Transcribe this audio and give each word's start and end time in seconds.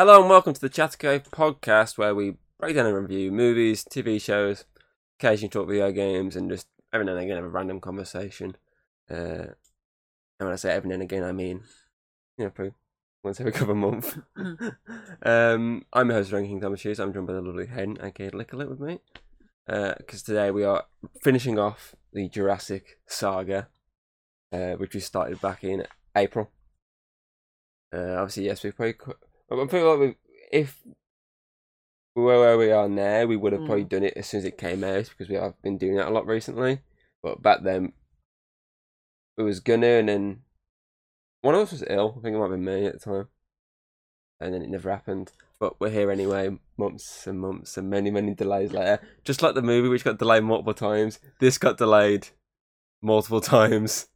Hello 0.00 0.18
and 0.18 0.30
welcome 0.30 0.54
to 0.54 0.60
the 0.62 0.70
Chatterco 0.70 1.22
podcast 1.28 1.98
where 1.98 2.14
we 2.14 2.36
break 2.58 2.74
down 2.74 2.86
and 2.86 2.96
review 2.96 3.30
movies, 3.30 3.84
TV 3.84 4.18
shows, 4.18 4.64
occasionally 5.18 5.50
talk 5.50 5.68
video 5.68 5.92
games, 5.92 6.36
and 6.36 6.48
just 6.48 6.68
every 6.90 7.04
now 7.04 7.12
and 7.12 7.20
again 7.20 7.36
have 7.36 7.44
a 7.44 7.48
random 7.50 7.80
conversation. 7.82 8.56
Uh, 9.10 9.52
and 9.52 10.38
when 10.38 10.52
I 10.52 10.56
say 10.56 10.72
every 10.72 10.88
now 10.88 10.94
and 10.94 11.02
again, 11.02 11.22
I 11.22 11.32
mean, 11.32 11.64
you 12.38 12.44
know, 12.44 12.50
probably 12.50 12.72
once 13.22 13.40
every 13.40 13.52
couple 13.58 13.72
of 13.72 13.76
months. 13.76 14.18
um, 15.22 15.84
I'm 15.92 16.08
your 16.08 16.16
host, 16.16 16.32
Ranking 16.32 16.62
Thomas 16.62 16.80
Hughes. 16.80 16.98
I'm 16.98 17.12
joined 17.12 17.26
by 17.26 17.34
the 17.34 17.42
lovely 17.42 17.66
Hayden, 17.66 17.98
aka 18.02 18.30
Lickle 18.30 18.66
with 18.70 18.80
me. 18.80 19.00
Because 19.66 20.22
today 20.22 20.50
we 20.50 20.64
are 20.64 20.84
finishing 21.22 21.58
off 21.58 21.94
the 22.14 22.26
Jurassic 22.30 22.98
saga, 23.06 23.68
uh, 24.50 24.76
which 24.76 24.94
we 24.94 25.00
started 25.00 25.42
back 25.42 25.62
in 25.62 25.84
April. 26.16 26.50
Uh, 27.94 28.14
obviously, 28.14 28.46
yes, 28.46 28.64
we've 28.64 28.74
probably. 28.74 28.94
Qu- 29.50 29.62
I 29.62 29.66
feel 29.68 29.96
like 29.98 30.18
if 30.52 30.82
we 32.16 32.22
were 32.22 32.40
where 32.40 32.58
we 32.58 32.70
are 32.72 32.88
now, 32.88 33.24
we 33.26 33.36
would 33.36 33.52
have 33.52 33.64
probably 33.64 33.84
Mm. 33.84 33.88
done 33.88 34.02
it 34.04 34.14
as 34.16 34.26
soon 34.28 34.38
as 34.38 34.44
it 34.44 34.58
came 34.58 34.82
out 34.84 35.08
because 35.08 35.28
we 35.28 35.36
have 35.36 35.60
been 35.62 35.78
doing 35.78 35.96
that 35.96 36.08
a 36.08 36.10
lot 36.10 36.26
recently. 36.26 36.80
But 37.22 37.42
back 37.42 37.62
then, 37.62 37.92
it 39.36 39.42
was 39.42 39.60
gonna, 39.60 39.86
and 39.86 40.08
then 40.08 40.42
one 41.42 41.54
of 41.54 41.60
us 41.62 41.72
was 41.72 41.84
ill. 41.88 42.16
I 42.18 42.22
think 42.22 42.34
it 42.34 42.38
might 42.38 42.44
have 42.44 42.50
been 42.52 42.64
me 42.64 42.86
at 42.86 42.94
the 42.94 42.98
time, 42.98 43.28
and 44.40 44.52
then 44.54 44.62
it 44.62 44.68
never 44.70 44.90
happened. 44.90 45.32
But 45.58 45.78
we're 45.78 45.90
here 45.90 46.10
anyway, 46.10 46.58
months 46.78 47.26
and 47.26 47.38
months 47.38 47.76
and 47.76 47.90
many, 47.90 48.10
many 48.10 48.34
delays 48.34 48.72
later. 48.72 49.00
Just 49.24 49.42
like 49.42 49.54
the 49.54 49.62
movie, 49.62 49.88
which 49.88 50.04
got 50.04 50.18
delayed 50.18 50.42
multiple 50.42 50.72
times, 50.74 51.20
this 51.38 51.58
got 51.58 51.76
delayed 51.78 52.28
multiple 53.02 53.40
times. 53.42 54.08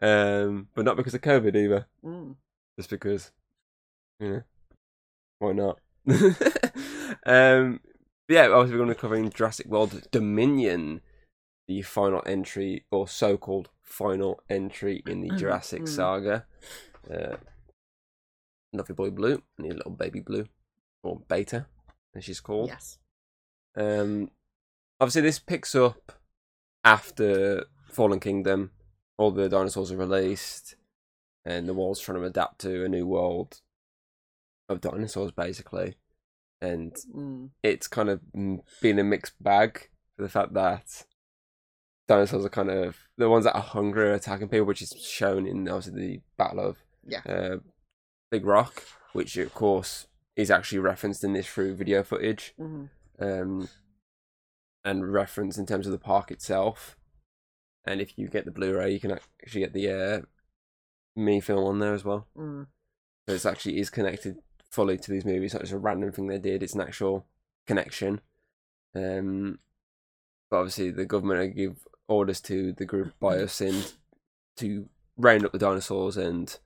Um, 0.00 0.68
but 0.74 0.84
not 0.84 0.96
because 0.96 1.14
of 1.14 1.22
COVID 1.22 1.56
either 1.56 1.86
Mm. 2.04 2.36
just 2.78 2.90
because, 2.90 3.32
you 4.20 4.28
know, 4.28 4.42
why 5.38 5.52
not? 5.52 5.78
um, 7.26 7.80
yeah, 8.28 8.48
obviously 8.48 8.72
we're 8.72 8.84
going 8.84 8.88
to 8.88 8.94
be 8.94 9.00
covering 9.00 9.30
Jurassic 9.30 9.66
World 9.66 10.02
Dominion, 10.10 11.00
the 11.68 11.82
final 11.82 12.22
entry 12.26 12.84
or 12.90 13.08
so-called 13.08 13.68
final 13.82 14.40
entry 14.48 15.02
in 15.06 15.20
the 15.20 15.30
Jurassic 15.36 15.82
Mm. 15.82 15.88
saga. 15.88 16.46
Uh, 17.10 17.36
lovely 18.72 18.94
boy 18.94 19.10
Blue 19.10 19.42
and 19.58 19.66
your 19.66 19.76
little 19.76 19.92
baby 19.92 20.20
Blue, 20.20 20.46
or 21.02 21.20
Beta, 21.28 21.66
as 22.14 22.24
she's 22.24 22.40
called. 22.40 22.68
Yes. 22.68 22.98
Um, 23.76 24.30
obviously, 25.00 25.22
this 25.22 25.38
picks 25.38 25.74
up 25.74 26.12
after 26.84 27.64
Fallen 27.90 28.20
Kingdom. 28.20 28.70
All 29.18 29.30
the 29.30 29.48
dinosaurs 29.48 29.92
are 29.92 29.96
released, 29.96 30.76
and 31.44 31.68
the 31.68 31.74
world's 31.74 32.00
trying 32.00 32.18
to 32.18 32.24
adapt 32.24 32.60
to 32.62 32.84
a 32.84 32.88
new 32.88 33.06
world 33.06 33.60
of 34.68 34.80
dinosaurs, 34.80 35.32
basically. 35.32 35.96
And 36.60 36.94
Mm. 37.14 37.50
it's 37.62 37.86
kind 37.88 38.08
of 38.08 38.20
mm, 38.34 38.60
been 38.80 38.98
a 38.98 39.04
mixed 39.04 39.40
bag 39.42 39.90
for 40.16 40.22
the 40.22 40.28
fact 40.28 40.54
that 40.54 41.04
dinosaurs 42.08 42.44
are 42.44 42.50
kind 42.50 42.70
of 42.70 42.96
the 43.18 43.28
ones 43.28 43.44
that 43.44 43.54
are 43.54 43.60
hungry 43.62 44.08
are 44.08 44.14
attacking 44.14 44.48
people, 44.48 44.66
which 44.66 44.82
is 44.82 44.92
shown 45.00 45.46
in 45.46 45.68
obviously 45.68 46.00
the 46.00 46.20
Battle 46.36 46.60
of 46.60 46.78
Yeah. 47.04 47.20
uh, 47.26 47.56
Big 48.30 48.46
Rock, 48.46 48.84
which 49.12 49.36
of 49.36 49.52
course 49.54 50.06
is 50.34 50.50
actually 50.50 50.78
referenced 50.78 51.24
in 51.24 51.32
this 51.32 51.46
through 51.46 51.74
video 51.76 52.02
footage 52.02 52.54
hmm 52.56 52.86
um, 53.18 53.68
and 54.84 55.10
reference 55.12 55.56
in 55.58 55.64
terms 55.66 55.86
of 55.86 55.92
the 55.92 55.98
park 55.98 56.30
itself. 56.30 56.96
And 57.84 58.00
if 58.00 58.18
you 58.18 58.28
get 58.28 58.44
the 58.44 58.50
Blu-ray, 58.50 58.92
you 58.92 59.00
can 59.00 59.12
actually 59.12 59.60
get 59.60 59.72
the 59.72 59.90
uh, 59.90 60.20
mini 61.14 61.40
film 61.40 61.64
on 61.64 61.78
there 61.78 61.94
as 61.94 62.04
well. 62.04 62.26
Mm. 62.36 62.66
So 63.28 63.34
it's 63.34 63.46
actually 63.46 63.78
is 63.80 63.90
connected 63.90 64.36
fully 64.76 64.98
to 64.98 65.10
these 65.10 65.24
movies. 65.24 65.46
It's 65.46 65.54
not 65.54 65.62
just 65.62 65.72
a 65.72 65.78
random 65.78 66.12
thing 66.12 66.26
they 66.26 66.38
did. 66.38 66.62
It's 66.62 66.74
an 66.74 66.82
actual 66.82 67.26
connection. 67.66 68.20
Um, 68.94 69.58
but 70.50 70.58
obviously 70.58 70.90
the 70.90 71.06
government 71.06 71.56
give 71.56 71.76
orders 72.08 72.40
to 72.42 72.72
the 72.72 72.84
group 72.84 73.14
Biosyn 73.20 73.94
to 74.58 74.88
round 75.16 75.46
up 75.46 75.52
the 75.52 75.58
dinosaurs 75.58 76.16
and 76.18 76.56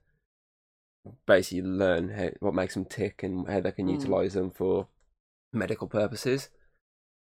basically 1.25 1.61
learn 1.63 2.09
how, 2.09 2.29
what 2.41 2.53
makes 2.53 2.73
them 2.75 2.85
tick 2.85 3.23
and 3.23 3.47
how 3.47 3.61
they 3.61 3.71
can 3.71 3.87
Mm. 3.87 3.93
utilize 3.93 4.33
them 4.33 4.51
for 4.51 4.87
medical 5.53 5.87
purposes. 5.87 6.49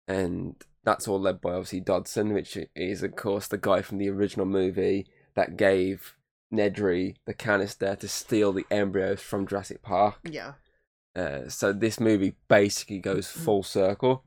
And 0.09 0.57
that's 0.83 1.07
all 1.07 1.21
led 1.21 1.41
by 1.43 1.51
obviously 1.53 1.81
Dodson, 1.81 2.33
which 2.33 2.57
is 2.75 3.03
of 3.03 3.15
course 3.17 3.47
the 3.47 3.59
guy 3.59 3.83
from 3.83 3.99
the 3.99 4.09
original 4.09 4.47
movie 4.47 5.07
that 5.35 5.57
gave 5.59 6.17
Nedry 6.53 7.15
the 7.27 7.35
canister 7.35 7.95
to 7.95 8.09
steal 8.09 8.53
the 8.53 8.67
embryos 8.71 9.21
from 9.21 9.47
Jurassic 9.47 9.83
Park. 9.83 10.17
Yeah. 10.25 10.55
Uh, 11.17 11.49
so 11.49 11.73
this 11.73 11.99
movie 11.99 12.35
basically 12.49 12.99
goes 12.99 13.29
full 13.29 13.63
circle, 13.63 14.25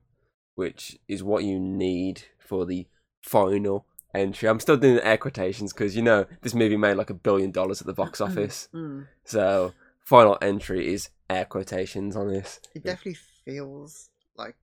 which 0.55 0.97
is 1.07 1.23
what 1.23 1.43
you 1.43 1.59
need 1.59 2.23
for 2.37 2.65
the 2.65 2.87
final 3.21 3.85
entry. 4.13 4.49
I'm 4.49 4.59
still 4.59 4.77
doing 4.77 4.95
the 4.95 5.07
air 5.07 5.17
quotations 5.17 5.73
because 5.73 5.95
you 5.95 6.01
know 6.01 6.25
this 6.41 6.53
movie 6.53 6.77
made 6.77 6.95
like 6.95 7.09
a 7.09 7.13
billion 7.15 7.51
dollars 7.51 7.81
at 7.81 7.87
the 7.87 7.93
box 7.93 8.19
office. 8.27 8.67
Mm. 8.73 9.07
So 9.23 9.73
final 10.03 10.37
entry 10.41 10.93
is 10.93 11.09
air 11.29 11.45
quotations 11.45 12.15
on 12.15 12.27
this. 12.27 12.59
It 12.75 12.83
definitely 12.83 13.17
feels 13.45 14.09
like 14.35 14.55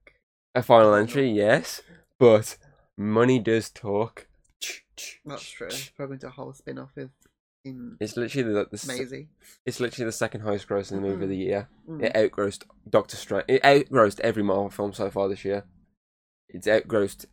A 0.53 0.61
final 0.61 0.93
entry, 0.93 1.29
yes, 1.29 1.81
but 2.19 2.57
money 2.97 3.39
does 3.39 3.69
talk. 3.69 4.27
that's 5.25 5.49
true. 5.49 5.69
Probably 5.97 6.19
a 6.23 6.29
whole 6.29 6.53
spin-off 6.53 6.91
with 6.95 7.09
in 7.63 7.97
It's 7.99 8.17
literally 8.17 8.53
the, 8.53 8.65
the 8.65 8.73
s- 8.73 8.87
Maisie. 8.87 9.27
it's 9.65 9.79
literally 9.79 10.05
the 10.05 10.11
second 10.11 10.41
highest 10.41 10.67
grossing 10.67 11.01
movie 11.01 11.23
of 11.23 11.29
the 11.29 11.37
year. 11.37 11.69
Mm. 11.89 12.03
It 12.03 12.15
outgrossed 12.15 12.65
Doctor 12.89 13.15
Strange. 13.17 13.45
It 13.47 13.63
outgrossed 13.65 14.19
every 14.21 14.43
Marvel 14.43 14.69
film 14.69 14.93
so 14.93 15.09
far 15.09 15.27
this 15.29 15.45
year. 15.45 15.65
It's 16.49 16.67
outgrossed 16.67 17.25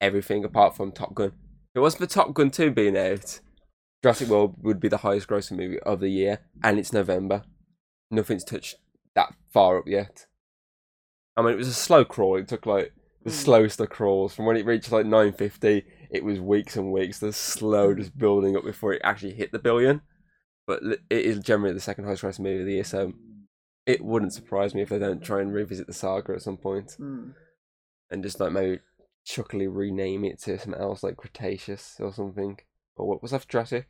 everything 0.00 0.44
apart 0.44 0.76
from 0.76 0.92
Top 0.92 1.14
Gun. 1.14 1.28
If 1.28 1.76
it 1.76 1.80
wasn't 1.80 2.00
for 2.02 2.14
Top 2.14 2.34
Gun 2.34 2.50
2 2.50 2.70
being 2.70 2.96
out, 2.96 3.40
Jurassic 4.02 4.28
World 4.28 4.56
would 4.62 4.80
be 4.80 4.88
the 4.88 4.98
highest 4.98 5.28
grossing 5.28 5.56
movie 5.56 5.80
of 5.80 6.00
the 6.00 6.08
year, 6.08 6.40
and 6.62 6.78
it's 6.78 6.92
November. 6.92 7.42
Nothing's 8.10 8.44
touched 8.44 8.76
that 9.14 9.34
far 9.52 9.78
up 9.78 9.84
yet. 9.86 10.26
I 11.36 11.42
mean, 11.42 11.52
it 11.52 11.58
was 11.58 11.68
a 11.68 11.74
slow 11.74 12.04
crawl. 12.04 12.36
It 12.36 12.48
took 12.48 12.66
like 12.66 12.92
the 13.24 13.30
Mm. 13.30 13.34
slowest 13.34 13.80
of 13.80 13.90
crawls. 13.90 14.34
From 14.34 14.46
when 14.46 14.56
it 14.56 14.64
reached 14.64 14.92
like 14.92 15.04
950, 15.06 15.84
it 16.10 16.24
was 16.24 16.40
weeks 16.40 16.76
and 16.76 16.92
weeks. 16.92 17.18
The 17.18 17.32
slow 17.32 17.94
just 17.94 18.16
building 18.16 18.56
up 18.56 18.64
before 18.64 18.92
it 18.92 19.02
actually 19.04 19.34
hit 19.34 19.52
the 19.52 19.58
billion. 19.58 20.02
But 20.66 20.82
it 20.82 21.00
is 21.10 21.38
generally 21.40 21.74
the 21.74 21.80
second 21.80 22.04
highest 22.04 22.22
grossing 22.24 22.40
movie 22.40 22.60
of 22.60 22.66
the 22.66 22.72
year, 22.72 22.84
so 22.84 23.12
it 23.86 24.04
wouldn't 24.04 24.32
surprise 24.32 24.74
me 24.74 24.82
if 24.82 24.88
they 24.88 24.98
don't 24.98 25.22
try 25.22 25.40
and 25.40 25.52
revisit 25.54 25.86
the 25.86 25.92
saga 25.92 26.32
at 26.32 26.42
some 26.42 26.56
point 26.56 26.96
Mm. 26.98 27.34
and 28.10 28.22
just 28.24 28.40
like 28.40 28.50
maybe 28.50 28.80
chuckily 29.24 29.68
rename 29.68 30.24
it 30.24 30.40
to 30.40 30.58
something 30.58 30.80
else 30.80 31.04
like 31.04 31.16
Cretaceous 31.16 31.96
or 32.00 32.12
something. 32.12 32.58
Or 32.96 33.06
what 33.06 33.22
was 33.22 33.30
that 33.30 33.46
Jurassic? 33.46 33.86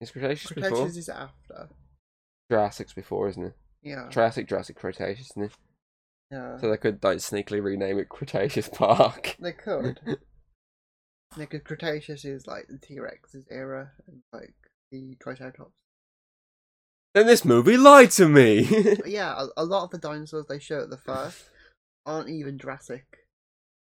Is 0.00 0.10
Cretaceous, 0.10 0.50
before? 0.52 0.70
Cretaceous 0.70 0.96
is 0.96 1.08
after. 1.08 1.68
Jurassic's 2.50 2.92
before, 2.92 3.28
isn't 3.28 3.44
it? 3.44 3.56
Yeah. 3.82 4.08
Triassic, 4.08 4.48
Jurassic, 4.48 4.76
Cretaceous, 4.76 5.30
isn't 5.30 5.44
it? 5.44 5.52
Yeah. 6.32 6.56
So 6.58 6.70
they 6.70 6.76
could 6.78 7.04
like 7.04 7.18
sneakily 7.18 7.62
rename 7.62 7.98
it 8.00 8.08
Cretaceous 8.08 8.68
Park. 8.68 9.36
They 9.38 9.52
could. 9.52 10.00
Yeah, 11.38 11.46
'cause 11.46 11.62
Cretaceous 11.64 12.26
is 12.26 12.46
like 12.46 12.66
the 12.68 12.76
T 12.78 13.00
Rex's 13.00 13.46
era 13.50 13.92
and 14.06 14.20
like 14.34 14.52
the 14.90 15.16
Triceratops. 15.18 15.72
then 17.14 17.26
this 17.26 17.42
movie 17.42 17.78
lied 17.78 18.10
to 18.12 18.28
me. 18.28 18.68
Yeah, 19.06 19.42
a, 19.56 19.62
a 19.62 19.64
lot 19.64 19.84
of 19.84 19.90
the 19.92 19.96
dinosaurs 19.98 20.44
they 20.46 20.58
show 20.58 20.80
at 20.82 20.90
the 20.90 20.98
first 20.98 21.44
aren't 22.04 22.28
even 22.28 22.58
Jurassic. 22.58 23.06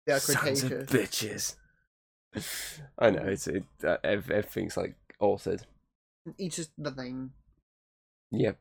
They 0.05 0.13
are 0.13 0.19
Sons 0.19 0.61
of 0.63 0.69
Cretaceous. 0.87 1.55
bitches. 2.35 2.45
I 2.99 3.09
know 3.09 3.25
it's 3.25 3.47
it, 3.47 3.63
uh, 3.83 3.97
everything's 4.03 4.77
like 4.77 4.95
altered. 5.19 5.63
It's 6.37 6.55
just 6.57 6.69
the 6.77 6.91
name. 6.91 7.31
Yeah, 8.29 8.51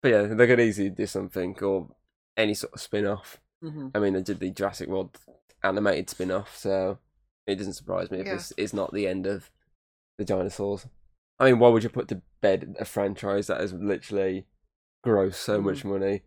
but 0.00 0.10
yeah, 0.12 0.22
they 0.22 0.46
could 0.46 0.60
easily 0.60 0.90
do 0.90 1.06
something 1.06 1.58
or 1.60 1.88
any 2.38 2.54
sort 2.54 2.72
of 2.72 2.80
spin 2.80 3.06
off. 3.06 3.40
hmm 3.60 3.88
I 3.94 3.98
mean, 3.98 4.14
they 4.14 4.22
did 4.22 4.40
the 4.40 4.50
Jurassic 4.50 4.88
World 4.88 5.18
animated 5.62 6.08
spin 6.08 6.30
off, 6.30 6.56
so 6.56 6.98
it 7.46 7.56
doesn't 7.56 7.74
surprise 7.74 8.10
me 8.10 8.20
if 8.20 8.26
Yeah. 8.26 8.34
this 8.34 8.52
is 8.52 8.72
not 8.72 8.94
the 8.94 9.06
end 9.06 9.26
of 9.26 9.50
the 10.16 10.24
dinosaurs. 10.24 10.86
I 11.38 11.46
mean, 11.50 11.58
why 11.58 11.68
would 11.68 11.82
you 11.82 11.88
put 11.88 12.08
to 12.08 12.22
bed 12.40 12.76
a 12.80 12.84
franchise 12.84 13.48
that 13.48 13.60
has 13.60 13.72
literally 13.72 14.46
grossed 15.04 15.34
so 15.34 15.60
much 15.60 15.84
money? 15.84 16.22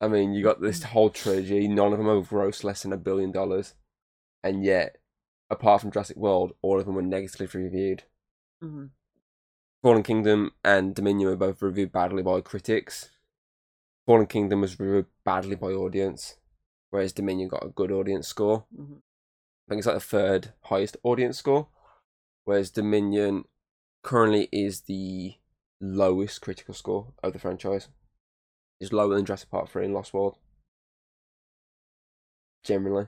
I 0.00 0.08
mean, 0.08 0.32
you 0.34 0.42
got 0.44 0.60
this 0.60 0.82
whole 0.82 1.10
trilogy, 1.10 1.66
none 1.68 1.92
of 1.92 1.98
them 1.98 2.08
have 2.08 2.28
grossed 2.28 2.64
less 2.64 2.82
than 2.82 2.92
a 2.92 2.98
billion 2.98 3.32
dollars, 3.32 3.74
and 4.42 4.64
yet, 4.64 4.98
apart 5.50 5.80
from 5.80 5.90
Jurassic 5.90 6.16
World, 6.16 6.54
all 6.62 6.78
of 6.78 6.86
them 6.86 6.94
were 6.94 7.02
negatively 7.02 7.46
reviewed. 7.62 8.04
hmm 8.60 8.86
Fallen 9.82 10.02
Kingdom 10.02 10.52
and 10.64 10.94
Dominion 10.94 11.28
were 11.28 11.36
both 11.36 11.60
reviewed 11.60 11.92
badly 11.92 12.22
by 12.22 12.40
critics. 12.40 13.10
Fallen 14.06 14.26
Kingdom 14.26 14.60
was 14.60 14.78
reviewed 14.78 15.06
badly 15.24 15.56
by 15.56 15.68
audience, 15.68 16.36
whereas 16.90 17.12
Dominion 17.12 17.48
got 17.48 17.64
a 17.64 17.70
good 17.70 17.90
audience 17.90 18.28
score. 18.28 18.64
hmm 18.74 18.94
I 19.66 19.70
think 19.70 19.78
it's 19.78 19.86
like 19.86 19.96
the 19.96 20.00
third 20.00 20.52
highest 20.64 20.98
audience 21.02 21.38
score, 21.38 21.68
whereas 22.44 22.70
Dominion 22.70 23.44
currently 24.02 24.48
is 24.52 24.82
the 24.82 25.36
lowest 25.80 26.42
critical 26.42 26.74
score 26.74 27.14
of 27.22 27.32
the 27.32 27.38
franchise. 27.38 27.88
It's 28.78 28.92
lower 28.92 29.14
than 29.14 29.24
Jurassic 29.24 29.50
Park 29.50 29.70
3 29.70 29.86
and 29.86 29.94
Lost 29.94 30.12
World. 30.12 30.36
Generally. 32.62 33.06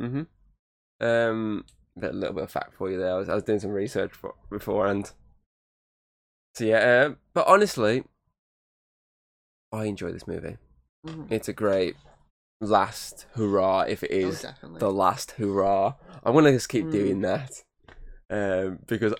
Mm-hmm. 0.00 0.22
Um, 1.06 1.64
a 2.02 2.08
little 2.12 2.34
bit 2.34 2.44
of 2.44 2.50
fact 2.50 2.74
for 2.74 2.90
you 2.90 2.98
there. 2.98 3.12
I 3.12 3.18
was, 3.18 3.28
I 3.28 3.34
was 3.34 3.44
doing 3.44 3.60
some 3.60 3.70
research 3.70 4.12
for, 4.12 4.34
beforehand. 4.50 5.12
So 6.54 6.64
yeah, 6.64 6.78
uh, 6.78 7.14
but 7.34 7.46
honestly, 7.46 8.04
I 9.72 9.84
enjoy 9.84 10.12
this 10.12 10.26
movie. 10.26 10.56
Mhm. 11.06 11.30
It's 11.30 11.48
a 11.48 11.52
great 11.52 11.96
last 12.60 13.26
hurrah, 13.34 13.82
if 13.82 14.02
it 14.02 14.10
is 14.10 14.44
Oh, 14.44 14.78
the 14.78 14.90
last 14.92 15.32
hurrah. 15.32 15.94
I'm 16.24 16.34
gonna 16.34 16.52
just 16.52 16.68
keep 16.68 16.86
Mm. 16.86 16.92
doing 16.92 17.20
that, 17.22 17.64
um, 18.30 18.78
because 18.86 19.14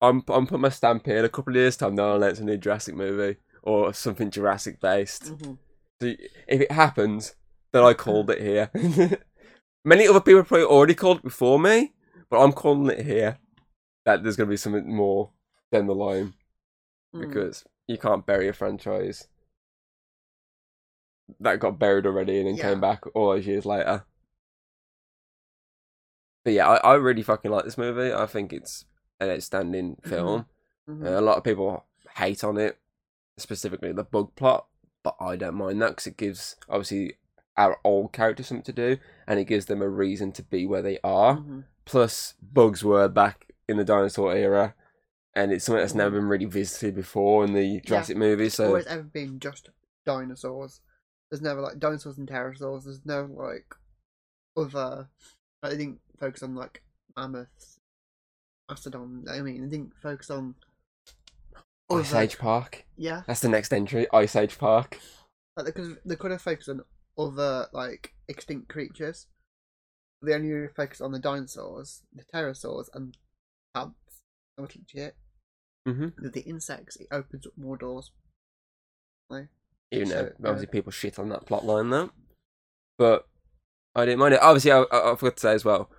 I'm 0.00 0.22
I'm 0.28 0.46
putting 0.46 0.62
my 0.62 0.70
stamp 0.70 1.04
here. 1.06 1.18
In 1.18 1.24
a 1.24 1.28
couple 1.28 1.52
of 1.52 1.56
years' 1.56 1.76
time, 1.76 1.94
now 1.94 2.12
I'll 2.12 2.22
a 2.22 2.32
new 2.42 2.56
Jurassic 2.56 2.94
movie 2.94 3.38
or 3.62 3.92
something 3.92 4.30
Jurassic 4.30 4.80
based. 4.80 5.24
Mhm. 5.24 5.58
So 6.00 6.06
if 6.48 6.60
it 6.62 6.72
happens, 6.72 7.34
then 7.72 7.84
I 7.84 7.92
called 7.92 8.30
it 8.30 8.40
here. 8.40 8.70
Many 9.84 10.06
other 10.08 10.20
people 10.20 10.42
probably 10.44 10.64
already 10.64 10.94
called 10.94 11.18
it 11.18 11.22
before 11.24 11.58
me, 11.58 11.94
but 12.30 12.40
I'm 12.42 12.52
calling 12.52 12.90
it 12.98 13.04
here. 13.04 13.38
That 14.06 14.22
there's 14.22 14.36
gonna 14.36 14.48
be 14.48 14.56
something 14.56 14.94
more 14.94 15.32
down 15.70 15.86
the 15.86 15.94
line 15.94 16.34
Mm. 17.14 17.20
because 17.28 17.64
you 17.86 17.98
can't 17.98 18.24
bury 18.24 18.48
a 18.48 18.52
franchise 18.52 19.28
that 21.40 21.60
got 21.60 21.78
buried 21.78 22.06
already 22.06 22.38
and 22.38 22.48
then 22.48 22.56
Yeah. 22.56 22.70
came 22.70 22.80
back 22.80 23.04
all 23.14 23.32
those 23.32 23.46
years 23.46 23.64
later. 23.66 24.04
But 26.44 26.52
yeah, 26.54 26.68
I, 26.68 26.76
I 26.92 26.94
really 26.94 27.22
fucking 27.22 27.50
like 27.50 27.64
this 27.64 27.78
movie. 27.78 28.12
I 28.12 28.26
think 28.26 28.52
it's 28.52 28.86
an 29.20 29.30
outstanding 29.30 29.96
film. 30.02 30.46
Mhm. 30.88 31.04
Uh, 31.06 31.18
a 31.18 31.20
lot 31.20 31.36
of 31.36 31.44
people 31.44 31.84
hate 32.16 32.42
on 32.42 32.56
it, 32.56 32.78
specifically 33.36 33.92
the 33.92 34.04
bug 34.04 34.34
plot, 34.36 34.66
but 35.02 35.16
I 35.20 35.36
don't 35.36 35.54
mind 35.56 35.80
that 35.82 35.90
because 35.90 36.06
it 36.06 36.16
gives 36.16 36.56
obviously 36.68 37.16
our 37.56 37.78
old 37.84 38.12
characters 38.12 38.46
something 38.48 38.64
to 38.64 38.72
do 38.72 38.96
and 39.26 39.38
it 39.38 39.44
gives 39.44 39.66
them 39.66 39.82
a 39.82 39.88
reason 39.88 40.32
to 40.32 40.42
be 40.42 40.66
where 40.66 40.82
they 40.82 40.98
are. 41.04 41.36
Mhm. 41.36 41.64
Plus, 41.84 42.34
bugs 42.40 42.82
were 42.82 43.08
back 43.08 43.52
in 43.68 43.76
the 43.76 43.84
dinosaur 43.84 44.32
era, 44.34 44.74
and 45.34 45.52
it's 45.52 45.64
something 45.64 45.80
that's 45.80 45.94
never 45.94 46.16
been 46.18 46.28
really 46.28 46.44
visited 46.46 46.94
before 46.94 47.44
in 47.44 47.52
the 47.52 47.80
Jurassic 47.82 48.16
movies. 48.16 48.54
So 48.54 48.66
always 48.68 48.86
ever 48.86 49.02
been 49.02 49.38
just 49.40 49.70
dinosaurs. 50.06 50.80
There's 51.30 51.42
never 51.42 51.60
like 51.60 51.78
dinosaurs 51.78 52.18
and 52.18 52.28
pterosaurs. 52.28 52.84
There's 52.84 53.04
no 53.04 53.28
like 53.32 53.74
other. 54.56 55.08
I 55.62 55.70
didn't 55.70 56.00
focus 56.18 56.42
on 56.42 56.54
like 56.54 56.82
mammoths, 57.16 57.78
mastodon. 58.68 59.24
I 59.30 59.40
mean, 59.40 59.64
I 59.64 59.68
didn't 59.68 59.92
focus 60.02 60.30
on. 60.30 60.54
Ice 61.92 62.14
Age 62.14 62.38
Park. 62.38 62.84
Yeah, 62.96 63.22
That's 63.26 63.40
the 63.40 63.48
next 63.48 63.72
entry. 63.72 64.06
Ice 64.12 64.36
Age 64.36 64.58
Park. 64.58 64.98
like 65.56 65.66
they 65.66 65.72
could 65.72 65.98
they 66.04 66.16
could 66.16 66.30
have 66.30 66.42
focused 66.42 66.68
on 66.68 66.82
other 67.18 67.68
like 67.72 68.14
extinct 68.28 68.68
creatures. 68.68 69.26
They 70.22 70.34
only 70.34 70.50
really 70.50 70.72
focused 70.74 71.00
on 71.00 71.12
the 71.12 71.18
dinosaurs, 71.18 72.02
the 72.12 72.24
pterosaurs, 72.24 72.86
and 72.94 73.16
plants. 73.74 74.22
That 74.56 74.62
was 74.62 74.76
legit. 74.76 75.16
Mm-hmm. 75.88 76.22
With 76.22 76.34
the 76.34 76.42
insects, 76.42 76.96
it 76.96 77.08
opens 77.10 77.46
up 77.46 77.54
more 77.56 77.76
doors. 77.76 78.12
Even 79.92 80.08
though 80.08 80.26
So, 80.26 80.32
obviously 80.48 80.68
uh, 80.68 80.70
people 80.70 80.92
shit 80.92 81.18
on 81.18 81.28
that 81.30 81.46
plot 81.46 81.64
line 81.64 81.90
though, 81.90 82.10
but 82.98 83.26
I 83.94 84.04
didn't 84.04 84.20
mind 84.20 84.34
it. 84.34 84.40
Obviously, 84.42 84.70
I, 84.72 84.82
I, 84.82 85.12
I 85.12 85.16
forgot 85.16 85.36
to 85.36 85.40
say 85.40 85.52
as 85.52 85.64
well. 85.64 85.90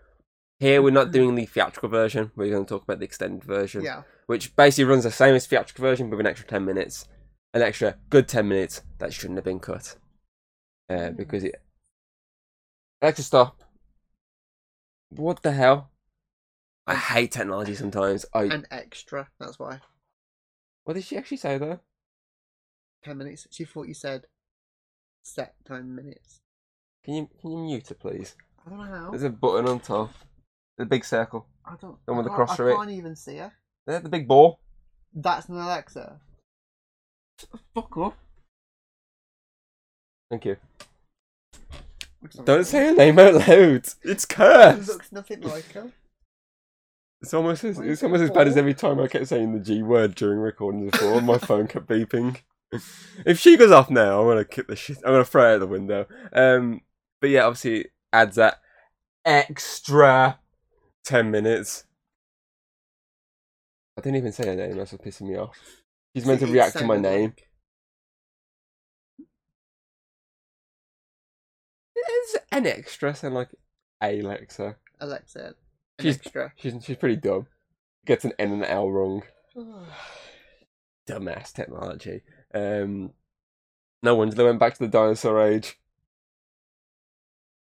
Here 0.60 0.82
we're 0.82 0.92
not 0.92 1.12
doing 1.12 1.36
the 1.36 1.46
theatrical 1.46 1.90
version. 1.90 2.32
We're 2.36 2.52
going 2.52 2.66
to 2.66 2.70
talk 2.70 2.84
about 2.84 3.00
the 3.00 3.06
extended 3.06 3.44
version, 3.44 3.84
Yeah. 3.84 4.04
which 4.28 4.56
basically 4.56 4.84
runs 4.86 5.04
the 5.04 5.12
same 5.12 5.34
as 5.36 5.44
the 5.46 5.50
theatrical 5.50 5.82
version, 5.82 6.10
but 6.10 6.18
with 6.18 6.26
an 6.26 6.30
extra 6.30 6.48
ten 6.48 6.64
minutes, 6.66 7.08
an 7.54 7.62
extra 7.64 7.98
good 8.10 8.28
ten 8.28 8.48
minutes 8.48 8.82
that 9.00 9.12
shouldn't 9.14 9.38
have 9.38 9.44
been 9.44 9.60
cut, 9.60 9.96
uh, 10.90 10.94
Mm. 10.94 11.18
because 11.18 11.44
it. 11.44 11.62
Alexa, 13.02 13.24
stop. 13.24 13.62
What 15.10 15.42
the 15.42 15.52
hell? 15.52 15.90
I 16.88 16.96
hate 16.96 17.32
technology 17.32 17.76
sometimes. 17.76 18.26
I. 18.34 18.44
And 18.44 18.68
extra. 18.72 19.30
That's 19.40 19.60
why. 19.60 19.80
What 20.84 20.94
did 20.94 21.04
she 21.04 21.18
actually 21.18 21.38
say 21.38 21.58
though? 21.58 21.80
Ten 23.04 23.18
minutes. 23.18 23.48
She 23.52 23.66
thought 23.66 23.88
you 23.88 23.94
said 23.94 24.26
set 25.24 25.56
ten 25.68 25.96
minutes. 25.96 26.42
Can 27.04 27.16
you 27.16 27.30
can 27.40 27.52
you 27.52 27.58
mute 27.58 27.90
it 27.92 28.00
please? 28.00 28.36
I 28.66 28.70
don't 28.70 28.80
know 28.80 28.86
how. 28.86 29.10
There's 29.12 29.24
a 29.24 29.30
button 29.30 29.68
on 29.68 29.80
top. 29.80 30.12
The 30.78 30.86
big 30.86 31.04
circle. 31.04 31.48
I 31.66 31.76
don't. 31.82 31.98
The 32.06 32.14
one 32.14 32.24
with 32.24 32.28
I 32.28 32.30
the 32.30 32.36
can't- 32.36 32.48
cross 32.48 32.56
through 32.58 32.70
it. 32.72 32.74
I 32.74 32.78
can't 32.78 32.92
even 32.92 33.16
see 33.16 33.38
her. 33.38 33.52
There, 33.88 34.00
the 34.00 34.10
big 34.10 34.28
ball. 34.28 34.60
That's 35.14 35.50
an 35.50 35.56
Alexa. 35.58 36.20
Fuck 37.74 37.98
off. 37.98 38.14
Thank 40.30 40.46
you. 40.46 40.58
Looks 42.22 42.36
like 42.38 42.46
Don't 42.46 42.64
say 42.66 42.86
her 42.88 42.94
name 42.94 43.18
out 43.20 43.34
loud. 43.34 43.48
It's 43.48 43.98
It 44.04 44.26
cursed. 44.30 44.88
looks 44.88 45.12
nothing 45.12 45.42
like 45.42 45.72
her. 45.74 45.92
It's 47.22 47.34
almost 47.34 47.64
as, 47.64 47.78
Why 47.78 47.86
it's 47.86 48.02
it 48.02 48.06
almost 48.06 48.24
as 48.24 48.30
bad 48.32 48.48
as 48.48 48.54
ball? 48.54 48.60
every 48.60 48.74
time 48.74 49.00
I 49.00 49.08
kept 49.08 49.28
saying 49.28 49.54
the 49.54 49.60
G 49.60 49.82
word 49.84 50.16
during 50.16 50.40
recordings 50.40 50.92
before. 50.92 51.20
my 51.22 51.38
phone 51.40 51.68
kept 51.68 51.88
beeping. 51.88 52.38
If 53.26 53.38
she 53.40 53.58
goes 53.58 53.72
off 53.72 53.90
now, 53.90 54.22
I'm 54.22 54.28
gonna 54.28 54.46
kick 54.46 54.68
the 54.68 54.76
shit. 54.76 54.98
I'm 55.06 55.12
gonna 55.12 55.26
throw 55.26 55.42
her 55.44 55.56
out 55.56 55.60
the 55.60 55.68
window. 55.68 56.06
Um, 56.34 56.82
but 57.20 57.30
yeah, 57.30 57.44
obviously 57.46 57.82
it 57.82 57.92
adds 58.14 58.38
that 58.38 58.60
extra 59.26 60.40
ten 61.04 61.30
minutes. 61.30 61.84
I 63.98 64.02
didn't 64.02 64.18
even 64.18 64.32
say 64.32 64.48
her 64.48 64.56
name. 64.56 64.78
That's 64.78 64.94
what's 64.94 65.04
pissing 65.04 65.28
me 65.30 65.36
off. 65.38 65.58
She's 66.16 66.26
meant 66.26 66.40
to 66.40 66.48
react 66.48 66.78
to 66.78 66.86
my 66.86 66.98
name. 66.98 67.34
Is 71.96 72.38
an 72.52 72.66
extra 72.68 73.14
sound 73.16 73.36
like 73.36 73.50
Alexa? 74.02 74.78
Alexa. 75.00 75.56
She's- 76.00 76.16
extra. 76.16 76.54
She's 76.56 76.74
she's 76.84 76.98
pretty 76.98 77.18
dumb. 77.18 77.48
Gets 78.06 78.26
an 78.26 78.34
N 78.40 78.52
and 78.54 78.64
an 78.64 78.70
L 78.70 78.90
wrong. 78.90 79.24
Dumbass 81.08 81.52
technology. 81.54 82.22
Um, 82.54 83.12
no 84.04 84.16
wonder 84.16 84.36
they 84.36 84.44
went 84.44 84.60
back 84.60 84.74
to 84.74 84.80
the 84.80 84.90
dinosaur 84.90 85.42
age. 85.42 85.78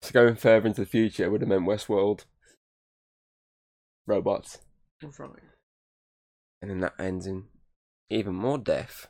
So 0.03 0.13
going 0.13 0.37
further 0.37 0.67
into 0.67 0.83
the 0.83 0.87
future 0.87 1.31
would 1.31 1.41
have 1.41 1.49
meant 1.49 1.67
Westworld. 1.67 2.25
Robots. 4.07 4.59
Right. 5.03 5.31
And 6.61 6.71
then 6.71 6.81
that 6.81 6.95
ends 6.99 7.27
in 7.27 7.45
even 8.11 8.35
more 8.35 8.59
death. 8.59 9.09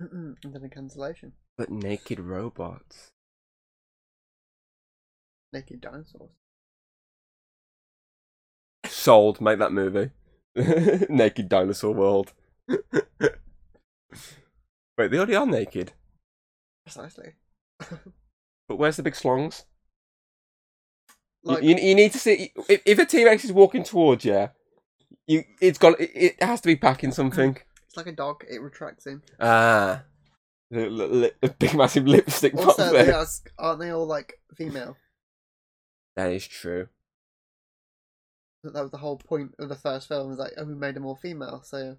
Mm-mm, 0.00 0.36
and 0.42 0.54
then 0.54 0.64
a 0.64 0.68
cancellation. 0.68 1.32
But 1.56 1.70
naked 1.70 2.20
robots. 2.20 3.08
Naked 5.52 5.80
dinosaurs. 5.80 6.30
Sold. 8.86 9.40
Make 9.40 9.58
that 9.58 9.72
movie. 9.72 10.10
naked 11.08 11.48
dinosaur 11.48 11.92
world. 11.92 12.32
Wait, 14.96 15.10
they 15.10 15.16
already 15.16 15.36
are 15.36 15.46
naked. 15.46 15.92
Precisely. 16.84 17.34
But 18.68 18.76
where's 18.76 18.96
the 18.96 19.02
big 19.02 19.14
slongs? 19.14 19.64
You- 21.44 21.52
Like, 21.54 21.62
you, 21.62 21.76
you 21.76 21.94
need 21.94 22.12
to 22.12 22.18
see 22.18 22.52
if, 22.68 22.82
if 22.84 22.98
a 22.98 23.04
T 23.06 23.24
Rex 23.24 23.44
is 23.44 23.52
walking 23.52 23.84
towards 23.84 24.24
you, 24.24 24.48
you 25.26 25.44
it's 25.60 25.78
got 25.78 25.98
it, 26.00 26.10
it 26.14 26.42
has 26.42 26.60
to 26.62 26.66
be 26.66 26.76
packing 26.76 27.12
something. 27.12 27.56
it's 27.86 27.96
like 27.96 28.06
a 28.08 28.12
dog. 28.12 28.44
It 28.50 28.60
retracts 28.60 29.06
in. 29.06 29.22
Ah, 29.40 30.02
the, 30.70 30.80
the, 30.88 31.34
the 31.40 31.48
big 31.58 31.74
massive 31.74 32.06
lipstick 32.06 32.54
Also, 32.56 32.92
they 32.92 33.10
are, 33.12 33.26
aren't 33.58 33.80
they 33.80 33.90
all 33.90 34.06
like 34.06 34.34
female? 34.56 34.96
That 36.16 36.32
is 36.32 36.46
true. 36.46 36.88
That 38.64 38.72
that 38.74 38.82
was 38.82 38.90
the 38.90 38.98
whole 38.98 39.16
point 39.18 39.54
of 39.58 39.68
the 39.68 39.76
first 39.76 40.08
film. 40.08 40.28
Was 40.30 40.38
like, 40.38 40.52
oh, 40.58 40.64
we 40.64 40.74
made 40.74 40.96
them 40.96 41.06
all 41.06 41.14
female. 41.14 41.62
So 41.64 41.96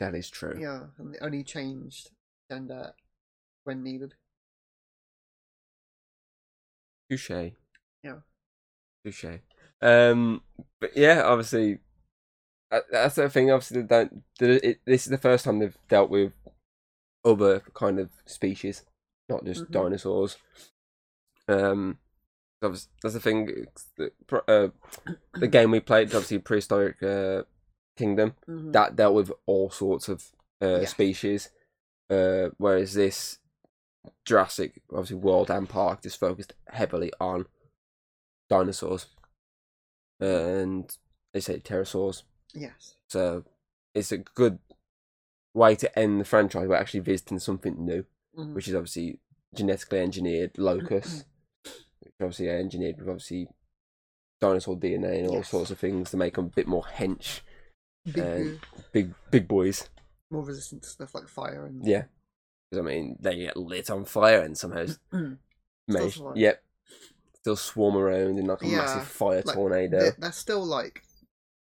That 0.00 0.14
is 0.14 0.28
true. 0.30 0.56
yeah, 0.60 0.86
and 0.98 1.16
only 1.20 1.44
changed 1.44 2.10
gender 2.50 2.94
when 3.64 3.82
needed. 3.84 4.14
Touche. 7.10 7.52
Yeah. 8.02 8.20
Touche. 9.04 9.24
Um, 9.82 10.42
but 10.80 10.96
yeah, 10.96 11.22
obviously, 11.24 11.78
that's 12.90 13.16
the 13.16 13.28
thing. 13.28 13.50
Obviously, 13.50 13.82
they 13.82 13.86
don't. 13.86 14.22
it, 14.40 14.80
this 14.84 15.04
is 15.04 15.10
the 15.10 15.18
first 15.18 15.44
time 15.44 15.58
they've 15.58 15.76
dealt 15.88 16.10
with 16.10 16.32
other 17.24 17.60
kind 17.74 17.98
of 17.98 18.10
species, 18.26 18.84
not 19.28 19.44
just 19.44 19.64
Mhm. 19.64 19.70
dinosaurs. 19.70 20.36
Um, 21.48 21.98
that's 22.62 22.88
the 23.02 23.20
thing. 23.20 23.66
The, 23.96 24.12
uh, 24.48 24.68
the 25.34 25.48
game 25.50 25.70
we 25.72 25.80
played, 25.80 26.08
obviously, 26.08 26.38
prehistoric 26.38 27.02
uh, 27.02 27.42
kingdom, 28.00 28.34
Mhm. 28.48 28.72
that 28.72 28.96
dealt 28.96 29.14
with 29.14 29.30
all 29.46 29.70
sorts 29.70 30.08
of 30.08 30.32
uh, 30.62 30.80
Yeah. 30.80 30.86
species, 30.88 31.50
uh, 32.10 32.50
whereas 32.58 32.92
this 32.94 33.38
Jurassic, 34.24 34.82
obviously 34.90 35.16
World 35.16 35.50
and 35.50 35.68
Park, 35.68 36.02
just 36.02 36.18
focused 36.20 36.52
heavily 36.68 37.10
on 37.20 37.46
dinosaurs 38.48 39.06
and 40.18 40.96
they 41.32 41.40
say 41.40 41.60
pterosaurs, 41.60 42.22
Yes. 42.52 42.96
So 43.08 43.44
it's 43.94 44.10
a 44.12 44.18
good 44.18 44.58
way 45.54 45.76
to 45.76 45.98
end 45.98 46.20
the 46.20 46.24
franchise 46.24 46.68
by 46.68 46.78
actually 46.78 47.00
visiting 47.00 47.38
something 47.38 47.84
new, 47.84 48.04
Mhm. 48.36 48.54
which 48.54 48.66
is 48.68 48.74
obviously 48.74 49.20
genetically 49.54 50.00
engineered 50.00 50.58
locust, 50.58 51.26
which 52.00 52.14
obviously 52.20 52.48
are 52.48 52.56
engineered 52.58 52.98
with 52.98 53.08
obviously 53.08 53.48
dinosaur 54.40 54.76
DNA 54.76 55.18
and 55.20 55.28
all 55.28 55.36
Yes. 55.36 55.50
sorts 55.50 55.70
of 55.70 55.78
things 55.78 56.10
to 56.10 56.16
make 56.16 56.34
them 56.34 56.46
a 56.46 56.48
bit 56.48 56.66
more 56.66 56.82
hench, 56.84 57.40
Big, 58.04 58.18
uh, 58.18 58.66
big 58.92 59.14
big 59.30 59.46
boys. 59.48 59.88
more 60.30 60.44
resistant 60.44 60.82
to 60.82 60.88
stuff 60.88 61.14
like 61.14 61.28
fire 61.28 61.66
and 61.66 61.84
Yeah, 61.86 62.04
because 62.70 62.84
I 62.84 62.86
mean 62.88 63.16
they 63.20 63.36
get 63.36 63.56
lit 63.56 63.90
on 63.90 64.04
fire 64.04 64.40
and 64.42 64.56
somehow 64.56 64.86
manage, 65.88 66.14
survive. 66.14 66.36
yep, 66.36 66.62
still 67.40 67.56
swarm 67.56 67.96
around 67.96 68.38
in 68.38 68.46
like 68.46 68.62
a 68.62 68.66
Yeah, 68.66 68.78
massive 68.78 69.04
fire 69.08 69.42
like, 69.44 69.54
tornado. 69.56 69.98
they're, 70.00 70.16
they're 70.18 70.32
still 70.32 70.64
like 70.64 71.02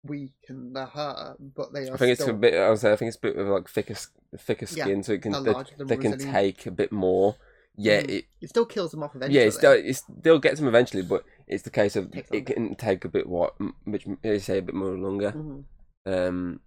weak 0.05 0.35
and 0.49 0.75
they're 0.75 0.87
hurt, 0.87 1.37
but 1.55 1.73
they 1.73 1.89
are. 1.89 1.95
I 1.95 1.97
think 1.99 2.13
it's 2.13 2.23
still, 2.23 2.35
a 2.35 2.39
bit. 2.39 2.55
I 2.55 2.71
was 2.71 2.81
say 2.81 2.93
I 2.93 2.97
think 2.97 3.09
it's 3.09 3.19
a 3.19 3.21
bit 3.21 3.37
of 3.37 3.47
like 3.49 3.69
thicker, 3.69 3.93
s- 3.95 4.09
thicker 4.39 4.67
Yeah, 4.75 4.85
skin, 4.85 5.03
so 5.03 5.13
it 5.13 5.23
can 5.23 5.33
they're 5.33 5.41
they, 5.43 5.53
larger, 5.53 5.75
they 5.79 5.97
can 5.97 6.13
resilient. 6.13 6.35
take 6.35 6.67
a 6.67 6.71
bit 6.71 6.93
more. 6.93 7.37
Yeah, 7.77 8.03
Mhm. 8.03 8.11
it 8.11 8.25
It 8.41 8.49
still 8.51 8.67
kills 8.67 8.91
them 8.91 9.03
off 9.03 9.15
eventually. 9.15 9.39
yeah, 9.41 9.47
it 9.49 9.53
still 9.53 9.73
it 9.73 9.95
still 9.95 10.39
gets 10.39 10.59
them 10.61 10.69
eventually, 10.69 11.03
but 11.03 11.25
it's 11.47 11.63
the 11.63 11.71
case 11.71 11.95
of 11.97 12.11
Takes 12.11 12.29
it 12.31 12.35
longer. 12.35 12.55
can 12.55 12.75
take 12.75 13.05
a 13.05 13.09
bit 13.09 13.27
what, 13.29 13.55
which 13.85 14.07
they 14.23 14.39
say 14.39 14.59
a 14.59 14.63
bit 14.63 14.75
more 14.75 14.91
longer. 14.97 15.33
Mhm. 15.33 15.65
Um, 16.05 16.61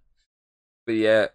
but 0.86 0.94
yeah, 0.94 1.26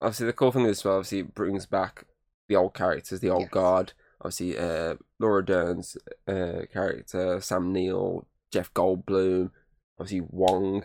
obviously 0.00 0.26
the 0.26 0.32
cool 0.32 0.52
thing 0.52 0.66
as 0.66 0.84
well, 0.84 0.96
obviously 0.96 1.20
it 1.20 1.34
brings 1.34 1.66
back 1.66 2.04
the 2.48 2.56
old 2.56 2.74
characters, 2.74 3.20
the 3.20 3.30
old 3.30 3.42
Yes. 3.42 3.50
guard. 3.50 3.92
Obviously, 4.20 4.56
uh, 4.56 4.94
Laura 5.18 5.44
Dern's 5.44 5.96
uh, 6.28 6.62
character, 6.72 7.40
Sam 7.40 7.72
Neill, 7.72 8.26
Jeff 8.52 8.72
Goldblum, 8.72 9.50
obviously 9.98 10.26
Wong. 10.30 10.84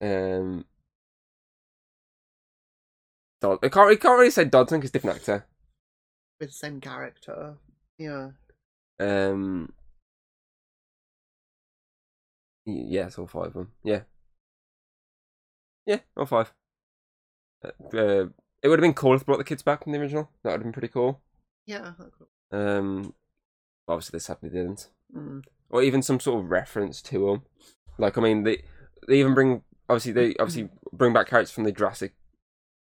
Um, 0.00 0.64
Dod- 3.40 3.58
I 3.62 3.68
can't, 3.68 3.90
I 3.90 3.96
can't 3.96 4.18
really 4.18 4.30
say 4.30 4.44
Dodson 4.46 4.78
because 4.80 4.90
different 4.92 5.16
actor. 5.18 5.46
With 6.40 6.50
the 6.50 6.54
same 6.54 6.80
character. 6.80 7.56
Yeah. 7.98 8.30
Um, 8.98 9.72
yeah, 12.64 13.06
it's 13.06 13.18
all 13.18 13.26
five 13.26 13.48
of 13.48 13.52
them. 13.52 13.72
Yeah, 13.82 14.00
yeah, 15.86 15.98
all 16.16 16.26
five. 16.26 16.52
Uh, 17.64 17.68
uh, 17.96 18.26
it 18.62 18.68
would 18.68 18.78
have 18.78 18.82
been 18.82 18.94
cool 18.94 19.14
if 19.14 19.20
they 19.20 19.24
brought 19.24 19.38
the 19.38 19.44
kids 19.44 19.62
back 19.62 19.82
from 19.84 19.92
the 19.92 19.98
original. 20.00 20.30
That 20.42 20.50
would 20.50 20.56
have 20.58 20.62
been 20.62 20.72
pretty 20.72 20.88
cool. 20.88 21.20
Yeah. 21.66 21.92
Um, 22.50 23.14
obviously 23.88 24.16
they 24.18 24.22
sadly 24.22 24.50
didn't, 24.50 24.90
Mm. 25.14 25.44
or 25.70 25.82
even 25.82 26.02
some 26.02 26.20
sort 26.20 26.42
of 26.44 26.50
reference 26.50 27.00
to 27.02 27.26
them. 27.26 27.42
Like, 27.98 28.16
I 28.18 28.20
mean, 28.20 28.42
they 28.44 28.64
they 29.06 29.20
even 29.20 29.34
bring 29.34 29.62
obviously 29.88 30.12
they 30.12 30.34
obviously 30.36 30.70
bring 30.92 31.12
back 31.12 31.28
characters 31.28 31.52
from 31.52 31.64
the 31.64 31.72
Jurassic 31.72 32.14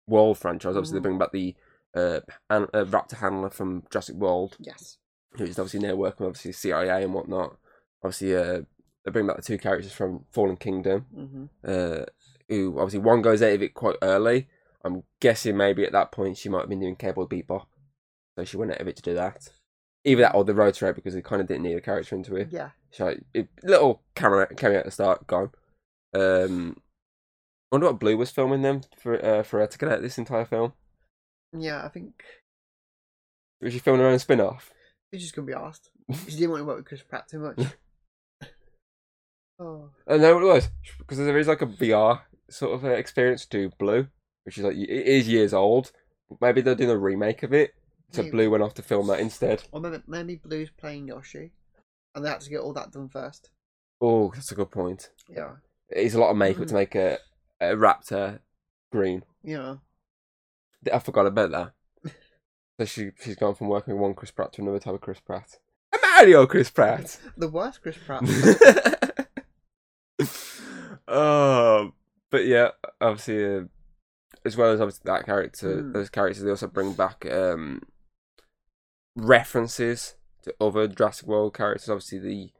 World 0.06 0.38
franchise. 0.38 0.76
Obviously, 0.76 0.94
they 0.98 1.00
Mhm. 1.00 1.02
bring 1.02 1.18
back 1.18 1.32
the 1.32 1.54
uh, 1.94 2.20
han- 2.50 2.68
uh 2.74 2.84
raptor 2.84 3.14
handler 3.18 3.50
from 3.50 3.84
Jurassic 3.90 4.16
World. 4.16 4.56
Yes. 4.60 4.98
who's 5.36 5.58
obviously 5.58 5.78
now 5.86 5.94
working 5.94 6.26
obviously 6.26 6.52
CIA 6.52 7.04
and 7.04 7.12
whatnot. 7.14 7.58
Obviously, 8.02 8.34
uh, 8.34 8.62
they 9.04 9.10
bring 9.12 9.26
back 9.26 9.36
the 9.36 9.42
two 9.42 9.58
characters 9.58 9.92
from 9.92 10.24
Fallen 10.30 10.56
Kingdom. 10.56 11.02
hmm 11.14 11.44
Uh, 11.62 12.04
who 12.48 12.78
obviously 12.78 13.00
one 13.00 13.22
goes 13.22 13.42
out 13.42 13.52
of 13.52 13.62
it 13.62 13.74
quite 13.74 13.96
early. 14.02 14.48
I'm 14.84 15.02
guessing 15.20 15.56
maybe 15.56 15.84
at 15.84 15.92
that 15.92 16.12
point 16.12 16.36
she 16.36 16.48
might 16.48 16.60
have 16.60 16.68
been 16.68 16.80
doing 16.80 16.96
Cowboy 16.96 17.24
Bebop, 17.24 17.66
so 18.36 18.44
she 18.44 18.56
went 18.56 18.72
out 18.72 18.80
of 18.80 18.88
it 18.88 18.96
to 18.96 19.02
do 19.02 19.14
that. 19.14 19.48
Either 20.04 20.22
that 20.22 20.34
or 20.34 20.44
the 20.44 20.54
road 20.54 20.74
to 20.74 20.88
it 20.88 20.94
because 20.94 21.14
they 21.14 21.20
kind 21.20 21.42
of 21.42 21.48
didn't 21.48 21.64
need 21.64 21.76
a 21.76 21.80
character 21.80 22.14
into 22.14 22.36
it. 22.36 22.48
Yeah. 22.50 22.70
So 22.90 23.14
it, 23.34 23.48
little 23.62 24.02
camera 24.14 24.46
cameo 24.54 24.78
at 24.78 24.84
the 24.84 24.90
start, 24.90 25.26
gone. 25.26 25.50
Um, 26.14 26.76
I 27.70 27.76
wonder 27.76 27.88
what 27.88 28.00
Blue 28.00 28.16
was 28.16 28.30
filming 28.30 28.62
them 28.62 28.82
for 28.96 29.22
uh, 29.22 29.42
for 29.42 29.60
her 29.60 29.66
to 29.66 29.78
get 29.78 29.90
out 29.90 30.00
this 30.00 30.18
entire 30.18 30.46
film. 30.46 30.72
Yeah. 31.52 31.84
I 31.84 31.88
think 31.88 32.22
Was 33.60 33.72
she 33.72 33.78
filming 33.78 34.02
her 34.02 34.08
own 34.08 34.18
spin 34.18 34.40
off? 34.40 34.72
she's 35.12 35.22
just 35.22 35.34
gonna 35.34 35.46
be 35.46 35.52
asked. 35.54 35.90
She 36.28 36.36
didn't 36.36 36.50
want 36.50 36.60
to 36.60 36.64
work 36.64 36.76
with 36.78 36.86
Chris 36.86 37.02
Pratt 37.02 37.28
too 37.28 37.40
much. 37.40 37.60
oh. 39.58 39.90
I 40.06 40.16
know 40.16 40.34
what 40.34 40.42
it 40.44 40.46
was 40.46 40.68
because 40.98 41.18
there 41.18 41.38
is 41.38 41.48
like 41.48 41.62
a 41.62 41.66
VR 41.66 42.20
sort 42.50 42.74
of 42.74 42.84
uh, 42.84 42.90
experience 42.90 43.46
to 43.46 43.70
Blue, 43.78 44.08
which 44.44 44.58
is 44.58 44.64
like 44.64 44.76
it 44.76 44.88
is 44.88 45.28
years 45.28 45.52
old. 45.52 45.92
Maybe 46.40 46.60
they're 46.60 46.74
doing 46.74 46.90
a 46.90 46.98
remake 46.98 47.42
of 47.42 47.52
it. 47.52 47.74
So 48.10 48.22
Maybe. 48.22 48.32
Blue 48.32 48.50
went 48.50 48.62
off 48.62 48.74
to 48.74 48.82
film 48.82 49.06
that 49.08 49.20
instead. 49.20 49.64
Or 49.70 49.80
maybe, 49.80 50.02
maybe 50.06 50.36
Blue's 50.36 50.70
playing 50.70 51.08
Yoshi, 51.08 51.52
and 52.14 52.24
they 52.24 52.30
had 52.30 52.40
to 52.40 52.50
get 52.50 52.60
all 52.60 52.72
that 52.72 52.92
done 52.92 53.08
first. 53.08 53.50
Oh, 54.00 54.30
that's 54.34 54.52
a 54.52 54.54
good 54.54 54.70
point. 54.70 55.10
Yeah. 55.28 55.52
It's 55.90 56.14
a 56.14 56.18
lot 56.18 56.30
of 56.30 56.36
makeup 56.36 56.68
to 56.68 56.74
make 56.74 56.94
a, 56.94 57.18
a 57.60 57.68
raptor 57.68 58.40
green. 58.92 59.24
Yeah. 59.42 59.76
I 60.92 60.98
forgot 60.98 61.26
about 61.26 61.50
that. 61.50 61.72
So 62.80 62.84
she 62.84 63.10
she's 63.20 63.34
gone 63.34 63.56
from 63.56 63.66
working 63.66 63.94
with 63.94 64.00
one 64.00 64.14
Chris 64.14 64.30
Pratt 64.30 64.52
to 64.52 64.62
another 64.62 64.78
type 64.78 64.94
of 64.94 65.00
Chris 65.00 65.18
Pratt. 65.18 65.56
A 65.92 65.98
Mario 66.00 66.46
Chris 66.46 66.70
Pratt. 66.70 67.18
The 67.36 67.48
worst 67.48 67.82
Chris 67.82 67.96
Pratt. 68.06 68.22
oh, 71.08 71.57
but 72.30 72.44
yeah, 72.46 72.68
obviously, 73.00 73.44
uh, 73.44 73.60
as 74.44 74.56
well 74.56 74.72
as 74.72 74.80
obviously 74.80 75.02
that 75.04 75.24
character, 75.26 75.82
Mm. 75.82 75.92
those 75.92 76.10
characters, 76.10 76.42
they 76.42 76.50
also 76.50 76.66
bring 76.66 76.92
back 76.94 77.26
um, 77.26 77.82
references 79.16 80.16
to 80.42 80.54
other 80.60 80.86
Jurassic 80.88 81.26
World 81.26 81.54
characters. 81.54 81.88
Obviously, 81.88 82.18
the 82.18 82.52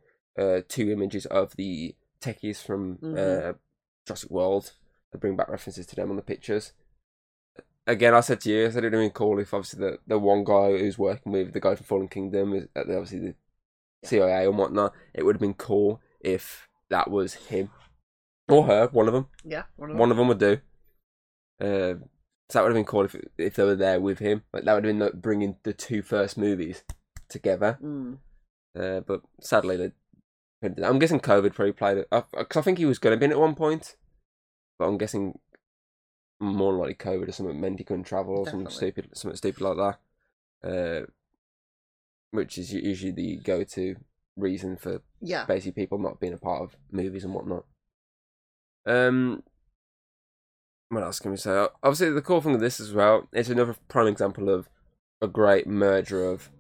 uh, 0.43 0.63
two 0.69 0.91
images 0.91 1.27
of 1.27 1.57
the 1.57 1.95
techies 2.21 2.63
from 2.63 2.99
Mhm. 2.99 3.17
uh, 3.19 3.53
Jurassic 4.07 4.31
World. 4.31 4.73
They 5.13 5.19
bring 5.19 5.37
back 5.37 5.49
references 5.49 5.87
to 5.87 5.97
them 5.97 6.11
on 6.11 6.17
the 6.17 6.23
pictures. 6.23 6.73
Again, 7.87 8.15
I 8.15 8.21
said 8.21 8.41
to 8.43 8.51
you, 8.51 8.67
I 8.67 8.71
said 8.71 8.85
it'd 8.85 8.93
been 8.93 9.11
cool 9.11 9.39
if 9.39 9.53
obviously 9.55 9.81
the, 9.81 9.99
the 10.07 10.19
one 10.19 10.45
guy 10.45 10.77
who's 10.79 10.99
working 10.99 11.33
with 11.33 11.53
the 11.55 11.61
guy 11.61 11.75
from 11.75 11.87
Fallen 11.87 12.09
Kingdom, 12.09 12.53
is 12.55 12.69
at 12.77 12.89
obviously 12.89 13.19
the. 13.21 13.35
CIA 14.05 14.47
and 14.47 14.57
whatnot, 14.57 14.93
it 15.13 15.25
would 15.25 15.35
have 15.35 15.41
been 15.41 15.55
cool 15.55 16.01
if 16.21 16.69
that 16.89 17.11
was 17.11 17.35
him 17.35 17.69
or 18.49 18.67
her, 18.67 18.87
one 18.89 19.07
of 19.09 19.15
them. 19.15 19.27
yeah. 19.45 19.65
One 19.77 19.91
of 19.91 19.95
them. 19.95 19.99
One 19.99 20.11
of 20.11 20.17
them 20.17 20.29
would 20.29 20.39
do. 20.39 20.59
Uh, 21.61 21.95
so 22.51 22.59
that 22.59 22.63
would 22.63 22.69
have 22.71 22.75
been 22.77 22.85
cool 22.85 23.05
if 23.05 23.17
if 23.37 23.57
they 23.57 23.65
were 23.65 23.77
there 23.77 24.01
with 24.01 24.19
him. 24.21 24.43
Like 24.53 24.65
that 24.65 24.75
would 24.75 24.85
have 24.85 24.91
been 24.91 24.99
like 25.01 25.15
bringing 25.21 25.57
the 25.65 25.73
two 25.73 26.03
first 26.03 26.39
movies 26.39 26.83
together. 27.29 27.79
Mm. 27.83 28.19
Uh, 28.79 29.01
but 29.01 29.23
sadly, 29.41 29.77
they 29.77 29.93
couldn't 30.63 30.77
do 30.77 30.83
that. 30.83 30.89
I'm 30.89 30.99
guessing 30.99 31.21
COVID 31.21 31.55
probably 31.55 31.73
played 31.73 31.99
it. 31.99 32.09
Because 32.11 32.57
I 32.57 32.63
think 32.63 32.79
he 32.79 32.87
was 32.87 32.99
going 32.99 33.15
to 33.15 33.19
be 33.19 33.27
in 33.27 33.33
at 33.33 33.39
one 33.41 33.55
point, 33.55 33.97
but 34.79 34.87
I'm 34.87 34.99
guessing 34.99 35.39
more 36.41 36.73
likely 36.73 36.95
COVID 36.95 37.29
or 37.29 37.33
something 37.33 37.61
meant 37.61 37.79
he 37.81 37.85
couldn't 37.85 38.05
travel 38.05 38.39
or 38.39 38.49
something 38.49 38.69
stupid, 38.71 39.09
something 39.15 39.37
stupid 39.37 39.61
like 39.61 39.77
that. 39.77 40.69
Uh, 40.71 41.07
which 42.31 42.59
is 42.59 42.73
usually 42.73 43.13
the 43.13 43.37
go-to 43.37 43.97
reason 44.37 44.77
for 44.77 45.03
Yeah. 45.21 45.45
basically 45.47 45.83
people 45.83 45.99
not 45.99 46.21
being 46.21 46.33
a 46.35 46.39
part 46.39 46.63
of 46.63 46.77
movies 46.91 47.25
and 47.25 47.35
whatnot. 47.35 47.65
Um, 48.89 49.43
what 50.89 51.03
else 51.03 51.19
can 51.21 51.31
we 51.31 51.37
say? 51.37 51.67
Obviously, 51.83 52.11
the 52.11 52.23
cool 52.23 52.41
thing 52.41 52.53
with 52.53 52.61
this 52.61 52.81
as 52.81 52.93
well, 52.93 53.29
it's 53.33 53.51
another 53.51 53.77
prime 53.89 54.07
example 54.07 54.49
of 54.49 54.69
a 55.21 55.29
great 55.29 55.67
merger 55.67 56.25
of 56.25 56.51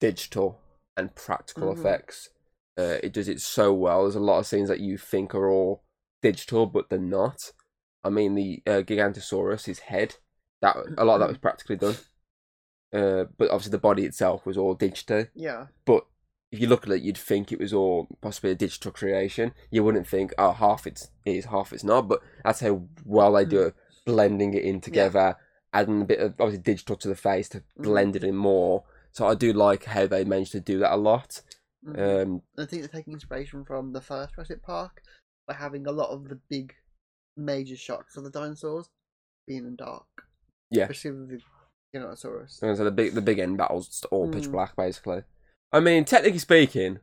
digital 0.00 0.58
and 0.96 1.14
practical 1.14 1.68
Mhm. 1.74 1.78
effects. 1.78 2.30
Uh, 2.78 2.98
it 3.02 3.12
does 3.12 3.28
it 3.28 3.40
so 3.40 3.72
well. 3.74 4.02
There's 4.02 4.14
a 4.14 4.20
lot 4.20 4.38
of 4.38 4.46
scenes 4.46 4.68
that 4.68 4.80
you 4.80 4.96
think 4.96 5.34
are 5.34 5.48
all 5.50 5.84
digital, 6.22 6.66
but 6.66 6.88
they're 6.88 6.98
not. 6.98 7.52
I 8.02 8.08
mean, 8.08 8.34
the 8.34 8.62
uh, 8.66 8.82
Gigantosaurus, 8.82 9.66
his 9.66 9.80
head, 9.80 10.16
that 10.62 10.76
a 10.96 11.04
lot 11.04 11.14
of 11.16 11.20
that 11.20 11.28
was 11.28 11.38
practically 11.38 11.76
done. 11.76 11.96
Uh, 12.92 13.24
but 13.36 13.50
obviously, 13.50 13.70
the 13.72 13.78
body 13.78 14.04
itself 14.04 14.44
was 14.46 14.56
all 14.58 14.74
digital 14.74 15.26
Yeah. 15.34 15.68
but 15.84 16.06
if 16.52 16.60
you 16.60 16.68
look 16.68 16.86
at 16.86 16.92
it, 16.92 17.02
you'd 17.02 17.18
think 17.18 17.50
it 17.50 17.58
was 17.58 17.72
all 17.72 18.06
possibly 18.20 18.50
a 18.50 18.54
digital 18.54 18.92
creation. 18.92 19.52
You 19.70 19.82
wouldn't 19.82 20.06
think, 20.06 20.32
oh, 20.38 20.52
half 20.52 20.86
it's 20.86 21.10
is, 21.24 21.46
half 21.46 21.72
it's 21.72 21.82
not. 21.82 22.06
But 22.08 22.20
that's 22.44 22.60
how 22.60 22.82
well 23.04 23.32
they 23.32 23.44
do 23.44 23.62
it, 23.62 23.74
blending 24.06 24.52
it 24.54 24.62
in 24.62 24.80
together, 24.80 25.36
adding 25.72 26.02
a 26.02 26.04
bit 26.04 26.20
of 26.20 26.34
obviously 26.38 26.62
digital 26.62 26.96
to 26.96 27.08
the 27.08 27.16
face 27.16 27.48
to 27.50 27.62
blend 27.78 28.14
it 28.16 28.22
in 28.22 28.36
more. 28.36 28.84
So 29.12 29.26
I 29.26 29.34
do 29.34 29.52
like 29.52 29.84
how 29.84 30.06
they 30.06 30.24
managed 30.24 30.52
to 30.52 30.60
do 30.60 30.78
that 30.80 30.92
a 30.92 30.96
lot. 30.96 31.40
Mhm. 31.86 32.22
Um, 32.22 32.42
I 32.58 32.66
think 32.66 32.82
they're 32.82 32.88
taking 33.00 33.14
inspiration 33.14 33.64
from 33.64 33.92
the 33.92 34.00
first 34.00 34.34
Jurassic 34.34 34.62
Park 34.62 35.02
by 35.48 35.54
having 35.54 35.86
a 35.86 35.92
lot 35.92 36.10
of 36.10 36.28
the 36.28 36.38
big 36.48 36.74
major 37.36 37.76
shots 37.76 38.16
of 38.16 38.24
the 38.24 38.30
dinosaurs 38.30 38.88
being 39.48 39.66
in 39.66 39.76
dark. 39.76 40.06
Yeah. 40.70 40.84
Especially 40.84 41.10
with 41.12 41.28
the 41.30 41.40
Giganotosaurus. 41.94 42.62
and 42.62 42.76
so 42.76 42.84
the 42.84 42.90
big 42.90 43.14
the 43.14 43.20
big 43.20 43.38
end 43.38 43.58
battles 43.58 44.02
all 44.10 44.30
pitch 44.30 44.44
Mm. 44.44 44.52
black 44.52 44.76
basically. 44.76 45.22
I 45.72 45.80
mean, 45.80 46.04
technically 46.04 46.38
speaking, 46.38 46.98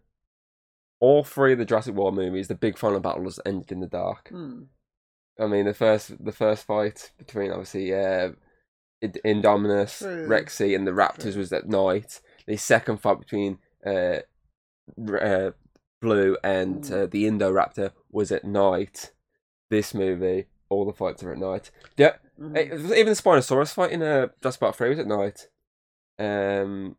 all 0.99 1.23
three 1.23 1.53
of 1.53 1.59
the 1.59 1.65
Jurassic 1.65 1.95
World 1.95 2.15
movies, 2.15 2.47
the 2.47 2.55
big 2.55 2.77
final 2.77 2.99
battles 2.99 3.39
ended 3.45 3.71
in 3.71 3.79
the 3.79 3.87
dark. 3.87 4.29
Hmm. 4.29 4.63
I 5.39 5.47
mean, 5.47 5.65
the 5.65 5.73
first 5.73 6.23
the 6.23 6.31
first 6.33 6.65
fight 6.65 7.11
between 7.17 7.51
obviously 7.51 7.93
uh, 7.93 8.31
Indominus, 9.01 9.99
True. 9.99 10.27
Rexy, 10.27 10.75
and 10.75 10.85
the 10.85 10.91
Raptors 10.91 11.31
True. 11.31 11.39
was 11.39 11.53
at 11.53 11.67
night. 11.69 12.19
The 12.45 12.57
second 12.57 12.97
fight 12.97 13.19
between 13.19 13.59
uh, 13.85 14.17
uh, 15.21 15.51
Blue 16.01 16.37
and 16.43 16.83
Mm. 16.83 16.91
uh, 16.91 17.05
the 17.07 17.25
Indoraptor 17.25 17.91
was 18.11 18.31
at 18.31 18.43
night. 18.45 19.11
this 19.71 19.93
movie, 19.93 20.47
all 20.69 20.83
the 20.83 20.91
fights 20.93 21.21
are 21.23 21.31
at 21.31 21.37
night. 21.37 21.69
Yeah, 21.95 22.15
Mhm. 22.39 22.57
Eh, 22.57 22.63
even 22.99 23.05
the 23.05 23.11
Spinosaurus 23.21 23.71
fight 23.73 23.91
in 23.91 24.01
uh, 24.01 24.29
Jurassic 24.41 24.59
Park 24.61 24.75
3 24.75 24.89
was 24.89 24.97
at 24.99 25.05
night. 25.05 25.47
Um, 26.17 26.97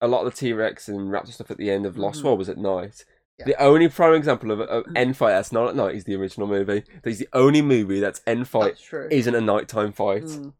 a 0.00 0.08
lot 0.08 0.26
of 0.26 0.32
the 0.32 0.38
T 0.38 0.52
Rex 0.52 0.88
and 0.88 1.10
Raptor 1.10 1.32
stuff 1.32 1.50
at 1.50 1.56
the 1.56 1.70
end 1.70 1.86
of 1.86 1.96
Lost 1.96 2.20
Mhm. 2.20 2.24
World 2.24 2.38
was 2.38 2.48
at 2.48 2.58
night. 2.58 3.04
Yeah. 3.38 3.46
The 3.46 3.62
only 3.62 3.88
prime 3.88 4.14
example 4.14 4.50
of 4.52 4.60
an 4.60 4.96
end 4.96 5.16
fight 5.16 5.30
that's 5.32 5.50
not 5.50 5.68
at 5.68 5.74
night 5.76 5.96
is 5.96 6.04
the 6.04 6.14
original 6.14 6.46
movie. 6.46 6.84
It's 7.02 7.18
the 7.18 7.28
only 7.32 7.62
movie 7.62 7.98
that's 8.00 8.20
end 8.26 8.46
fight 8.48 8.74
That's 8.74 8.82
true. 8.82 9.08
isn't 9.10 9.34
a 9.34 9.40
nighttime 9.40 9.92
fight. 9.92 10.22
Mm. 10.24 10.52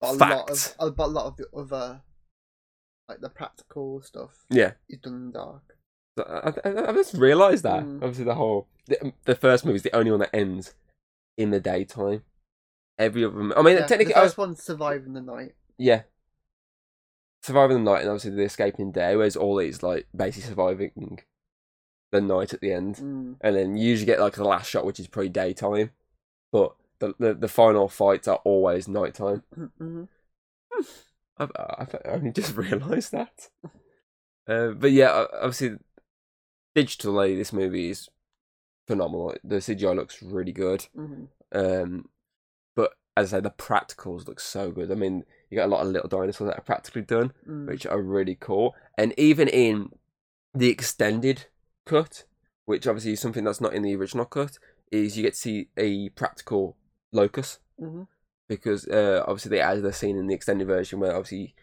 But 0.00 0.10
a 0.10 0.12
lot 0.14 0.50
of 0.50 0.74
uh, 0.80 0.90
but 0.90 1.04
a 1.04 1.06
lot 1.06 1.26
of 1.26 1.36
the 1.36 1.46
other 1.56 2.02
like 3.08 3.20
the 3.20 3.28
practical 3.28 4.00
stuff 4.02 4.44
Yeah, 4.50 4.72
is 4.88 4.98
done 4.98 5.14
in 5.14 5.26
the 5.26 5.38
dark. 5.38 5.62
I, 6.18 6.52
I, 6.68 6.90
I 6.90 6.92
just 6.92 7.14
realised 7.14 7.62
that. 7.64 7.84
Mm. 7.84 7.96
Obviously, 7.96 8.24
the 8.24 8.34
whole 8.34 8.66
the, 8.86 9.12
the 9.24 9.34
first 9.34 9.64
movie 9.64 9.76
is 9.76 9.82
the 9.82 9.94
only 9.96 10.10
one 10.10 10.20
that 10.20 10.34
ends 10.34 10.74
in 11.36 11.50
the 11.50 11.60
daytime. 11.60 12.22
Every 12.98 13.24
other, 13.24 13.36
I 13.58 13.62
mean, 13.62 13.76
Yeah, 13.76 13.86
technically, 13.86 14.12
the 14.14 14.18
I 14.20 14.22
first 14.22 14.38
one's 14.38 14.62
surviving 14.62 15.14
the 15.14 15.20
night. 15.20 15.54
Yeah. 15.78 16.02
Surviving 17.44 17.84
the 17.84 17.90
night 17.92 18.00
and 18.00 18.08
obviously 18.08 18.30
the 18.30 18.42
escaping 18.44 18.90
day, 18.90 19.14
whereas 19.16 19.36
all 19.36 19.58
is 19.58 19.82
like 19.82 20.06
basically 20.16 20.48
surviving 20.48 21.20
the 22.10 22.22
night 22.22 22.54
at 22.54 22.62
the 22.62 22.72
end. 22.72 22.96
Mm. 22.96 23.36
And 23.42 23.54
then 23.54 23.76
you 23.76 23.86
usually 23.86 24.06
get 24.06 24.18
like 24.18 24.32
the 24.32 24.44
last 24.44 24.70
shot, 24.70 24.86
which 24.86 24.98
is 24.98 25.08
probably 25.08 25.28
daytime. 25.28 25.90
But 26.50 26.74
the 27.00 27.14
the, 27.18 27.34
the 27.34 27.48
final 27.48 27.86
fights 27.88 28.28
are 28.28 28.40
always 28.44 28.88
nighttime. 28.88 29.42
Mhm. 29.78 30.08
I've, 31.36 31.50
I've 31.54 31.96
only 32.06 32.30
just 32.30 32.56
realised 32.56 33.12
that. 33.12 33.50
Uh, 34.48 34.68
but 34.68 34.92
yeah, 34.92 35.26
obviously, 35.34 35.76
digitally, 36.74 37.36
this 37.36 37.52
movie 37.52 37.90
is 37.90 38.08
phenomenal. 38.86 39.34
The 39.44 39.56
CGI 39.56 39.94
looks 39.94 40.22
really 40.22 40.52
good. 40.52 40.86
Mhm. 40.96 41.28
Um, 41.52 42.08
but 42.74 42.92
as 43.18 43.34
I 43.34 43.36
say, 43.36 43.40
the 43.42 43.50
practicals 43.50 44.26
look 44.26 44.40
so 44.40 44.70
good. 44.70 44.90
I 44.90 44.94
mean, 44.94 45.24
you 45.50 45.56
get 45.56 45.66
a 45.66 45.68
lot 45.68 45.80
of 45.84 45.92
little 45.92 46.08
dinosaurs 46.08 46.48
that 46.48 46.58
are 46.58 46.62
practically 46.64 47.02
done, 47.02 47.32
Mm. 47.46 47.66
which 47.66 47.86
are 47.86 48.00
really 48.02 48.36
cool. 48.38 48.74
And 48.98 49.12
even 49.18 49.48
in 49.48 49.90
the 50.54 50.68
extended 50.70 51.46
cut, 51.86 52.24
which 52.64 52.86
obviously 52.86 53.12
is 53.12 53.20
something 53.20 53.44
that's 53.44 53.60
not 53.60 53.74
in 53.74 53.82
the 53.82 53.94
original 53.96 54.24
cut, 54.24 54.58
is 54.90 55.16
you 55.16 55.22
get 55.22 55.34
to 55.34 55.38
see 55.40 55.68
a 55.76 56.08
practical 56.10 56.76
locus 57.12 57.58
Mhm. 57.80 58.06
because 58.48 58.86
uh, 58.88 59.22
obviously 59.26 59.50
they 59.50 59.60
added 59.60 59.84
a 59.84 59.92
scene 59.92 60.16
in 60.16 60.26
the 60.26 60.34
extended 60.34 60.66
version 60.66 61.00
where 61.00 61.12
obviously 61.16 61.54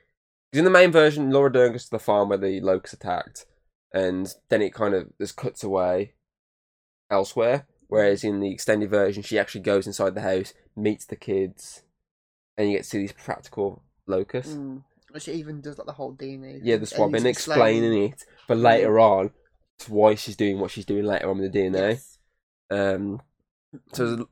because 0.52 0.60
in 0.60 0.66
the 0.66 0.72
main 0.72 0.92
version 0.92 1.30
Laura 1.32 1.52
Dern 1.52 1.72
goes 1.72 1.86
to 1.86 1.92
the 1.92 2.00
farm 2.00 2.28
where 2.30 2.38
the 2.38 2.60
locust 2.60 2.94
attacked, 2.96 3.46
and 3.94 4.34
then 4.50 4.62
it 4.62 4.74
kind 4.74 4.94
of 4.94 5.18
just 5.18 5.38
cuts 5.38 5.64
away 5.64 6.14
elsewhere. 7.10 7.68
Whereas 7.88 8.24
in 8.24 8.40
the 8.40 8.52
extended 8.52 8.90
version, 8.90 9.22
she 9.24 9.38
actually 9.40 9.62
goes 9.62 9.86
inside 9.88 10.16
the 10.16 10.22
house, 10.22 10.54
meets 10.76 11.06
the 11.06 11.16
kids, 11.18 11.84
and 12.58 12.70
you 12.70 12.78
get 12.78 12.84
to 12.84 12.90
see 12.90 12.98
these 13.00 13.14
practical 13.14 13.84
locusts. 14.08 14.54
Mm. 14.56 14.84
She 15.20 15.34
even 15.34 15.60
does 15.62 15.78
like 15.78 15.88
the 15.88 15.94
whole 15.94 16.14
DNA. 16.14 16.62
Yeah, 16.64 16.78
the 16.78 16.86
swabbing, 16.86 17.18
and 17.18 17.28
explaining 17.28 18.04
it, 18.12 18.24
but 18.48 18.58
later 18.58 19.00
on, 19.00 19.32
it's 19.78 19.90
why 19.90 20.16
she's 20.16 20.38
doing 20.38 20.60
what 20.60 20.72
she's 20.72 20.86
doing 20.86 21.04
later 21.04 21.30
on 21.30 21.38
with 21.40 21.52
the 21.52 21.60
DNA. 21.60 21.92
Yes. 21.92 22.18
Um, 22.70 23.22
so, 23.92 24.30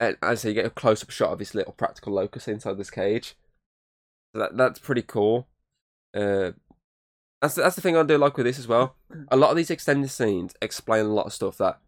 and 0.00 0.16
as 0.20 0.28
I 0.30 0.34
say, 0.34 0.48
you 0.48 0.54
get 0.54 0.66
a 0.66 0.70
close 0.70 1.02
up 1.04 1.10
shot 1.10 1.30
of 1.32 1.38
this 1.38 1.54
little 1.54 1.72
practical 1.72 2.12
locust 2.12 2.48
inside 2.48 2.78
this 2.78 2.90
cage. 2.90 3.36
So 4.34 4.40
that 4.40 4.56
that's 4.56 4.80
pretty 4.80 5.02
cool. 5.02 5.46
Uh, 6.14 6.52
that's 7.40 7.54
that's 7.54 7.76
the 7.76 7.82
thing 7.82 7.96
I 7.96 8.02
do 8.02 8.18
like 8.18 8.36
with 8.36 8.46
this 8.46 8.58
as 8.58 8.66
well. 8.66 8.96
A 9.28 9.36
lot 9.36 9.50
of 9.50 9.56
these 9.56 9.70
extended 9.70 10.10
scenes 10.10 10.54
explain 10.60 11.04
a 11.06 11.12
lot 11.12 11.26
of 11.26 11.32
stuff 11.32 11.58
that 11.58 11.78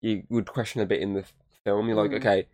you 0.00 0.22
would 0.30 0.46
question 0.46 0.80
a 0.80 0.86
bit 0.86 1.02
in 1.02 1.12
the 1.14 1.24
film. 1.64 1.88
You're 1.88 1.96
like, 1.96 2.12
Mm. 2.12 2.16
okay, 2.16 2.46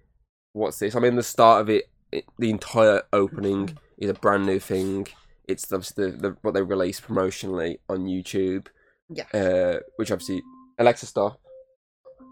what's 0.54 0.78
this? 0.80 0.96
I 0.96 1.00
mean, 1.00 1.14
the 1.16 1.23
start 1.23 1.61
of 1.61 1.70
it, 1.70 1.88
it 2.14 2.25
the 2.38 2.50
entire 2.50 3.02
opening 3.12 3.76
is 3.99 4.10
a 4.10 4.15
brand 4.15 4.47
new 4.47 4.58
thing. 4.58 5.06
It's 5.47 5.71
obviously 5.73 6.10
the, 6.10 6.17
the 6.17 6.36
what 6.43 6.54
they 6.54 6.62
release 6.62 7.00
promotionally 7.00 7.78
on 7.89 8.06
YouTube 8.06 8.69
Yeah. 9.10 9.25
uh, 9.34 9.80
which 9.97 10.10
obviously 10.10 10.43
Alexa 10.78 11.06
stop. 11.06 11.41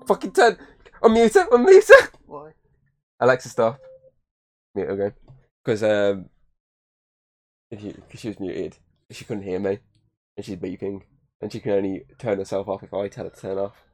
Fucking 0.06 0.32
turn. 0.32 0.56
Unmute 1.02 1.36
it. 1.36 1.50
Unmute 1.50 1.90
it. 1.90 2.10
Why? 2.26 2.52
Alexa 3.20 3.48
stop. 3.48 3.78
Mute 4.74 4.90
again. 4.90 5.12
Because 5.64 5.82
um, 5.82 6.26
if 7.70 7.82
you, 7.82 7.92
cause 8.10 8.20
she 8.20 8.28
was 8.28 8.40
muted, 8.40 8.76
she 9.10 9.24
couldn't 9.24 9.44
hear 9.44 9.60
me, 9.60 9.78
and 10.36 10.44
she's 10.44 10.56
beeping, 10.56 11.02
and 11.40 11.52
she 11.52 11.60
can 11.60 11.72
only 11.72 12.04
turn 12.18 12.38
herself 12.38 12.68
off 12.68 12.82
if 12.82 12.92
I 12.92 13.08
tell 13.08 13.24
her 13.24 13.30
to 13.30 13.40
turn 13.40 13.58
off. 13.58 13.84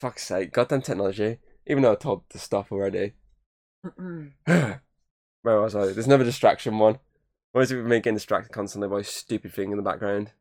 Fuck's 0.00 0.24
sake, 0.24 0.52
goddamn 0.52 0.82
technology. 0.82 1.38
Even 1.66 1.82
though 1.82 1.92
I 1.92 1.96
told 1.96 2.20
her 2.22 2.24
to 2.30 2.38
stop 2.38 2.72
already. 2.72 3.12
Where 4.46 4.80
was 5.60 5.74
I? 5.76 5.86
There's 5.86 6.06
another 6.06 6.24
distraction 6.24 6.78
one. 6.78 6.98
Why 7.52 7.62
is 7.62 7.70
it 7.70 7.76
with 7.76 7.86
me 7.86 7.96
getting 7.98 8.14
distracted 8.14 8.52
constantly 8.52 8.88
by 8.88 9.00
a 9.00 9.04
stupid 9.04 9.52
thing 9.52 9.70
in 9.70 9.76
the 9.76 9.82
background? 9.82 10.32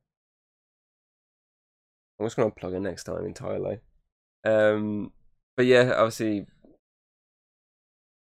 I'm 2.19 2.25
just 2.25 2.35
gonna 2.37 2.51
plug 2.51 2.73
in 2.73 2.83
next 2.83 3.03
time 3.03 3.25
entirely. 3.25 3.79
Um, 4.45 5.11
but 5.57 5.65
yeah, 5.65 5.93
obviously, 5.97 6.45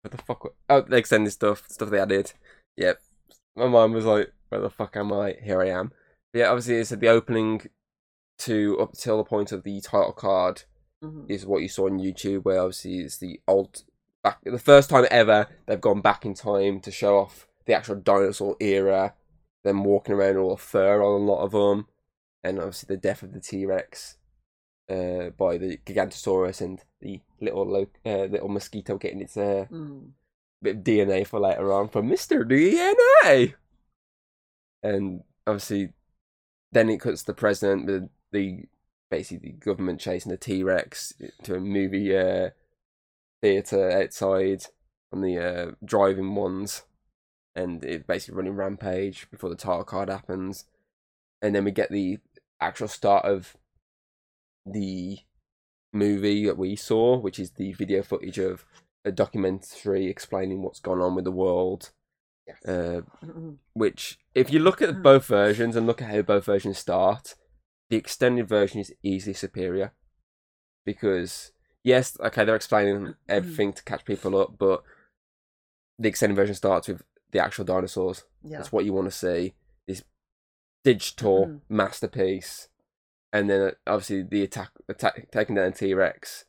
what 0.01 0.11
the 0.11 0.17
fuck? 0.17 0.43
wa- 0.43 0.51
Oh, 0.69 0.81
the 0.81 0.97
extended 0.97 1.31
stuff, 1.31 1.63
stuff 1.69 1.89
they 1.89 1.99
added. 1.99 2.33
Yep, 2.77 2.99
my 3.55 3.67
mum 3.67 3.91
was 3.93 4.05
like, 4.05 4.33
"Where 4.49 4.61
the 4.61 4.69
fuck 4.69 4.95
am 4.97 5.13
I? 5.13 5.33
Here 5.43 5.61
I 5.61 5.69
am." 5.69 5.91
But 6.31 6.39
yeah, 6.39 6.47
obviously, 6.49 6.75
it's 6.77 6.91
at 6.91 6.99
the 6.99 7.07
opening 7.09 7.61
to 8.39 8.79
up 8.79 8.93
till 8.93 9.17
the 9.17 9.23
point 9.23 9.51
of 9.51 9.63
the 9.63 9.79
title 9.81 10.11
card 10.13 10.63
Mhm. 11.03 11.29
is 11.29 11.45
what 11.45 11.61
you 11.61 11.69
saw 11.69 11.85
on 11.85 11.99
YouTube, 11.99 12.43
where 12.45 12.59
obviously 12.59 12.99
it's 12.99 13.17
the 13.17 13.39
old 13.47 13.83
back 14.23 14.39
the 14.43 14.57
first 14.59 14.89
time 14.89 15.05
ever 15.11 15.47
they've 15.65 15.81
gone 15.81 16.01
back 16.01 16.25
in 16.25 16.33
time 16.33 16.79
to 16.81 16.91
show 16.91 17.17
off 17.17 17.47
the 17.65 17.73
actual 17.73 17.95
dinosaur 17.95 18.55
era, 18.59 19.13
them 19.63 19.83
walking 19.83 20.15
around 20.15 20.37
all 20.37 20.51
the 20.55 20.61
fur 20.61 21.01
on 21.01 21.21
a 21.21 21.25
lot 21.25 21.43
of 21.43 21.51
them, 21.51 21.87
and 22.43 22.57
obviously 22.59 22.93
the 22.95 22.99
death 23.01 23.23
of 23.23 23.33
the 23.33 23.39
T 23.39 23.65
Rex 23.65 24.17
uh, 24.89 25.29
by 25.37 25.57
the 25.57 25.77
Gigantosaurus 25.85 26.61
and 26.61 26.81
the 27.01 27.21
little 27.39 27.65
lo- 27.65 27.87
uh, 28.05 28.25
little 28.25 28.49
mosquito 28.49 28.97
getting 28.97 29.21
its 29.21 29.37
uh, 29.37 29.65
Mm. 29.71 30.11
bit 30.61 30.77
of 30.77 30.83
DNA 30.83 31.25
for 31.27 31.39
later 31.39 31.71
on 31.71 31.89
from 31.89 32.07
Mister 32.09 32.43
DNA, 32.45 33.53
and 34.81 35.23
obviously 35.47 35.93
then 36.71 36.89
it 36.89 36.99
cuts 36.99 37.21
to 37.21 37.27
the 37.27 37.33
president 37.33 37.85
with 37.85 38.09
the 38.31 38.63
basically 39.11 39.51
the 39.51 39.57
government 39.57 39.99
chasing 39.99 40.31
the 40.31 40.37
T 40.37 40.63
Rex 40.63 41.13
to 41.43 41.55
a 41.55 41.59
movie 41.59 42.15
uh, 42.17 42.49
theater 43.43 43.91
outside 43.91 44.63
on 45.11 45.21
the 45.21 45.37
uh, 45.37 45.71
driving 45.83 46.33
ones, 46.33 46.83
and 47.55 47.83
it 47.83 48.07
basically 48.07 48.35
running 48.35 48.55
rampage 48.55 49.29
before 49.29 49.49
the 49.49 49.55
title 49.55 49.83
card 49.83 50.09
happens, 50.09 50.65
and 51.41 51.53
then 51.53 51.65
we 51.65 51.71
get 51.71 51.91
the 51.91 52.17
actual 52.59 52.87
start 52.87 53.25
of 53.25 53.55
the 54.65 55.19
movie 55.91 56.45
that 56.45 56.57
we 56.57 56.75
saw, 56.75 57.17
which 57.17 57.37
is 57.37 57.51
the 57.51 57.73
video 57.73 58.01
footage 58.01 58.39
of 58.39 58.65
a 59.05 59.11
documentary 59.11 60.07
explaining 60.07 60.63
what's 60.63 60.79
gone 60.79 61.01
on 61.01 61.13
with 61.13 61.25
the 61.25 61.31
world. 61.31 61.91
Yes. 62.47 62.65
Uh, 62.65 63.01
which, 63.73 64.17
if 64.35 64.51
you 64.51 64.59
look 64.59 64.81
at 64.81 65.01
both 65.01 65.27
versions 65.27 65.77
and 65.77 65.87
look 65.87 66.01
at 66.01 66.09
how 66.09 66.21
both 66.21 66.45
versions 66.45 66.77
start, 66.77 67.35
the 67.89 67.95
extended 67.95 68.49
version 68.49 68.81
is 68.81 68.93
easily 69.01 69.33
superior. 69.33 69.93
Because, 70.85 71.52
yes, 71.83 72.17
okay, 72.19 72.45
they're 72.45 72.55
explaining 72.55 73.15
everything 73.27 73.73
to 73.73 73.83
catch 73.83 74.05
people 74.05 74.37
up, 74.39 74.57
but 74.57 74.83
the 75.99 76.09
extended 76.09 76.35
version 76.35 76.55
starts 76.55 76.87
with 76.87 77.03
the 77.31 77.39
actual 77.39 77.65
dinosaurs. 77.65 78.23
Yeah. 78.43 78.57
That's 78.57 78.71
what 78.71 78.85
you 78.85 78.93
want 78.93 79.07
to 79.07 79.11
see. 79.15 79.53
This 79.87 80.03
digital 80.83 81.45
Mhm. 81.47 81.61
masterpiece. 81.69 82.69
And 83.31 83.49
then, 83.49 83.61
uh, 83.61 83.71
obviously, 83.87 84.23
the 84.23 84.43
attack, 84.43 84.71
attack 84.87 85.29
taking 85.31 85.55
down 85.55 85.73
T 85.73 85.93
Rex, 85.93 86.45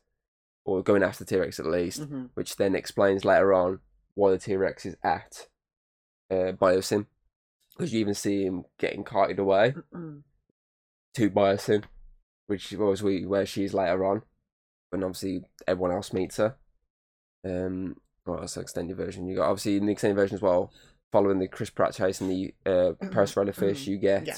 or 0.65 0.83
going 0.83 1.03
after 1.03 1.25
T 1.25 1.37
Rex 1.37 1.59
at 1.59 1.65
least 1.65 2.01
Mhm. 2.01 2.29
which 2.35 2.55
then 2.57 2.75
explains 2.75 3.25
later 3.25 3.53
on 3.53 3.79
why 4.13 4.31
the 4.31 4.37
T 4.37 4.55
Rex 4.55 4.85
is 4.85 4.95
at 5.03 5.47
uh, 6.31 6.53
Biosyn. 6.53 7.05
Because 7.71 7.93
you 7.93 7.99
even 7.99 8.13
see 8.15 8.45
him 8.45 8.65
getting 8.79 9.03
carted 9.03 9.37
away 9.37 9.73
Mm-mm. 9.93 10.23
to 11.13 11.29
Biosyn, 11.29 11.83
which 12.47 12.71
was 12.71 13.03
where 13.03 13.45
she's 13.45 13.73
later 13.75 14.03
on, 14.05 14.23
when 14.95 15.03
obviously 15.03 15.41
everyone 15.67 15.91
else 15.91 16.13
meets 16.13 16.37
her. 16.37 16.55
Um, 17.43 17.97
well, 18.25 18.39
that's 18.39 18.55
the 18.55 18.61
extended 18.61 18.97
version. 18.97 19.27
You 19.27 19.35
got 19.37 19.49
obviously 19.49 19.77
in 19.77 19.85
the 19.85 19.91
extended 19.91 20.15
version 20.15 20.35
as 20.35 20.41
well, 20.41 20.71
following 21.11 21.39
the 21.39 21.47
Chris 21.47 21.69
Pratt 21.69 21.93
chase 21.93 22.21
and 22.21 22.29
the 22.31 22.53
uh, 22.65 22.93
Parasaurolophus 23.05 23.55
fish, 23.55 23.83
mhm. 23.83 23.87
you 23.87 23.97
get 23.97 24.25
Yeah. 24.27 24.37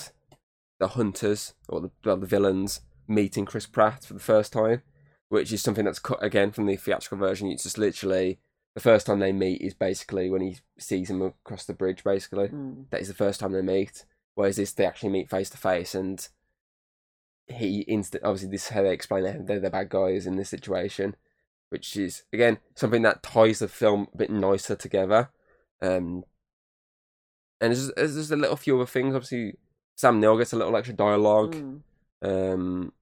the 0.80 0.90
hunters 0.90 1.54
or 1.70 1.82
the, 1.82 1.92
well, 2.04 2.18
the 2.18 2.28
villains 2.28 2.82
meeting 3.08 3.46
Chris 3.46 3.66
Pratt 3.66 4.04
for 4.04 4.14
the 4.14 4.20
first 4.20 4.52
time, 4.52 4.82
which 5.30 5.54
is 5.54 5.62
something 5.62 5.86
that's 5.86 6.00
cut 6.00 6.22
again 6.22 6.52
from 6.52 6.66
the 6.66 6.76
theatrical 6.76 7.18
version. 7.18 7.48
It's 7.50 7.64
just 7.64 7.78
literally 7.78 8.40
the 8.76 8.82
first 8.82 9.06
time 9.08 9.20
they 9.20 9.32
meet 9.32 9.62
is 9.62 9.74
basically 9.74 10.30
when 10.30 10.42
he 10.42 10.58
sees 10.78 11.10
him 11.10 11.22
across 11.22 11.66
the 11.66 11.74
bridge. 11.74 12.04
Basically, 12.04 12.50
Mm. 12.50 12.90
that 12.90 13.02
is 13.02 13.08
the 13.08 13.14
first 13.14 13.40
time 13.40 13.54
they 13.54 13.62
meet. 13.62 14.06
Whereas 14.36 14.58
this, 14.58 14.74
they 14.74 14.86
actually 14.86 15.10
meet 15.10 15.30
face 15.30 15.50
to 15.52 15.58
face, 15.58 15.96
and 15.96 16.28
he 17.48 17.82
instant 17.82 18.24
obviously 18.24 18.50
this 18.50 18.64
is 18.66 18.70
how 18.70 18.84
they 18.84 18.92
explain 18.92 19.24
that 19.24 19.48
they're 19.48 19.60
the 19.60 19.70
bad 19.70 19.90
guys 19.90 20.28
in 20.28 20.36
this 20.36 20.50
situation, 20.50 21.16
which 21.70 21.96
is 21.96 22.24
again 22.34 22.58
something 22.76 23.02
that 23.04 23.24
ties 23.24 23.60
the 23.60 23.68
film 23.68 24.08
a 24.14 24.18
bit 24.18 24.30
nicer 24.30 24.76
together. 24.76 25.30
Um, 25.82 26.24
and 27.60 27.74
there's, 27.74 27.92
there's 27.96 28.16
just 28.16 28.32
a 28.32 28.36
little 28.36 28.56
few 28.56 28.76
other 28.76 28.86
things. 28.86 29.16
Obviously, 29.16 29.56
Sam 29.96 30.20
Neill 30.20 30.38
gets 30.38 30.54
a 30.54 30.58
little 30.58 30.76
extra 30.76 30.96
dialogue. 30.96 31.56
Mm. 31.56 31.82
Um, 32.22 32.94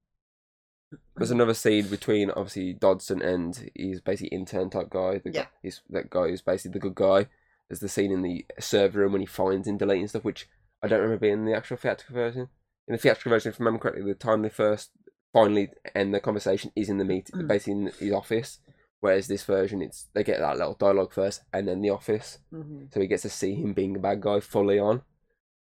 there's 1.17 1.31
another 1.31 1.53
scene 1.53 1.87
between 1.87 2.29
obviously 2.31 2.73
Dodson 2.73 3.21
and 3.21 3.69
he's 3.73 4.01
basically 4.01 4.29
intern 4.37 4.69
type 4.69 4.89
guy. 4.89 5.19
The 5.19 5.31
Yeah. 5.31 5.43
guy, 5.43 5.49
he's 5.61 5.81
that 5.89 6.09
guy 6.09 6.27
who's 6.29 6.41
basically 6.41 6.73
the 6.73 6.79
good 6.79 6.95
guy. 6.95 7.27
There's 7.67 7.79
the 7.79 7.89
scene 7.89 8.11
in 8.11 8.21
the 8.21 8.45
server 8.59 8.99
room 8.99 9.13
when 9.13 9.21
he 9.21 9.25
finds 9.27 9.67
him 9.67 9.77
deleting 9.77 10.07
stuff, 10.07 10.23
which 10.23 10.47
I 10.83 10.87
don't 10.87 10.99
remember 11.01 11.19
being 11.19 11.33
in 11.33 11.45
the 11.45 11.55
actual 11.55 11.77
theatrical 11.77 12.13
version. 12.13 12.49
In 12.87 12.93
the 12.93 12.97
theatrical 12.97 13.31
version, 13.31 13.49
if 13.51 13.59
I 13.59 13.63
remember 13.63 13.79
correctly, 13.79 14.03
the 14.03 14.15
time 14.15 14.41
they 14.41 14.49
first 14.49 14.91
finally 15.33 15.69
end 15.95 16.13
the 16.13 16.19
conversation 16.19 16.71
is 16.75 16.89
in 16.89 16.97
the 16.97 17.05
meet, 17.05 17.29
Mm. 17.33 17.47
basically 17.47 17.73
in 17.73 17.91
his 17.99 18.11
office. 18.13 18.59
Whereas 19.01 19.27
this 19.27 19.43
version, 19.43 19.81
it's 19.81 20.07
they 20.13 20.23
get 20.23 20.39
that 20.39 20.57
little 20.57 20.73
dialogue 20.75 21.13
first 21.13 21.41
and 21.53 21.67
then 21.67 21.81
the 21.81 21.89
office 21.91 22.39
hmm 22.49 22.85
so 22.91 22.99
he 23.01 23.07
gets 23.07 23.23
to 23.23 23.29
see 23.29 23.53
him 23.55 23.73
being 23.73 23.95
a 23.95 23.99
bad 23.99 24.21
guy 24.21 24.39
fully 24.39 24.79
on. 24.79 25.01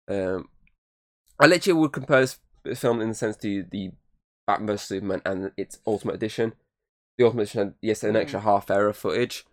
Um, 0.08 0.48
I 1.38 1.46
literally 1.46 1.78
would 1.80 1.92
compare 1.92 2.20
this 2.20 2.38
film 2.80 3.00
in 3.00 3.08
the 3.10 3.14
sense 3.14 3.36
to 3.38 3.64
the 3.70 3.92
Batman 4.46 4.68
vs 4.68 4.88
Superman 4.88 5.22
and 5.24 5.52
its 5.56 5.78
Ultimate 5.86 6.14
Edition. 6.14 6.54
The 7.18 7.24
Ultimate 7.24 7.42
Edition, 7.42 7.58
had, 7.68 7.74
yes, 7.82 8.02
an 8.02 8.14
Mm. 8.14 8.20
extra 8.22 8.40
half 8.40 8.70
hour 8.70 8.88
of 8.88 8.96
footage, 8.96 9.44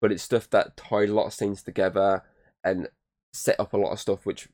but 0.00 0.12
it's 0.12 0.22
stuff 0.22 0.50
that 0.50 0.76
tied 0.76 1.08
a 1.08 1.14
lot 1.14 1.26
of 1.26 1.34
scenes 1.34 1.62
together 1.62 2.22
and 2.62 2.88
set 3.32 3.58
up 3.58 3.72
a 3.72 3.78
lot 3.78 3.92
of 3.92 4.00
stuff 4.00 4.26
which 4.26 4.48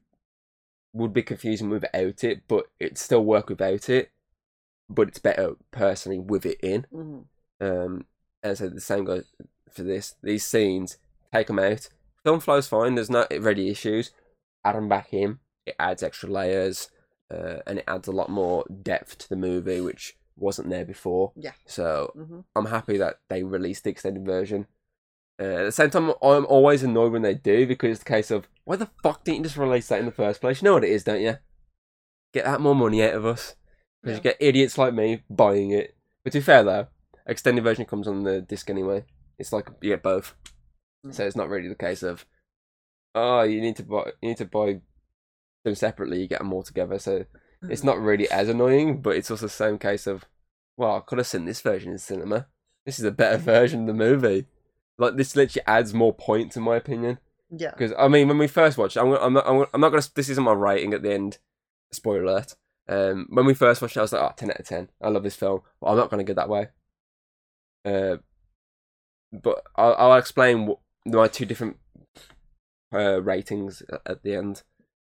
would 0.99 1.13
be 1.13 1.23
confusing 1.23 1.71
without 1.71 2.23
it, 2.25 2.43
but 2.49 2.67
it 2.79 2.99
still 2.99 3.25
work 3.25 3.49
without 3.49 3.89
it. 3.89 4.11
But 4.91 5.09
it's 5.09 5.19
better 5.19 5.57
personally 5.71 6.19
with 6.19 6.47
it 6.47 6.59
in. 6.63 6.87
hmm 6.93 7.21
Um, 7.61 8.07
and 8.43 8.57
so 8.57 8.69
the 8.69 8.81
same 8.81 9.05
goes 9.05 9.33
for 9.73 9.83
this. 9.83 10.15
These 10.23 10.47
scenes, 10.47 10.99
take 11.33 11.49
them 11.49 11.59
out. 11.59 11.89
Film 12.25 12.41
flow's 12.41 12.69
fine. 12.69 12.95
There's 12.95 13.11
no 13.11 13.27
ready 13.39 13.69
issues. 13.71 14.13
Add 14.65 14.77
them 14.77 14.89
back 14.89 15.13
in. 15.13 15.39
It 15.67 15.77
adds 15.79 16.03
extra 16.03 16.31
layers, 16.31 16.91
uh, 17.31 17.59
and 17.67 17.79
it 17.79 17.85
adds 17.87 18.09
a 18.09 18.13
lot 18.13 18.31
more 18.31 18.65
depth 18.83 19.19
to 19.19 19.29
the 19.29 19.37
movie, 19.37 19.81
which 19.81 20.17
wasn't 20.37 20.71
there 20.71 20.85
before. 20.85 21.33
Yeah. 21.37 21.53
So 21.67 22.13
hmm 22.15 22.41
I'm 22.57 22.67
happy 22.67 22.97
that 22.99 23.21
they 23.29 23.43
released 23.43 23.85
the 23.85 23.91
extended 23.91 24.25
version. 24.25 24.67
Uh, 25.41 25.45
at 25.45 25.65
the 25.65 25.73
same 25.73 25.91
time, 25.91 26.11
I'm 26.23 26.47
always 26.47 26.83
annoyed 26.83 27.13
when 27.13 27.23
they 27.23 27.35
do 27.35 27.67
because 27.67 27.91
it's 27.93 27.99
the 28.01 28.09
case 28.13 28.31
of 28.31 28.49
why 28.65 28.77
the 28.77 28.91
fuck 29.03 29.23
didn't 29.25 29.39
you 29.39 29.45
just 29.45 29.57
release 29.57 29.87
that 29.89 30.01
in 30.01 30.07
the 30.07 30.13
first 30.13 30.41
place? 30.41 30.61
You 30.61 30.67
know 30.67 30.75
what 30.75 30.85
it 30.85 30.91
is, 30.91 31.05
don't 31.05 31.21
you? 31.23 31.37
Get 32.35 32.45
that 32.45 32.61
more 32.61 32.75
money 32.75 33.03
out 33.03 33.15
of 33.15 33.25
us 33.25 33.55
because 34.03 34.19
you 34.19 34.23
get 34.23 34.37
idiots 34.41 34.77
like 34.77 34.95
me 34.95 35.23
buying 35.31 35.71
it. 35.71 35.97
But 36.25 36.33
to 36.33 36.39
be 36.39 36.43
fair 36.43 36.63
though, 36.65 36.89
extended 37.27 37.63
version 37.65 37.85
comes 37.85 38.09
on 38.09 38.25
the 38.25 38.41
disc 38.41 38.69
anyway. 38.69 39.05
It's 39.39 39.53
like 39.53 39.69
you 39.81 39.91
get 39.91 40.03
both, 40.03 40.35
Mm. 41.07 41.15
so 41.15 41.25
it's 41.25 41.37
not 41.37 41.49
really 41.49 41.69
the 41.69 41.77
case 41.77 42.03
of 42.03 42.27
oh 43.15 43.43
you 43.43 43.61
need 43.61 43.77
to 43.77 43.85
buy 43.85 44.11
you 44.21 44.31
need 44.31 44.37
to 44.39 44.45
buy 44.45 44.81
them 45.65 45.75
separately. 45.77 46.21
You 46.21 46.27
get 46.27 46.41
them 46.41 46.53
all 46.53 46.65
together, 46.65 46.99
so 46.99 47.25
it's 47.63 47.85
not 47.85 48.01
really 48.01 48.29
as 48.31 48.49
annoying. 48.49 49.01
But 49.01 49.15
it's 49.17 49.31
also 49.31 49.47
the 49.47 49.51
same 49.51 49.79
case 49.79 50.09
of 50.09 50.25
well 50.77 50.97
I 50.97 51.01
could 51.01 51.19
have 51.19 51.27
seen 51.29 51.45
this 51.45 51.61
version 51.61 51.93
in 51.93 51.99
cinema. 51.99 52.47
This 52.85 52.99
is 52.99 53.05
a 53.05 53.13
better 53.13 53.39
version 53.55 53.83
of 53.83 53.87
the 53.87 53.95
movie. 53.95 54.47
Like 54.99 55.17
this 55.17 55.37
literally 55.37 55.65
adds 55.67 55.95
more 55.95 56.13
points 56.13 56.57
in 56.57 56.63
my 56.63 56.77
opinion. 56.77 57.19
Yeah. 57.51 57.71
Because 57.71 57.93
I 57.99 58.09
mean, 58.09 58.29
when 58.29 58.39
we 58.39 58.47
first 58.49 58.77
watched, 58.77 58.97
it, 58.97 59.01
I'm, 59.01 59.13
I'm 59.13 59.33
not, 59.33 59.47
I'm, 59.47 59.65
I'm 59.73 59.81
not 59.81 59.91
gonna. 59.91 60.03
This 60.15 60.29
isn't 60.29 60.45
my 60.45 60.53
rating 60.53 60.93
at 60.93 61.03
the 61.03 61.13
end. 61.15 61.39
Spoiler 61.93 62.23
alert. 62.25 62.57
Um, 62.89 63.27
when 63.31 63.47
we 63.47 63.55
first 63.55 63.81
watched 63.81 63.97
it, 63.97 64.01
I 64.01 64.03
was 64.03 64.13
like, 64.13 64.23
oh, 64.23 64.33
10 64.37 64.51
out 64.51 64.61
of 64.61 64.67
10. 64.67 64.89
I 65.03 65.09
love 65.09 65.23
this 65.23 65.37
film, 65.37 65.61
but 65.81 65.89
I'm 65.89 65.97
not 65.97 66.11
gonna 66.11 66.25
go 66.25 66.35
that 66.35 66.49
way. 66.49 66.69
Uh, 67.85 68.17
but 69.33 69.63
I'll, 69.77 69.95
I'll 69.99 70.19
explain 70.19 70.67
what, 70.67 70.79
my 71.07 71.29
two 71.29 71.45
different 71.47 71.77
uh, 72.93 73.21
ratings 73.23 73.83
at, 74.07 74.23
the 74.23 74.35
end. 74.35 74.63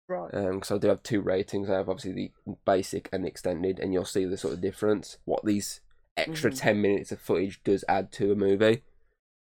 Right. 0.09 0.31
because 0.33 0.73
I 0.73 0.79
do 0.79 0.89
have 0.89 1.03
two 1.05 1.21
ratings. 1.21 1.71
I 1.71 1.75
have 1.75 1.89
obviously 1.89 2.13
the 2.47 2.57
basic 2.67 3.09
and 3.13 3.25
the 3.25 3.29
extended, 3.29 3.79
and 3.79 3.93
you'll 3.93 4.05
see 4.05 4.25
the 4.25 4.37
sort 4.37 4.55
of 4.55 4.61
difference. 4.61 5.19
What 5.25 5.45
these 5.45 5.81
extra 6.17 6.51
Mhm. 6.51 6.59
ten 6.59 6.83
minutes 6.83 7.13
of 7.13 7.21
footage 7.21 7.63
does 7.63 7.85
add 7.89 8.11
to 8.13 8.33
a 8.33 8.37
movie. 8.37 8.83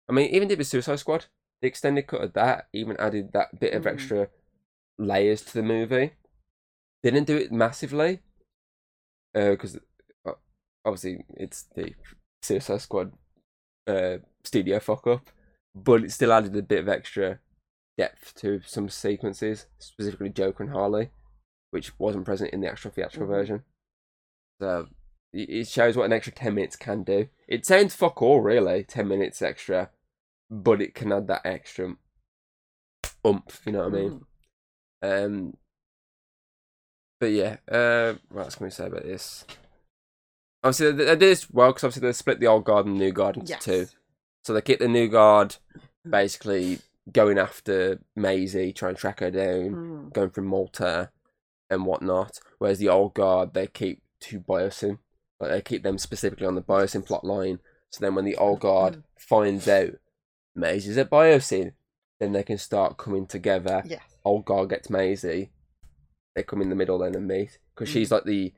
I 0.09 0.13
mean, 0.13 0.31
even 0.31 0.49
did 0.49 0.59
with 0.59 0.67
Suicide 0.69 0.99
Squad, 1.01 1.27
the 1.61 1.69
extended 1.69 2.07
cut 2.07 2.21
of 2.23 2.33
that 2.35 2.69
even 2.73 2.97
added 2.99 3.33
that 3.33 3.59
bit 3.59 3.75
of 3.75 3.85
Mhm. 3.85 3.93
extra 3.93 4.29
layers 4.99 5.43
to 5.43 5.55
the 5.55 5.63
movie. 5.63 6.13
Didn't 7.03 7.25
do 7.25 7.37
it 7.37 7.53
massively, 7.53 8.23
because 9.33 9.79
uh, 10.25 10.33
obviously 10.85 11.25
it's 11.37 11.65
the 11.75 11.95
Suicide 12.43 12.81
Squad 12.81 13.13
uh, 13.87 14.19
studio 14.45 14.81
fuck 14.81 15.07
up, 15.07 15.31
but 15.75 16.03
it 16.05 16.11
still 16.13 16.33
added 16.33 16.57
a 16.57 16.63
bit 16.63 16.81
of 16.81 16.89
extra 16.89 17.41
depth 17.97 18.35
to 18.35 18.61
some 18.67 18.89
sequences, 18.89 19.67
specifically 19.79 20.29
Joker 20.29 20.65
and 20.65 20.73
Harley, 20.73 21.11
which 21.71 21.99
wasn't 21.99 22.25
present 22.25 22.51
in 22.53 22.61
the 22.61 22.69
actual 22.69 22.91
theatrical 22.91 23.27
Mhm. 23.29 23.31
version. 23.31 23.65
So 24.61 24.89
it 25.33 25.51
it 25.51 25.69
shows 25.69 25.97
what 25.97 26.05
an 26.05 26.13
extra 26.13 26.33
10 26.33 26.55
minutes 26.55 26.77
can 26.77 27.03
do. 27.05 27.29
It 27.47 27.65
sounds 27.67 27.95
fuck 27.95 28.21
all, 28.23 28.41
really, 28.41 28.83
10 28.85 29.07
minutes 29.09 29.41
extra, 29.43 29.91
but 30.51 30.81
it 30.81 30.95
can 30.95 31.13
add 31.13 31.27
that 31.29 31.43
extra 31.45 31.95
oomph, 33.27 33.63
you 33.67 33.73
know 33.73 33.81
what 33.89 33.89
I 33.89 33.91
mean? 33.91 34.27
Mhm. 35.03 35.25
Um, 35.25 35.57
but 37.21 37.27
yeah, 37.33 37.57
uh, 37.69 38.15
what 38.31 38.45
else 38.45 38.55
can 38.57 38.65
we 38.67 38.71
say 38.71 38.87
about 38.87 39.03
this? 39.05 39.45
Obviously, 40.63 40.93
they, 40.93 41.05
they 41.05 41.11
did 41.13 41.21
this 41.21 41.51
well 41.51 41.69
because 41.71 41.85
obviously 41.85 42.07
they 42.09 42.13
split 42.13 42.41
the 42.41 42.47
old 42.47 42.65
guard 42.65 42.87
and 42.87 42.97
the 42.97 43.05
new 43.05 43.13
guard 43.13 43.37
into 43.37 43.51
Yes. 43.51 43.65
two. 43.65 43.87
So 44.45 44.53
they 44.53 44.61
keep 44.61 44.79
the 44.79 44.89
new 44.89 45.09
guard 45.09 45.57
basically 46.09 46.79
going 47.11 47.39
after 47.39 48.01
Maisie, 48.15 48.73
trying 48.73 48.95
to 48.95 49.01
track 49.01 49.21
her 49.21 49.31
down, 49.31 49.71
Mhm. 49.71 50.13
going 50.13 50.31
through 50.31 50.45
Malta 50.45 51.11
and 51.71 51.87
whatnot. 51.87 52.39
Whereas 52.59 52.79
the 52.79 52.89
old 52.89 53.15
guard, 53.15 53.55
they 53.55 53.67
keep 53.67 54.03
to 54.21 54.41
Biosyn. 54.41 54.99
Like 55.41 55.51
they 55.51 55.63
keep 55.63 55.83
them 55.83 55.99
specifically 55.99 56.47
on 56.47 56.55
the 56.55 56.63
Biosyn 56.63 57.05
plot 57.05 57.25
line. 57.25 57.61
So 57.91 58.01
then 58.01 58.15
when 58.15 58.25
the 58.25 58.37
old 58.37 58.61
guard 58.61 59.05
finds 59.17 59.69
out 59.69 59.95
Maisie's 60.57 60.99
at 60.99 61.11
Biosyn, 61.11 61.73
then 62.19 62.33
they 62.33 62.43
can 62.43 62.59
start 62.59 62.97
coming 62.97 63.27
together 63.27 63.83
Yes. 63.87 64.01
old 64.25 64.45
guard 64.47 64.71
gets 64.71 64.89
Maisie, 64.91 65.51
they 66.35 66.43
come 66.43 66.61
in 66.63 66.71
the 66.71 66.75
middle 66.77 66.99
then 66.99 67.15
and 67.15 67.29
meet 67.29 67.59
because 67.75 67.89
she's 67.89 68.11
like 68.11 68.25
the 68.25 68.53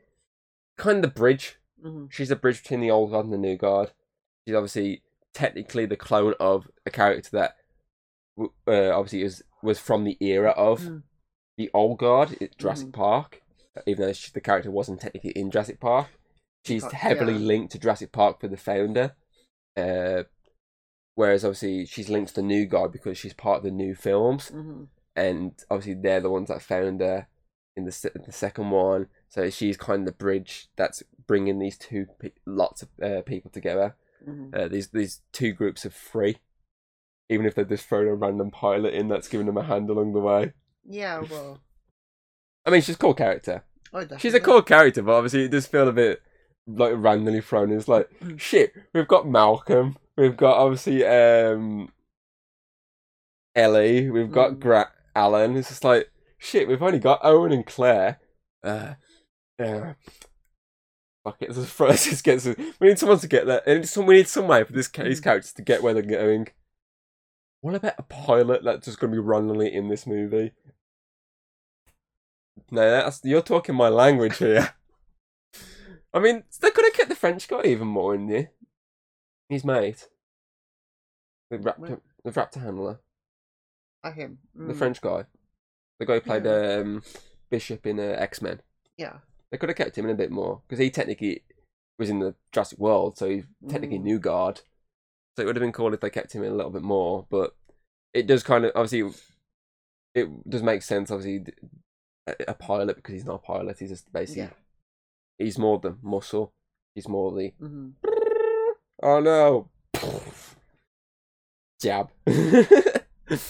kind 0.77 0.97
of 0.97 1.03
the 1.03 1.09
bridge. 1.21 1.57
hmm 1.83 2.07
She's 2.11 2.29
the 2.31 2.37
bridge 2.37 2.63
between 2.63 2.81
the 2.81 2.91
old 2.91 3.11
guard 3.11 3.25
and 3.25 3.33
the 3.35 3.39
new 3.39 3.57
guard. 3.57 3.93
She's 4.47 4.55
obviously 4.55 5.03
technically 5.35 5.87
the 5.87 5.97
clone 5.97 6.35
of 6.41 6.69
a 6.87 6.91
character 6.91 7.31
that 7.33 7.57
uh, 8.67 8.91
obviously 8.97 9.23
is 9.23 9.43
was 9.63 9.79
from 9.79 10.05
the 10.05 10.17
era 10.21 10.51
of 10.51 10.81
Mm. 10.83 11.03
the 11.57 11.71
old 11.75 11.99
guard 11.99 12.37
Jurassic 12.59 12.89
Mhm. 12.89 12.93
Park. 12.93 13.43
Even 13.87 14.07
though 14.07 14.13
she, 14.13 14.31
the 14.33 14.41
character 14.41 14.71
wasn't 14.71 15.01
technically 15.01 15.31
in 15.33 15.51
Jurassic 15.51 15.79
Park, 15.81 16.09
she's 16.65 16.85
heavily 16.93 17.35
yeah. 17.35 17.39
linked 17.41 17.73
to 17.73 17.79
Jurassic 17.79 18.13
Park 18.13 18.41
for 18.41 18.49
the 18.49 18.57
founder. 18.57 19.15
Uh, 19.77 20.25
whereas 21.19 21.45
obviously 21.45 21.85
she's 21.85 22.09
linked 22.09 22.29
to 22.31 22.37
the 22.37 22.43
new 22.55 22.65
guard 22.65 22.93
because 22.93 23.19
she's 23.19 23.35
part 23.35 23.59
of 23.59 23.65
the 23.65 23.71
new 23.85 23.95
films 23.95 24.49
hmm 24.49 24.85
and 25.17 25.53
obviously 25.69 25.95
they're 26.01 26.21
the 26.21 26.31
ones 26.31 26.47
that 26.49 26.63
found 26.63 27.01
her 27.01 27.27
in 27.77 27.85
the 27.85 28.11
the 28.27 28.33
second 28.33 28.71
one. 28.71 29.09
So 29.29 29.51
she's 29.51 29.77
kind 29.77 30.01
of 30.03 30.07
the 30.07 30.13
bridge 30.25 30.69
that's 30.77 31.03
bringing 31.27 31.59
these 31.59 31.77
two 31.77 32.07
pe- 32.21 32.31
lots 32.47 32.83
of 32.83 32.89
uh, 33.03 33.23
people 33.23 33.51
together. 33.51 33.97
hmm 34.25 34.51
Uh, 34.55 34.69
these 34.69 34.89
these 34.91 35.21
two 35.33 35.53
groups 35.53 35.85
of 35.85 35.93
three, 35.93 36.37
even 37.29 37.47
if 37.47 37.55
they're 37.57 37.65
just 37.75 37.89
thrown 37.89 38.07
a 38.07 38.15
random 38.15 38.51
pilot 38.53 38.95
in 38.95 39.09
that's 39.09 39.27
giving 39.29 39.47
them 39.47 39.57
a 39.57 39.65
hand 39.65 39.91
along 39.91 40.13
the 40.13 40.21
way. 40.21 40.53
Yeah. 40.85 41.25
Well. 41.31 41.59
I 42.65 42.71
mean, 42.71 42.83
she's 42.83 42.95
a 42.97 42.99
cool 43.07 43.15
character. 43.15 43.65
I 43.93 44.07
She's 44.19 44.35
a 44.35 44.41
cool 44.49 44.63
character, 44.63 45.03
but 45.03 45.15
obviously 45.15 45.45
it 45.47 45.51
does 45.51 45.67
feel 45.67 45.89
a 45.89 45.93
bit 45.93 46.21
like 46.67 46.93
randomly 46.97 47.41
thrown. 47.41 47.73
It's 47.73 47.89
like 47.89 48.09
Mm. 48.21 48.39
shit. 48.39 48.73
We've 48.95 49.09
got 49.15 49.27
Malcolm. 49.27 49.97
We've 50.19 50.37
got 50.37 50.57
obviously 50.59 51.05
um 51.07 51.91
Ellie. 53.55 54.11
We've 54.11 54.31
got 54.33 54.53
Mm. 54.53 54.61
Gra- 54.61 54.93
Alan. 55.15 55.57
It's 55.57 55.69
just 55.69 55.85
like 55.85 56.11
shit. 56.39 56.67
We've 56.69 56.83
only 56.83 56.99
got 56.99 57.21
Owen 57.23 57.53
and 57.53 57.65
Claire. 57.65 58.19
Uh. 58.63 58.95
Fuck 61.25 61.37
it. 61.41 61.49
Let's 61.51 61.57
just, 61.57 61.81
let's 61.81 62.05
just 62.05 62.25
get 62.25 62.41
some, 62.41 62.57
we 62.81 62.89
need 62.89 62.99
someone 62.99 63.19
to 63.19 63.29
get 63.29 63.47
there. 63.47 63.63
And 63.69 63.89
some, 63.89 64.07
we 64.07 64.17
need 64.17 64.29
some 64.29 64.47
way 64.49 64.65
for 64.65 64.73
this 64.73 64.89
these 64.89 65.21
Mm. 65.21 65.25
characters 65.25 65.53
to 65.55 65.63
get 65.63 65.83
where 65.83 65.95
they're 65.95 66.03
going. 66.03 66.49
What 67.61 67.75
about 67.75 67.95
a 67.99 68.03
pilot 68.05 68.63
that's 68.65 68.85
just 68.87 68.99
going 69.01 69.13
to 69.13 69.21
be 69.21 69.25
randomly 69.27 69.73
in 69.73 69.89
this 69.89 70.07
movie? 70.07 70.53
No, 72.71 72.83
that's 72.91 73.21
you're 73.25 73.43
talking 73.43 73.75
my 73.75 73.89
language 73.89 74.39
here. 74.39 74.75
I 76.15 76.19
mean, 76.21 76.45
they 76.61 76.71
could 76.71 76.85
have 76.85 76.95
kept 76.95 77.09
the 77.09 77.15
French 77.17 77.47
guy 77.49 77.63
even 77.65 77.89
more 77.89 78.15
in 78.15 78.27
there. 78.29 78.51
His 79.49 79.65
mate, 79.65 80.09
the 81.51 81.59
raptor, 81.59 82.01
the 82.25 82.31
raptor 82.33 82.63
handler, 82.63 83.01
I 84.03 84.11
him. 84.11 84.39
the 84.55 84.73
Mm. 84.75 84.77
French 84.77 85.01
guy, 85.01 85.25
the 85.99 86.07
guy 86.07 86.15
who 86.15 86.21
played 86.21 86.47
um, 86.47 87.03
Bishop 87.51 87.87
in 87.87 87.99
uh, 87.99 88.03
X 88.19 88.43
Men. 88.43 88.61
Yeah. 88.97 89.19
They 89.51 89.57
could 89.57 89.71
have 89.71 89.79
kept 89.79 89.97
him 89.97 90.05
in 90.05 90.11
a 90.11 90.15
bit 90.15 90.31
more 90.31 90.61
because 90.67 90.79
he 90.79 90.91
technically 90.91 91.43
was 91.99 92.11
in 92.11 92.19
the 92.19 92.35
Jurassic 92.53 92.79
World, 92.79 93.17
so 93.17 93.29
he's 93.29 93.45
technically 93.69 93.99
Mm. 93.99 94.03
new 94.05 94.19
guard. 94.19 94.61
So 95.37 95.43
it 95.43 95.47
would 95.47 95.57
have 95.57 95.63
been 95.63 95.73
cool 95.73 95.95
if 95.95 96.01
they 96.01 96.11
kept 96.11 96.33
him 96.35 96.43
in 96.43 96.53
a 96.53 96.55
little 96.55 96.71
bit 96.73 96.83
more. 96.83 97.27
But 97.31 97.57
it 98.13 98.27
does 98.27 98.43
kind 98.43 98.65
of 98.65 98.73
obviously 98.75 99.11
it 100.15 100.29
does 100.51 100.63
make 100.63 100.83
sense. 100.83 101.11
Obviously, 101.11 101.53
a, 102.27 102.35
a 102.49 102.55
pilot 102.55 102.97
because 102.97 103.15
he's 103.15 103.25
not 103.25 103.37
a 103.37 103.39
pilot. 103.47 103.79
He's 103.79 103.89
just 103.91 104.13
basically 104.13 104.43
Yeah. 104.43 104.51
he's 105.39 105.57
more 105.59 105.79
the 105.79 105.97
muscle. 106.03 106.53
He's 106.95 107.09
more 107.09 107.33
the 107.33 107.49
hmm 107.59 107.91
oh 109.03 109.21
no 109.21 109.69
jab. 111.81 112.11
Does 112.27 113.41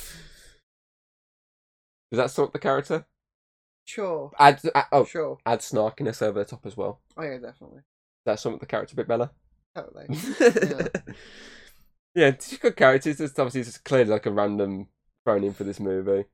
that 2.13 2.31
sort 2.31 2.53
the 2.53 2.59
character? 2.59 3.07
Sure. 3.85 4.31
Add, 4.39 4.61
add 4.75 4.87
oh 4.93 5.05
Sure. 5.05 5.39
add 5.47 5.61
snarkiness 5.61 6.23
over 6.23 6.39
the 6.41 6.45
top 6.45 6.65
as 6.67 6.77
well. 6.77 7.01
Oh 7.17 7.23
yeah, 7.23 7.39
definitely. 7.39 7.79
Does 8.25 8.33
that 8.37 8.41
sort 8.41 8.61
the 8.61 8.67
character 8.67 8.95
a 8.95 8.97
bit 8.97 9.09
better. 9.09 9.31
Totally. 9.75 10.07
yeah, 12.15 12.29
it's 12.29 12.51
just 12.51 12.61
good 12.63 12.77
characters. 12.77 13.21
It's 13.21 13.39
obviously 13.39 13.63
just 13.65 13.85
clearly 13.85 14.11
like 14.11 14.27
a 14.27 14.31
random 14.31 14.89
thrown 15.25 15.45
in 15.45 15.53
for 15.53 15.65
this 15.65 15.81
movie. 15.81 16.25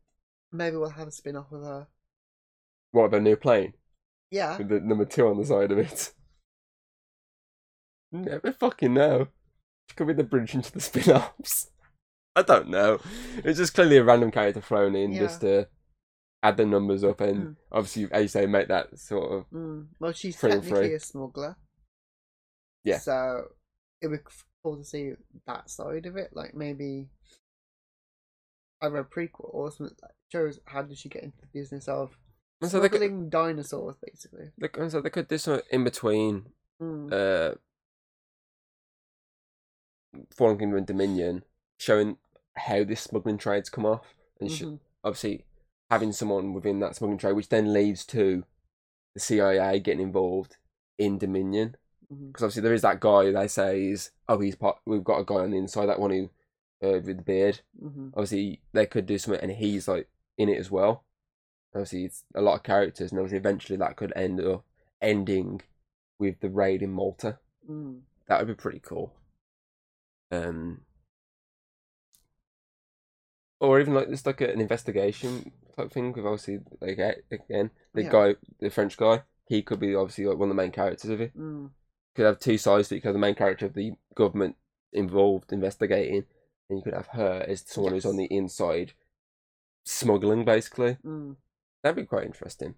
Maybe 0.52 0.76
we'll 0.76 0.90
have 0.90 1.08
a 1.08 1.12
spin 1.12 1.36
off 1.36 1.50
with 1.50 1.62
her. 1.62 1.86
What 2.92 3.04
about 3.06 3.20
a 3.20 3.24
new 3.24 3.36
plane 3.36 3.74
Yeah. 4.30 4.56
with 4.56 4.68
the 4.68 4.80
number 4.80 5.04
two 5.04 5.26
on 5.26 5.36
the 5.38 5.44
side 5.44 5.72
of 5.72 5.78
it? 5.78 6.12
Never 8.14 8.52
fucking 8.52 8.94
know. 8.94 9.28
It 9.88 9.96
could 9.96 10.06
be 10.06 10.12
the 10.14 10.24
bridge 10.24 10.54
into 10.54 10.72
the 10.72 10.80
spin-offs. 10.88 11.70
I 12.36 12.42
don't 12.42 12.68
know. 12.68 13.00
It's 13.44 13.58
just 13.58 13.74
clearly 13.74 13.96
a 13.98 14.04
random 14.04 14.30
character 14.30 14.60
thrown 14.60 14.94
in 14.96 15.12
Yeah. 15.12 15.20
just 15.20 15.40
to 15.42 15.68
add 16.42 16.56
the 16.56 16.66
numbers 16.66 17.04
up 17.04 17.20
and 17.20 17.38
Mm. 17.48 17.56
obviously, 17.72 18.08
as 18.12 18.22
you 18.22 18.28
say, 18.28 18.46
make 18.46 18.68
that 18.68 18.98
sort 18.98 19.32
of 19.32 19.50
Mm. 19.50 19.88
Well, 19.98 20.12
she's 20.12 20.36
technically 20.40 20.70
free. 20.70 20.94
a 20.94 21.00
smuggler. 21.00 21.56
Yeah. 22.84 22.98
So 22.98 23.52
it 24.00 24.08
would 24.08 24.24
be 24.24 24.30
cool 24.62 24.76
to 24.76 24.84
see 24.84 25.12
that 25.46 25.70
side 25.70 26.06
of 26.06 26.16
it. 26.16 26.30
Like 26.34 26.54
maybe 26.54 27.08
either 28.82 28.98
a 28.98 29.04
prequel 29.04 29.48
or 29.54 29.70
something 29.70 29.96
that 30.02 30.10
shows 30.30 30.60
how 30.66 30.82
did 30.82 30.98
she 30.98 31.08
get 31.08 31.22
into 31.22 31.38
the 31.40 31.46
business 31.52 31.88
of 31.88 32.16
And 32.60 32.70
so 32.70 32.80
they 32.80 32.88
could, 32.88 32.98
smuggling 33.00 33.28
dinosaurs, 33.30 33.96
basically. 34.02 34.50
they, 34.58 34.68
and 34.78 34.90
so 34.90 35.00
they 35.00 35.10
could 35.10 35.28
do 35.28 35.38
something 35.38 35.64
in 35.70 35.84
between 35.84 36.52
Mm. 36.82 37.12
uh, 37.12 37.54
Fallen 40.30 40.58
Kingdom 40.58 40.78
and 40.78 40.86
Dominion, 40.86 41.44
showing 41.78 42.18
how 42.56 42.84
this 42.84 43.00
smuggling 43.02 43.38
trade's 43.38 43.68
come 43.70 43.86
off, 43.86 44.14
and 44.40 44.50
sh- 44.50 44.62
Mhm. 44.62 44.78
obviously 45.02 45.44
having 45.90 46.12
someone 46.12 46.52
within 46.54 46.80
that 46.80 46.96
smuggling 46.96 47.18
trade, 47.18 47.32
which 47.32 47.48
then 47.48 47.72
leads 47.72 48.04
to 48.06 48.44
the 49.14 49.20
CIA 49.20 49.78
getting 49.80 50.00
involved 50.02 50.56
in 50.98 51.18
Dominion, 51.18 51.76
because 52.08 52.42
obviously 52.44 52.62
there 52.62 52.74
is 52.74 52.82
that 52.82 53.00
guy 53.00 53.30
they 53.30 53.48
say 53.48 53.86
is 53.88 54.10
oh 54.28 54.38
he's 54.38 54.56
part. 54.56 54.78
We've 54.86 55.04
got 55.04 55.18
a 55.20 55.24
guy 55.24 55.36
on 55.36 55.50
the 55.50 55.58
inside, 55.58 55.86
that 55.86 56.00
one 56.00 56.10
who 56.10 56.30
uh, 56.82 57.00
with 57.00 57.16
the 57.16 57.22
beard. 57.22 57.60
Mhm. 57.82 58.10
Obviously 58.14 58.60
they 58.72 58.86
could 58.86 59.06
do 59.06 59.18
something, 59.18 59.42
and 59.42 59.52
he's 59.52 59.88
like 59.88 60.08
in 60.36 60.48
it 60.48 60.58
as 60.58 60.70
well. 60.70 61.04
Obviously 61.74 62.04
it's 62.04 62.24
a 62.34 62.40
lot 62.42 62.56
of 62.56 62.62
characters, 62.62 63.10
and 63.10 63.18
obviously 63.18 63.38
eventually 63.38 63.76
that 63.78 63.96
could 63.96 64.12
end 64.14 64.40
up 64.40 64.64
ending 65.00 65.60
with 66.18 66.38
the 66.40 66.50
raid 66.50 66.82
in 66.82 66.90
Malta 66.92 67.38
Mm. 67.68 68.02
that 68.26 68.38
would 68.38 68.48
be 68.48 68.54
pretty 68.60 68.80
cool. 68.80 69.12
Um, 70.34 70.80
or 73.60 73.80
even 73.80 73.94
like 73.94 74.08
just 74.10 74.26
like 74.26 74.40
an 74.40 74.60
investigation 74.60 75.52
type 75.76 75.90
thing 75.92 76.12
with 76.12 76.24
obviously 76.26 76.60
like 76.80 76.98
again 77.30 77.70
the 77.94 78.02
Yeah. 78.04 78.10
guy, 78.10 78.34
the 78.60 78.70
French 78.70 78.96
guy, 78.96 79.22
he 79.46 79.62
could 79.62 79.80
be 79.80 79.94
obviously 79.94 80.26
like 80.26 80.38
one 80.38 80.50
of 80.50 80.56
the 80.56 80.62
main 80.62 80.72
characters 80.72 81.10
of 81.10 81.20
it. 81.20 81.36
Mm. 81.36 81.70
Could 82.14 82.26
have 82.26 82.38
two 82.38 82.58
sides 82.58 82.88
to 82.88 82.94
it. 82.94 82.96
You 82.96 83.02
could 83.02 83.08
have 83.08 83.14
the 83.14 83.18
main 83.20 83.34
character 83.34 83.66
of 83.66 83.74
the 83.74 83.92
government 84.14 84.56
involved 84.92 85.52
investigating, 85.52 86.24
and 86.68 86.78
you 86.78 86.82
could 86.84 86.94
have 86.94 87.08
her 87.08 87.44
as 87.48 87.64
someone 87.66 87.92
who's 87.92 88.06
on 88.06 88.16
the 88.16 88.26
inside 88.26 88.92
smuggling, 89.84 90.44
basically. 90.44 90.96
Mm. 91.04 91.36
That'd 91.82 91.96
be 91.96 92.06
quite 92.06 92.24
interesting. 92.26 92.74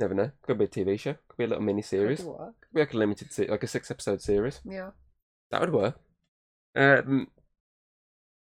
Never 0.00 0.14
know. 0.14 0.30
Could 0.42 0.58
be 0.58 0.64
a 0.64 0.68
TV 0.68 0.98
show. 0.98 1.14
Could 1.28 1.36
be 1.36 1.44
a 1.44 1.48
little 1.48 1.62
mini 1.62 1.82
series. 1.82 2.20
Could. 2.22 2.36
Could 2.36 2.74
be 2.74 2.80
like 2.80 2.94
a 2.94 2.96
limited, 2.96 3.32
se- 3.32 3.48
like 3.48 3.62
a 3.62 3.66
six 3.68 3.90
episode 3.90 4.20
series. 4.22 4.60
Yeah. 4.64 4.90
That 5.50 5.60
would 5.60 5.72
work. 5.72 5.98
Um, 6.76 7.28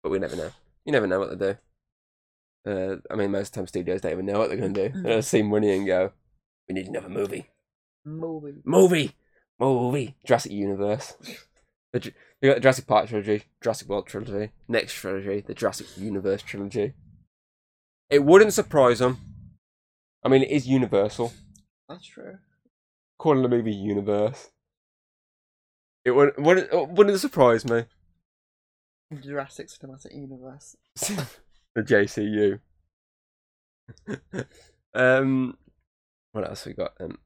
but 0.02 0.10
we 0.10 0.20
never 0.20 0.36
know. 0.36 0.52
You 0.86 0.92
never 0.92 1.08
know 1.08 1.20
what 1.20 1.38
they 1.38 1.54
do. 1.54 1.58
Uh, 2.66 2.96
I 3.12 3.16
mean, 3.16 3.32
most 3.32 3.50
of 3.50 3.52
the 3.54 3.58
time 3.58 3.68
studios 3.68 4.02
don't 4.02 4.14
even 4.14 4.26
know 4.26 4.40
what 4.40 4.50
they're 4.50 4.58
going 4.58 4.74
to 4.74 4.90
do. 4.90 4.96
Mm. 4.98 5.04
They'll 5.04 5.22
see 5.22 5.42
money 5.42 5.76
and 5.76 5.86
go, 5.86 6.12
"We 6.68 6.76
need 6.76 6.88
another 6.88 7.10
movie, 7.10 7.50
Movie. 8.06 8.62
movie, 8.64 9.16
movie." 9.60 10.16
Jurassic 10.26 10.52
Universe. 10.52 11.14
The, 11.92 12.12
we 12.42 12.48
got 12.50 12.56
the 12.56 12.62
Jurassic 12.62 12.88
Park 12.88 13.08
trilogy, 13.10 13.44
Jurassic 13.62 13.88
World 13.88 14.08
trilogy, 14.08 14.52
next 14.68 14.94
trilogy, 14.94 15.42
the 15.42 15.54
Jurassic 15.54 15.96
Universe 15.98 16.42
trilogy. 16.42 16.94
It 18.10 18.24
wouldn't 18.24 18.54
surprise 18.54 19.00
them. 19.00 19.20
I 20.24 20.30
mean, 20.30 20.42
it 20.44 20.50
is 20.50 20.68
Universal. 20.68 21.34
That's 21.88 22.06
true. 22.06 22.38
Calling 23.20 23.44
the 23.44 23.50
movie 23.50 23.74
Universe. 23.74 24.50
It 26.06 26.12
wouldn't, 26.12 26.40
wouldn't, 26.40 26.72
it 26.74 26.90
wouldn't 26.90 27.20
surprise 27.20 27.66
me. 27.66 27.86
Jurassic 29.22 29.68
Cinematic 29.68 30.14
Universe. 30.16 30.76
the 31.76 31.82
JCU. 31.84 32.60
um, 34.94 35.58
what 36.32 36.48
else 36.48 36.66
we 36.66 36.74
got? 36.74 36.94
Um, 37.00 37.18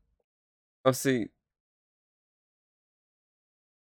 obviously, 0.86 1.30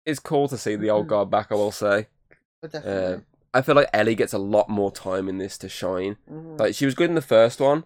it's 0.05 0.19
cool 0.19 0.47
to 0.47 0.57
see 0.57 0.75
the 0.75 0.89
old 0.89 1.05
Mhm. 1.05 1.09
guard 1.09 1.29
back. 1.29 1.51
I 1.51 1.55
will 1.55 1.71
say. 1.71 2.07
But 2.61 2.71
definitely. 2.71 3.23
I 3.53 3.61
feel 3.61 3.75
like 3.75 3.89
Ellie 3.93 4.15
gets 4.15 4.33
a 4.33 4.37
lot 4.37 4.69
more 4.69 4.91
time 4.91 5.27
in 5.27 5.37
this 5.37 5.57
to 5.59 5.69
shine. 5.69 6.17
Mhm. 6.29 6.59
Like 6.59 6.75
she 6.75 6.85
was 6.85 6.95
good 6.95 7.09
in 7.09 7.15
the 7.15 7.21
first 7.21 7.59
one, 7.59 7.85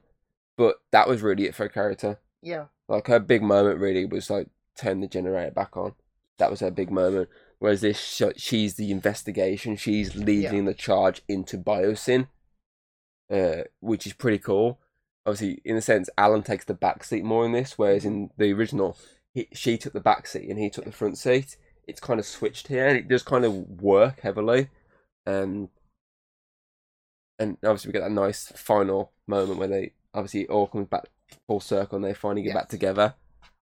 but 0.58 0.78
that 0.91 1.08
was 1.08 1.21
really 1.21 1.45
it 1.45 1.56
for 1.56 1.63
her 1.63 1.69
character. 1.69 2.19
yeah. 2.41 2.67
Like 2.88 3.08
her 3.08 3.19
big 3.19 3.41
moment 3.41 3.80
really 3.80 4.04
was 4.06 4.30
like 4.30 4.50
turn 4.76 5.00
the 5.00 5.08
generator 5.08 5.52
back 5.52 5.78
on. 5.78 5.95
That 6.41 6.49
was 6.49 6.60
her 6.60 6.71
big 6.71 6.91
moment. 6.91 7.30
Whereas 7.60 7.82
this, 7.82 8.19
she's 8.38 8.73
the 8.73 8.89
investigation. 8.89 9.75
She's 9.75 10.15
leading 10.15 10.65
the 10.65 10.73
charge 10.73 11.21
into 11.27 11.60
Biosyn, 11.60 12.27
uh, 13.32 13.65
which 13.80 14.08
is 14.08 14.13
pretty 14.13 14.39
cool. 14.39 14.80
Obviously, 15.27 15.62
in 15.63 15.77
a 15.77 15.82
sense, 15.82 16.10
Alan 16.17 16.41
takes 16.41 16.65
the 16.65 16.73
back 16.73 17.04
seat 17.04 17.23
more 17.23 17.45
in 17.45 17.51
this, 17.51 17.77
whereas 17.77 18.04
in 18.04 18.32
the 18.36 18.51
original, 18.51 18.97
he, 19.36 19.47
she 19.54 19.77
took 19.77 19.93
the 19.93 19.99
back 19.99 20.25
seat 20.25 20.49
and 20.49 20.58
he 20.58 20.71
took 20.71 20.86
the 20.86 20.91
front 20.91 21.19
seat. 21.19 21.56
It's 21.88 21.99
kind 21.99 22.19
of 22.19 22.25
switched 22.25 22.67
here, 22.69 22.88
and 22.88 22.97
it 22.97 23.08
does 23.08 23.21
kind 23.21 23.45
of 23.45 23.54
work 23.54 24.21
heavily. 24.21 24.69
Um, 25.27 25.69
and 27.38 27.58
obviously, 27.63 27.89
we 27.89 27.93
get 27.93 28.01
that 28.01 28.12
nice 28.12 28.51
final 28.56 29.12
moment 29.27 29.60
where 29.60 29.67
they 29.67 29.93
obviously 30.15 30.41
it 30.41 30.49
all 30.49 30.65
comes 30.65 30.88
back 30.88 31.06
full 31.47 31.60
circle 31.60 31.97
and 31.97 32.06
they 32.06 32.13
finally 32.13 32.41
get 32.41 32.56
back 32.56 32.69
together 32.69 33.13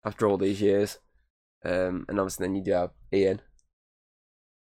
after 0.05 0.27
all 0.27 0.37
these 0.37 0.61
years. 0.61 0.99
Um, 1.65 2.05
and 2.07 2.19
obviously, 2.19 2.45
then 2.45 2.55
you 2.55 2.63
do 2.63 2.71
have 2.71 2.91
Ian, 3.13 3.41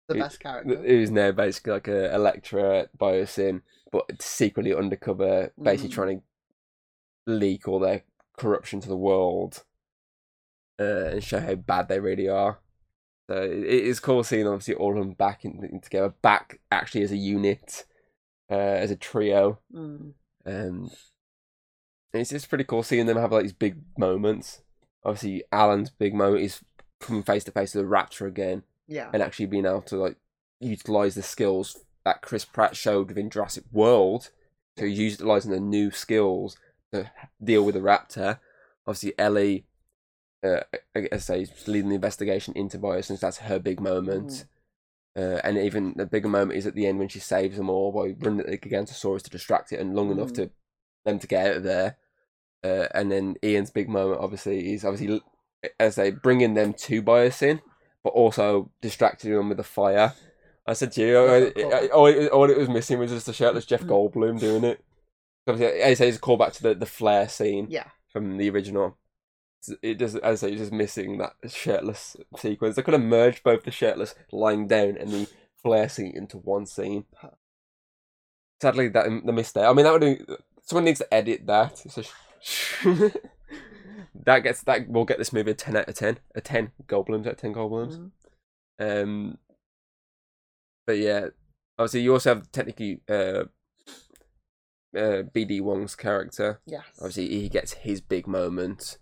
The 0.07 0.15
best 0.15 0.39
character. 0.39 0.75
who's 0.77 1.11
now 1.11 1.31
basically 1.31 1.73
like 1.73 1.87
a, 1.87 2.13
Electra 2.13 2.87
Biosyn, 2.97 3.61
but 3.91 4.21
secretly 4.21 4.73
undercover, 4.73 5.51
basically 5.61 5.89
Mm. 5.89 5.93
trying 5.93 6.19
to 6.19 6.23
leak 7.27 7.67
all 7.67 7.79
their 7.79 8.03
corruption 8.37 8.79
to 8.81 8.87
the 8.89 8.97
world 8.97 9.63
uh, 10.79 11.05
and 11.11 11.23
show 11.23 11.39
how 11.39 11.55
bad 11.55 11.87
they 11.87 11.99
really 11.99 12.27
are. 12.27 12.59
So 13.29 13.41
it, 13.43 13.51
it 13.59 13.83
is 13.85 13.99
cool 13.99 14.23
seeing 14.23 14.47
obviously 14.47 14.73
all 14.73 14.91
of 14.93 14.97
them 14.97 15.13
back 15.13 15.45
in, 15.45 15.63
in 15.63 15.79
together, 15.81 16.13
back 16.21 16.59
actually 16.71 17.03
as 17.03 17.11
a 17.11 17.17
unit, 17.17 17.85
uh, 18.49 18.55
as 18.55 18.89
a 18.91 18.95
trio. 18.95 19.59
Mm. 19.73 20.13
Um, 20.45 20.91
and 22.13 22.19
it's 22.19 22.31
just 22.31 22.49
pretty 22.49 22.63
cool 22.65 22.83
seeing 22.83 23.05
them 23.05 23.17
have 23.17 23.31
like 23.31 23.43
these 23.43 23.53
big 23.53 23.77
moments. 23.97 24.61
Obviously, 25.03 25.43
Alan's 25.51 25.89
big 25.89 26.13
moment 26.13 26.43
is 26.43 26.61
coming 27.01 27.23
face 27.23 27.43
to 27.45 27.51
face 27.51 27.73
with 27.75 27.83
the 27.85 27.89
Raptor 27.91 28.27
again 28.27 28.63
Yeah. 28.87 29.09
and 29.13 29.21
actually 29.21 29.47
being 29.47 29.65
able 29.65 29.81
to 29.83 29.97
like 29.97 30.17
utilize 30.59 31.15
the 31.15 31.23
skills 31.23 31.77
that 32.05 32.21
Chris 32.21 32.45
Pratt 32.45 32.75
showed 32.75 33.07
within 33.09 33.29
Jurassic 33.29 33.63
World. 33.71 34.29
So 34.77 34.85
he's 34.85 34.97
utilizing 34.99 35.51
the 35.51 35.59
new 35.59 35.91
skills 35.91 36.57
to 36.93 37.11
deal 37.43 37.63
with 37.65 37.75
the 37.75 37.81
Raptor. 37.81 38.39
Obviously, 38.87 39.13
Ellie, 39.19 39.65
uh, 40.43 40.61
I 40.95 41.07
I 41.11 41.17
say, 41.17 41.45
leading 41.67 41.89
the 41.89 41.95
investigation 41.95 42.53
into 42.55 42.79
Biosynth. 42.79 43.19
That's 43.19 43.37
her 43.39 43.59
big 43.59 43.79
moment. 43.79 44.45
Uh, 45.15 45.39
and 45.43 45.57
even 45.57 45.93
the 45.97 46.05
bigger 46.05 46.29
moment 46.29 46.57
is 46.57 46.65
at 46.65 46.73
the 46.73 46.87
end 46.87 46.97
when 46.97 47.09
she 47.09 47.19
saves 47.19 47.57
them 47.57 47.69
all 47.69 47.91
by 47.91 48.15
running 48.25 48.39
at 48.39 48.47
the 48.47 48.57
Gigantosaurus 48.57 49.23
to 49.23 49.29
distract 49.29 49.71
it 49.73 49.79
and 49.79 49.93
long 49.93 50.09
enough 50.09 50.29
Mm. 50.31 50.35
to 50.35 50.49
them 51.05 51.19
to 51.19 51.27
get 51.27 51.47
out 51.51 51.57
of 51.57 51.63
there. 51.63 51.97
Uh, 52.63 52.87
and 52.93 53.11
then 53.11 53.35
Ian's 53.43 53.71
big 53.71 53.89
moment, 53.89 54.21
obviously, 54.21 54.73
is 54.73 54.85
obviously 54.85 55.21
as 55.80 55.95
they 55.95 56.12
bringing 56.12 56.54
them 56.54 56.74
to 56.74 57.02
Biosyn, 57.04 57.62
but 58.04 58.10
also 58.13 58.71
distracting 58.82 59.34
them 59.34 59.50
with 59.50 59.58
the 59.58 59.63
fire. 59.63 60.13
I 60.65 60.74
said 60.74 60.91
to 60.93 61.02
you, 61.02 61.13
That's 61.28 61.45
it- 61.60 61.89
cool. 61.89 62.00
all, 62.00 62.06
it, 62.08 62.28
all 62.32 62.50
it 62.50 62.58
was 62.58 62.69
missing 62.69 63.00
was 63.00 63.12
just 63.12 63.28
a 63.28 63.34
shirtless 63.34 63.65
Jeff 63.65 63.82
Mm. 63.82 63.88
Goldblum 64.13 64.39
doing 64.39 64.63
it. 64.63 64.84
Obviously, 65.47 65.80
as 65.82 65.89
I 65.91 65.93
say, 65.95 66.08
it's 66.10 66.17
a 66.17 66.21
callback 66.21 66.54
to 66.54 66.63
the, 66.63 66.76
the 66.76 66.86
flare 66.86 67.28
scene 67.28 67.67
Yeah. 67.69 67.86
from 68.13 68.38
the 68.38 68.50
original. 68.50 68.97
it 69.82 69.97
does 69.97 70.15
as 70.15 70.43
I 70.43 70.47
say, 70.47 70.52
it's 70.54 70.62
just 70.62 70.71
missing 70.71 71.17
that 71.17 71.34
shirtless 71.47 72.15
sequence. 72.38 72.76
They 72.76 72.84
could 72.84 72.93
have 72.93 73.04
merged 73.04 73.43
both 73.43 73.63
the 73.63 73.71
shirtless 73.71 74.13
lying 74.32 74.67
down 74.67 74.97
and 74.97 75.10
the 75.10 75.28
flare 75.62 75.89
scene 75.89 76.13
into 76.15 76.38
one 76.38 76.65
scene. 76.67 77.06
Sadly, 78.62 78.89
that 78.89 79.06
the 79.26 79.32
mistake. 79.34 79.63
I 79.65 79.74
mean, 79.74 79.86
that 79.86 79.93
would 79.93 80.02
be, 80.02 80.19
someone 80.63 80.86
needs 80.86 81.00
to 81.00 81.12
edit 81.13 81.45
that. 81.47 81.78
So 81.80 82.04
that 84.25 84.39
gets 84.39 84.61
that 84.63 84.87
will 84.89 85.05
get 85.05 85.17
this 85.17 85.33
movie 85.33 85.51
a 85.51 85.53
ten 85.53 85.75
out 85.77 85.87
of 85.89 85.95
ten. 85.95 86.19
A 86.35 86.41
ten 86.41 86.71
goblins 86.87 87.27
out 87.27 87.33
of 87.33 87.39
ten 87.39 87.51
goblins. 87.53 87.97
Mhm. 87.97 89.03
Um, 89.03 89.37
but 90.87 90.97
yeah, 90.97 91.27
obviously 91.77 92.01
you 92.01 92.13
also 92.13 92.35
have 92.35 92.51
technically 92.51 93.01
uh, 93.09 93.43
uh, 94.95 95.23
BD 95.33 95.61
Wong's 95.61 95.95
character. 95.95 96.59
Yes. 96.65 96.83
Obviously, 96.99 97.29
he 97.29 97.49
gets 97.49 97.73
his 97.73 98.01
big 98.01 98.27
moment 98.27 98.97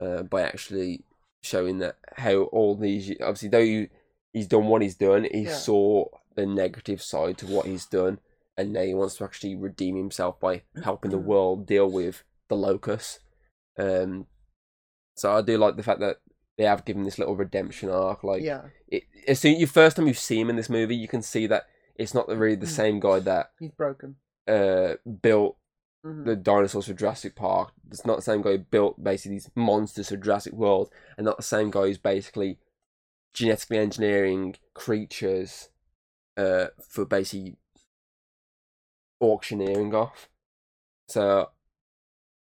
uh, 0.00 0.22
by 0.22 0.42
actually 0.42 1.04
showing 1.42 1.78
that 1.78 1.96
how 2.18 2.42
all 2.44 2.74
these 2.74 3.10
obviously 3.20 3.48
though 3.48 3.58
you, 3.58 3.88
he's 4.32 4.46
done 4.46 4.66
what 4.66 4.82
he's 4.82 4.94
done, 4.96 5.26
he 5.30 5.42
Yeah. 5.42 5.54
saw 5.56 6.06
the 6.36 6.46
negative 6.46 7.02
side 7.02 7.36
to 7.38 7.46
what 7.46 7.66
he's 7.66 7.86
done, 7.86 8.18
and 8.56 8.72
now 8.72 8.82
he 8.82 8.94
wants 8.94 9.16
to 9.16 9.24
actually 9.24 9.56
redeem 9.56 9.96
himself 9.96 10.38
by 10.40 10.62
helping 10.84 11.10
the 11.10 11.18
world 11.18 11.66
deal 11.66 11.90
with 11.90 12.22
the 12.48 12.56
locust. 12.56 13.20
Um, 13.78 14.26
so 15.16 15.32
I 15.32 15.42
do 15.42 15.58
like 15.58 15.76
the 15.76 15.82
fact 15.82 16.00
that 16.00 16.18
they 16.58 16.64
have 16.64 16.84
given 16.84 17.02
this 17.04 17.18
little 17.18 17.36
redemption 17.36 17.88
arc. 17.90 18.22
Like, 18.24 18.42
yeah. 18.42 18.62
it, 18.88 19.04
as 19.26 19.40
soon 19.40 19.58
you 19.58 19.66
first 19.66 19.96
time 19.96 20.06
you 20.06 20.14
see 20.14 20.40
him 20.40 20.50
in 20.50 20.56
this 20.56 20.70
movie, 20.70 20.96
you 20.96 21.08
can 21.08 21.22
see 21.22 21.46
that 21.46 21.64
it's 21.94 22.14
not 22.14 22.28
really 22.28 22.54
the 22.56 22.66
Mm. 22.66 22.70
same 22.70 23.00
guy 23.00 23.20
that 23.20 23.52
He's 23.58 23.70
broken. 23.72 24.16
uh 24.48 24.94
built 25.22 25.56
Mhm. 26.04 26.24
the 26.24 26.36
dinosaurs 26.36 26.86
for 26.86 26.94
Jurassic 26.94 27.36
Park. 27.36 27.72
It's 27.90 28.06
not 28.06 28.16
the 28.16 28.22
same 28.22 28.40
guy 28.42 28.52
who 28.52 28.58
built 28.58 29.02
basically 29.02 29.36
these 29.36 29.50
monsters 29.54 30.08
for 30.08 30.16
Jurassic 30.16 30.54
World, 30.54 30.90
and 31.16 31.24
not 31.26 31.36
the 31.36 31.42
same 31.42 31.70
guy 31.70 31.82
who's 31.86 31.98
basically 31.98 32.58
genetically 33.34 33.78
engineering 33.78 34.56
creatures 34.74 35.68
uh, 36.38 36.68
for 36.88 37.04
basically 37.04 37.58
auctioneering 39.20 39.94
off. 39.94 40.28
So 41.08 41.50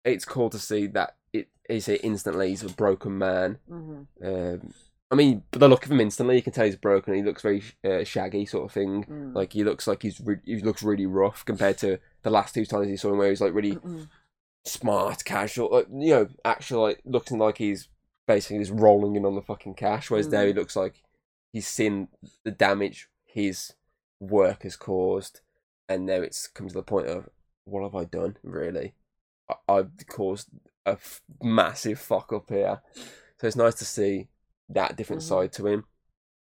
it's 0.05 0.25
cool 0.25 0.51
to 0.51 0.59
see 0.59 0.87
that 0.88 1.17
it 1.68 1.76
is 1.76 1.88
instantly 1.88 2.48
he's 2.50 2.62
a 2.64 2.68
broken 2.70 3.18
man. 3.18 3.59
Mhm. 3.70 4.07
Um, 4.24 4.74
I 5.11 5.14
mean, 5.14 5.44
but 5.50 5.61
the 5.61 5.68
look 5.68 5.87
of 5.87 5.90
him 5.92 6.00
instantly, 6.00 6.37
you 6.37 6.42
can 6.42 6.52
tell 6.52 6.66
he's 6.66 6.76
broken. 6.76 7.14
He 7.14 7.22
looks 7.22 7.42
very 7.42 7.62
uh, 7.85 8.04
shaggy, 8.04 8.44
sort 8.44 8.66
of 8.66 8.72
thing. 8.72 9.04
Mm. 9.04 9.35
Like 9.35 9.52
he 9.54 9.64
looks 9.64 9.87
like 9.87 10.02
he's 10.02 10.20
re- 10.20 10.40
he 10.44 10.57
looks 10.61 10.83
really 10.83 11.07
rough 11.07 11.44
compared 11.44 11.78
to 11.78 11.98
the 12.22 12.31
last 12.31 12.54
two 12.54 12.66
times 12.66 12.88
you 12.88 12.96
saw 12.96 13.11
him, 13.12 13.18
where 13.18 13.31
he's 13.31 13.40
like 13.40 13.54
really 13.54 13.76
Mhm. 13.76 14.09
smart, 14.64 15.24
casual, 15.24 15.70
like, 15.70 15.87
you 15.90 16.11
know, 16.14 16.28
actually 16.44 16.81
like 16.94 17.00
looking 17.04 17.38
like 17.38 17.57
he's 17.59 17.88
basically 18.26 18.59
just 18.59 18.72
rolling 18.72 19.16
in 19.16 19.24
on 19.24 19.35
the 19.35 19.40
fucking 19.42 19.74
cash. 19.74 20.11
Whereas 20.11 20.28
now 20.28 20.44
he 20.44 20.52
looks 20.52 20.76
like 20.76 21.02
he's 21.52 21.66
seen 21.66 22.09
the 22.44 22.50
damage 22.50 23.09
his 23.24 23.72
work 24.20 24.62
has 24.64 24.76
caused, 24.76 25.40
and 25.88 26.04
now 26.04 26.20
it's 26.20 26.46
come 26.48 26.68
to 26.68 26.74
the 26.74 26.83
point 26.83 27.07
of 27.07 27.31
what 27.64 27.83
have 27.83 27.94
I 27.94 28.04
done? 28.04 28.37
Really, 28.42 28.92
I've 29.66 29.92
caused 30.07 30.48
a 30.88 30.92
f- 30.92 31.20
massive 31.42 31.98
fuck 31.98 32.33
up 32.33 32.48
here. 32.48 32.81
So 33.40 33.46
it's 33.46 33.57
nice 33.57 33.74
to 33.77 33.85
see 33.85 34.29
that 34.68 34.96
different 34.96 35.22
Mhm. 35.22 35.29
side 35.29 35.53
to 35.55 35.66
him, 35.66 35.85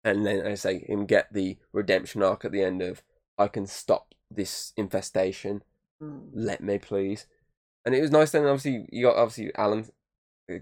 and 0.03 0.25
then 0.25 0.45
I 0.45 0.55
say 0.55 0.79
him 0.79 1.05
get 1.05 1.31
the 1.33 1.57
redemption 1.73 2.21
arc 2.23 2.45
at 2.45 2.51
the 2.51 2.61
end 2.63 2.81
of 2.81 3.01
I 3.37 3.47
can 3.47 3.65
stop 3.67 4.13
this 4.31 4.71
infestation 4.77 5.63
Mm. 6.01 6.29
let 6.33 6.61
me 6.61 6.77
please. 6.77 7.25
And 7.85 7.95
it 7.95 8.01
was 8.01 8.11
nice 8.11 8.31
then. 8.31 8.45
Obviously, 8.45 8.87
you 8.91 9.05
got 9.05 9.15
obviously 9.15 9.53
Alan 9.55 9.89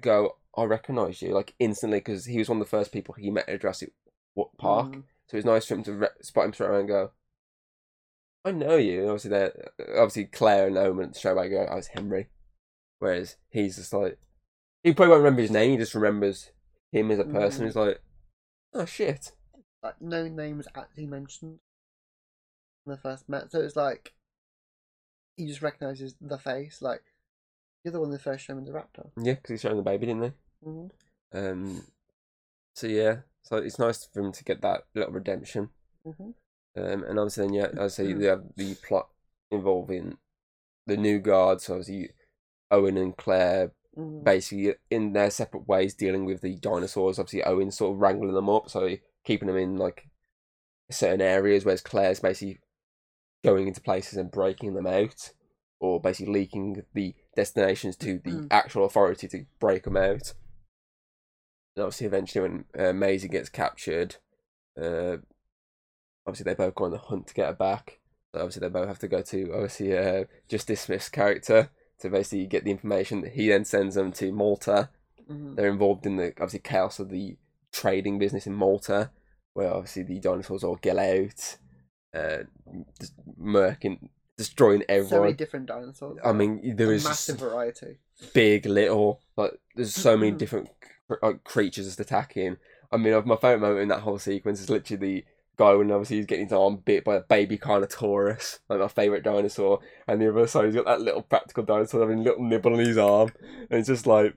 go. 0.02 0.38
I 0.56 0.64
recognise 0.66 1.22
you 1.24 1.30
like 1.34 1.56
instantly 1.58 1.98
because 2.00 2.26
he 2.26 2.38
was 2.38 2.50
one 2.50 2.60
of 2.62 2.66
the 2.68 2.70
first 2.70 2.92
people 2.92 3.16
he 3.16 3.32
met 3.32 3.50
at 3.50 3.62
Jurassic 3.62 3.94
Park. 4.60 4.92
Mm. 4.92 5.04
So 5.28 5.36
it 5.36 5.38
was 5.38 5.46
nice 5.46 5.66
for 5.66 5.74
him 5.74 5.84
to 5.86 5.94
re- 5.94 6.08
spot 6.22 6.46
him 6.46 6.54
straight 6.54 6.70
away 6.70 6.80
and 6.82 6.88
go. 6.88 7.12
I 8.46 8.52
know 8.52 8.76
you. 8.76 9.02
And 9.02 9.10
obviously, 9.10 9.30
there, 9.32 9.72
obviously 9.96 10.26
Claire 10.26 10.68
and 10.68 10.78
Owen 10.78 11.14
straight 11.14 11.32
away 11.32 11.50
go. 11.50 11.64
I 11.64 11.76
was 11.76 11.88
Henry, 11.88 12.28
whereas 13.04 13.36
he's 13.50 13.76
just 13.76 13.92
like 13.92 14.18
he 14.82 14.94
probably 14.94 15.12
won't 15.12 15.24
remember 15.24 15.42
his 15.42 15.52
name. 15.52 15.72
He 15.72 15.78
just 15.78 15.94
remembers 15.94 16.52
him 16.92 17.12
as 17.12 17.20
a 17.20 17.26
person. 17.26 17.64
Mm. 17.64 17.66
He's 17.66 17.76
like, 17.76 18.02
oh 18.74 18.86
shit. 18.86 19.34
Like 19.84 20.02
no 20.02 20.28
name 20.30 20.58
was 20.58 20.70
actually 20.74 21.08
mentioned 21.08 21.60
when 22.84 22.96
they 22.96 23.02
first 23.02 23.28
met, 23.28 23.52
so 23.52 23.60
it's 23.60 23.76
like 23.76 24.14
he 25.36 25.46
just 25.46 25.62
recognizes 25.62 26.16
the 26.22 26.38
face. 26.38 26.82
Like 26.82 27.04
you're 27.84 27.92
the 27.92 28.00
one 28.00 28.12
that 28.12 28.22
first 28.22 28.46
showed 28.46 28.58
him 28.58 28.66
the 28.66 28.72
raptor. 28.72 29.10
Yeah, 29.18 29.34
because 29.34 29.50
he's 29.50 29.62
showing 29.62 29.76
the 29.76 29.84
baby, 29.84 30.06
didn't 30.06 30.22
they? 30.22 30.34
Mhm. 30.66 30.92
Um. 31.34 31.82
So 32.74 32.88
yeah, 32.88 33.18
so 33.42 33.58
it's 33.58 33.80
nice 33.80 34.06
for 34.06 34.22
him 34.22 34.32
to 34.32 34.44
get 34.46 34.62
that 34.62 34.86
little 34.96 35.12
redemption. 35.12 35.70
Mhm. 36.08 36.34
Um, 36.76 37.04
and 37.04 37.20
obviously, 37.20 37.46
then, 37.46 37.54
yeah, 37.54 37.68
I 37.80 37.88
say, 37.88 38.14
they 38.14 38.26
have 38.26 38.46
the 38.56 38.74
plot 38.76 39.10
involving 39.52 40.18
the 40.88 40.98
new 40.98 41.20
guards. 41.20 41.66
So 41.66 41.74
obviously, 41.74 42.10
Owen 42.74 42.98
and 42.98 43.16
Claire 43.16 43.72
Mhm. 43.96 44.24
basically 44.24 44.74
in 44.90 45.14
their 45.14 45.30
separate 45.30 45.68
ways 45.68 45.94
dealing 45.94 46.26
with 46.26 46.42
the 46.42 46.56
dinosaurs. 46.58 47.20
Obviously, 47.20 47.44
Owen's 47.44 47.78
sort 47.78 47.94
of 47.94 48.02
wrangling 48.02 48.34
them 48.34 48.50
up, 48.50 48.70
so 48.70 48.98
keeping 49.24 49.48
them 49.48 49.58
in 49.58 49.78
like 49.78 50.08
certain 50.90 51.22
areas, 51.22 51.64
whereas 51.64 51.82
Claire's 51.82 52.20
basically 52.20 52.60
going 53.44 53.68
into 53.68 53.82
places 53.82 54.18
and 54.18 54.32
breaking 54.32 54.74
them 54.74 54.88
out, 54.88 55.34
or 55.80 56.02
basically 56.02 56.34
leaking 56.34 56.84
the 56.94 57.14
destinations 57.36 57.96
to 57.98 58.18
the 58.20 58.32
Mm. 58.32 58.48
actual 58.50 58.86
authority 58.86 59.28
to 59.28 59.46
break 59.60 59.84
them 59.84 59.98
out. 59.98 60.34
And 61.76 61.84
obviously, 61.84 62.08
eventually, 62.08 62.42
when 62.50 62.66
uh, 62.78 62.94
Maisie 62.94 63.28
gets 63.28 63.50
captured, 63.50 64.16
uh, 64.82 65.18
obviously 66.26 66.46
they 66.46 66.56
both 66.56 66.74
go 66.76 66.86
on 66.86 66.92
the 66.92 66.98
hunt 66.98 67.28
to 67.28 67.34
get 67.36 67.48
her 67.48 67.54
back. 67.54 68.00
So 68.32 68.40
obviously, 68.40 68.62
they 68.62 68.70
both 68.70 68.88
have 68.88 69.00
to 69.00 69.08
go 69.08 69.22
to 69.22 69.54
obviously 69.54 69.96
uh, 69.96 70.26
Justice 70.48 70.82
Smith's 70.82 71.10
character 71.10 71.70
to 72.00 72.10
basically 72.10 72.40
you 72.42 72.48
get 72.48 72.64
the 72.64 72.72
information. 72.72 73.22
That 73.22 73.34
he 73.34 73.50
then 73.50 73.66
sends 73.66 73.96
them 73.96 74.12
to 74.14 74.32
Malta. 74.32 74.90
Mhm. 75.30 75.56
They're 75.56 75.70
involved 75.72 76.06
in 76.06 76.18
the 76.18 76.28
obviously 76.32 76.60
chaos 76.60 77.00
of 77.00 77.10
the 77.10 77.38
trading 77.72 78.20
business 78.20 78.46
in 78.48 78.54
Malta, 78.54 79.12
where 79.54 79.72
obviously 79.74 80.04
the 80.04 80.20
dinosaurs 80.20 80.64
all 80.64 80.76
get 80.76 80.98
out, 80.98 81.58
uh, 82.14 82.44
just 83.00 83.14
murking, 83.40 84.10
destroying 84.38 84.82
So 84.82 84.86
many 84.90 85.00
everyone. 85.00 85.36
different 85.36 85.66
dinosaurs. 85.68 86.20
I 86.24 86.34
mean, 86.34 86.76
there 86.76 86.92
a 86.92 86.96
is 86.96 87.04
massive 87.04 87.40
variety. 87.40 88.00
big, 88.34 88.66
little, 88.66 89.22
like 89.38 89.54
there's 89.76 89.94
so 89.96 90.18
many 90.18 90.32
Mhm. 90.34 90.38
different 90.38 90.70
like, 91.22 91.44
creatures 91.44 91.86
just 91.86 92.00
attacking. 92.00 92.58
I 92.92 92.98
mean, 92.98 93.14
my 93.26 93.36
favorite 93.38 93.60
moment 93.62 93.80
in 93.82 93.88
that 93.90 94.02
whole 94.02 94.20
sequence 94.20 94.60
is 94.62 94.70
literally 94.70 95.00
the 95.24 95.26
guy 95.58 95.74
when 95.74 95.92
obviously 95.92 96.18
he's 96.18 96.26
getting 96.26 96.46
his 96.46 96.54
arm 96.54 96.78
bit 96.84 97.04
by 97.04 97.16
a 97.16 97.22
baby 97.22 97.58
Carnotaurus, 97.58 98.60
like 98.70 98.80
my 98.80 98.88
favorite 98.88 99.24
dinosaur, 99.24 99.80
and 100.08 100.22
the 100.22 100.30
other 100.30 100.48
side 100.48 100.66
he's 100.66 100.76
got 100.76 100.86
that 100.86 101.02
little 101.02 101.22
practical 101.22 101.64
dinosaur 101.64 102.02
having 102.02 102.20
a 102.20 102.24
little 102.24 102.44
nibble 102.44 102.74
on 102.74 102.80
his 102.80 102.98
arm, 102.98 103.32
and 103.70 103.80
it's 103.80 103.88
just 103.90 104.08
like, 104.08 104.36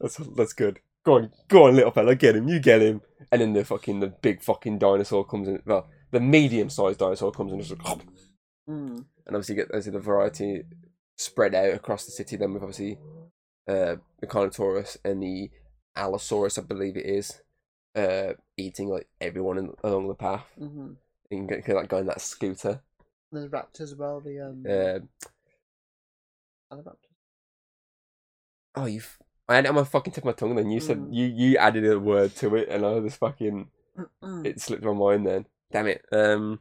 that's 0.00 0.16
that's 0.36 0.52
good. 0.52 0.80
Go 1.04 1.14
on, 1.14 1.30
go 1.48 1.66
on, 1.66 1.76
little 1.76 1.90
fella, 1.90 2.14
get 2.14 2.36
him, 2.36 2.48
you 2.48 2.58
get 2.60 2.80
him. 2.80 3.02
And 3.30 3.40
then 3.40 3.52
the 3.52 3.64
fucking 3.64 4.00
the 4.00 4.06
big 4.08 4.42
fucking 4.42 4.78
dinosaur 4.78 5.24
comes 5.24 5.48
in. 5.48 5.60
Well, 5.66 5.88
the 6.10 6.20
medium 6.20 6.70
sized 6.70 6.98
dinosaur 6.98 7.32
comes 7.32 7.52
in, 7.52 7.58
and 7.58 7.68
just 7.68 7.84
like, 7.84 7.98
Mm. 8.68 9.04
and 9.26 9.36
obviously 9.36 9.56
you 9.56 9.60
get 9.60 9.68
obviously 9.70 9.92
the 9.92 9.98
variety 9.98 10.62
spread 11.18 11.54
out 11.54 11.74
across 11.74 12.06
the 12.06 12.12
city. 12.12 12.36
Then 12.36 12.54
with 12.54 12.62
obviously 12.62 12.98
uh, 13.68 13.96
the 14.20 14.26
Carnotaurus 14.26 14.96
and 15.04 15.22
the 15.22 15.50
Allosaurus, 15.96 16.56
I 16.58 16.62
believe 16.62 16.96
it 16.96 17.04
is, 17.04 17.42
uh, 17.94 18.32
eating 18.56 18.88
like 18.88 19.08
everyone 19.20 19.58
in, 19.58 19.72
along 19.82 20.08
the 20.08 20.14
path. 20.14 20.44
hmm 20.58 20.92
You 21.30 21.46
can 21.64 21.74
like 21.76 21.88
going 21.88 22.06
that 22.06 22.20
scooter. 22.20 22.80
There's 23.32 23.48
raptors 23.50 23.80
as 23.80 23.94
well. 23.96 24.20
The 24.20 24.40
um. 24.40 24.64
Other 26.70 26.82
raptors. 26.82 27.14
oh, 28.76 28.86
you! 28.86 29.02
I 29.48 29.56
had 29.56 29.64
it 29.66 29.68
on 29.68 29.74
my 29.74 29.84
fucking 29.84 30.12
tip 30.12 30.24
of 30.24 30.26
my 30.26 30.32
tongue. 30.32 30.50
and 30.50 30.58
Then 30.58 30.70
you 30.70 30.80
said 30.80 30.98
Mm. 30.98 31.08
you 31.12 31.26
you 31.26 31.56
added 31.58 31.84
a 31.86 31.98
word 31.98 32.34
to 32.36 32.54
it, 32.56 32.68
and 32.68 32.84
I 32.86 33.00
just 33.00 33.18
fucking 33.18 33.68
Mm. 34.22 34.46
it 34.46 34.60
slipped 34.60 34.82
my 34.84 34.92
mind. 34.92 35.26
Then 35.26 35.46
damn 35.70 35.86
it. 35.86 36.04
Um, 36.12 36.60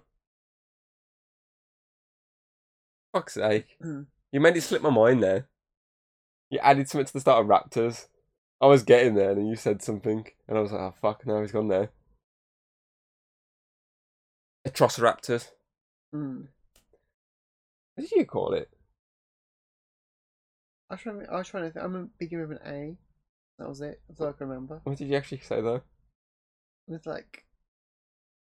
fuck's 3.13 3.34
sake. 3.36 3.78
Mm. 3.84 4.07
You 4.32 4.39
made 4.39 4.57
it 4.57 4.61
slip 4.61 4.82
my 4.82 4.89
mind 4.89 5.24
there. 5.24 5.47
You 6.49 6.59
added 6.59 6.88
something 6.89 7.05
to 7.05 7.13
the 7.13 7.20
start 7.20 7.41
of 7.41 7.47
Raptors. 7.47 8.07
I 8.64 8.68
was 8.68 8.84
getting 8.84 9.16
there, 9.16 9.32
and 9.32 9.49
you 9.49 9.57
said 9.57 9.82
something, 9.82 10.26
and 10.47 10.57
I 10.57 10.61
was 10.61 10.72
like, 10.72 10.80
"Oh 10.80 10.93
fuck!" 11.01 11.28
Now 11.28 11.41
he's 11.41 11.51
gone 11.51 11.68
there. 11.68 11.89
Atrociraptors. 14.66 15.49
Mm. 16.16 16.47
What 17.93 18.07
did 18.07 18.11
you 18.11 18.26
call 18.26 18.53
it? 18.53 18.70
I 20.89 20.93
was 20.93 21.01
trying. 21.01 21.20
To, 21.20 21.30
I 21.30 21.38
was 21.39 21.47
trying 21.49 21.64
to. 21.64 21.72
Think, 21.72 21.84
I'm 21.84 22.11
beginning 22.18 22.47
with 22.47 22.61
an 22.61 22.74
A. 22.74 22.97
That 23.59 23.68
was 23.68 23.82
it. 23.82 23.99
That's 24.07 24.22
all 24.22 24.30
I 24.30 24.32
can 24.32 24.47
remember. 24.47 24.80
What 24.86 24.97
did 24.97 25.09
you 25.09 25.18
actually 25.18 25.41
say 25.41 25.59
though? 25.59 25.82
With 26.88 27.05
like, 27.05 27.43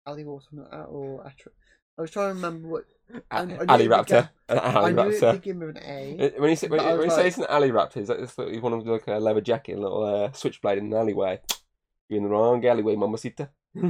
alley 0.07 0.25
or 0.25 0.43
something 0.43 0.65
like 0.65 0.71
that, 0.71 0.85
or 0.85 1.25
atro- 1.25 1.57
I 1.99 2.03
was 2.03 2.11
trying 2.11 2.31
to 2.31 2.35
remember 2.35 2.69
what. 2.69 2.85
I- 3.31 3.43
I 3.43 3.65
alley 3.69 3.87
raptor. 3.89 4.31
An 4.49 4.59
I 4.59 4.73
alley 4.73 4.93
knew 4.95 5.01
it 5.03 5.21
raptor. 5.23 5.33
began 5.41 5.59
with 5.61 5.77
an 5.77 5.83
A. 5.85 6.17
It- 6.19 6.41
When 6.41 6.51
you 6.51 6.57
say 6.57 6.69
when, 6.69 6.81
you- 6.81 6.87
when 6.87 6.97
was 6.99 7.05
you 7.07 7.11
say 7.13 7.27
it's 7.29 7.39
an 7.39 7.47
alley 7.49 7.71
raptor, 7.71 7.99
it's 7.99 8.09
like 8.09 8.19
this, 8.19 8.37
like, 8.39 8.63
one 8.63 8.73
of 8.73 8.87
like 8.87 9.07
a 9.07 9.19
leather 9.19 9.41
jacket, 9.41 9.77
a 9.79 9.81
little 9.81 10.03
uh, 10.05 10.33
switchblade 10.33 10.79
in 10.79 10.87
an 10.87 10.95
alleyway. 10.95 11.41
You're 12.09 12.19
in 12.19 12.25
the 12.25 12.31
wrong 12.31 12.65
alleyway, 12.67 12.97
mamacita. 12.97 13.51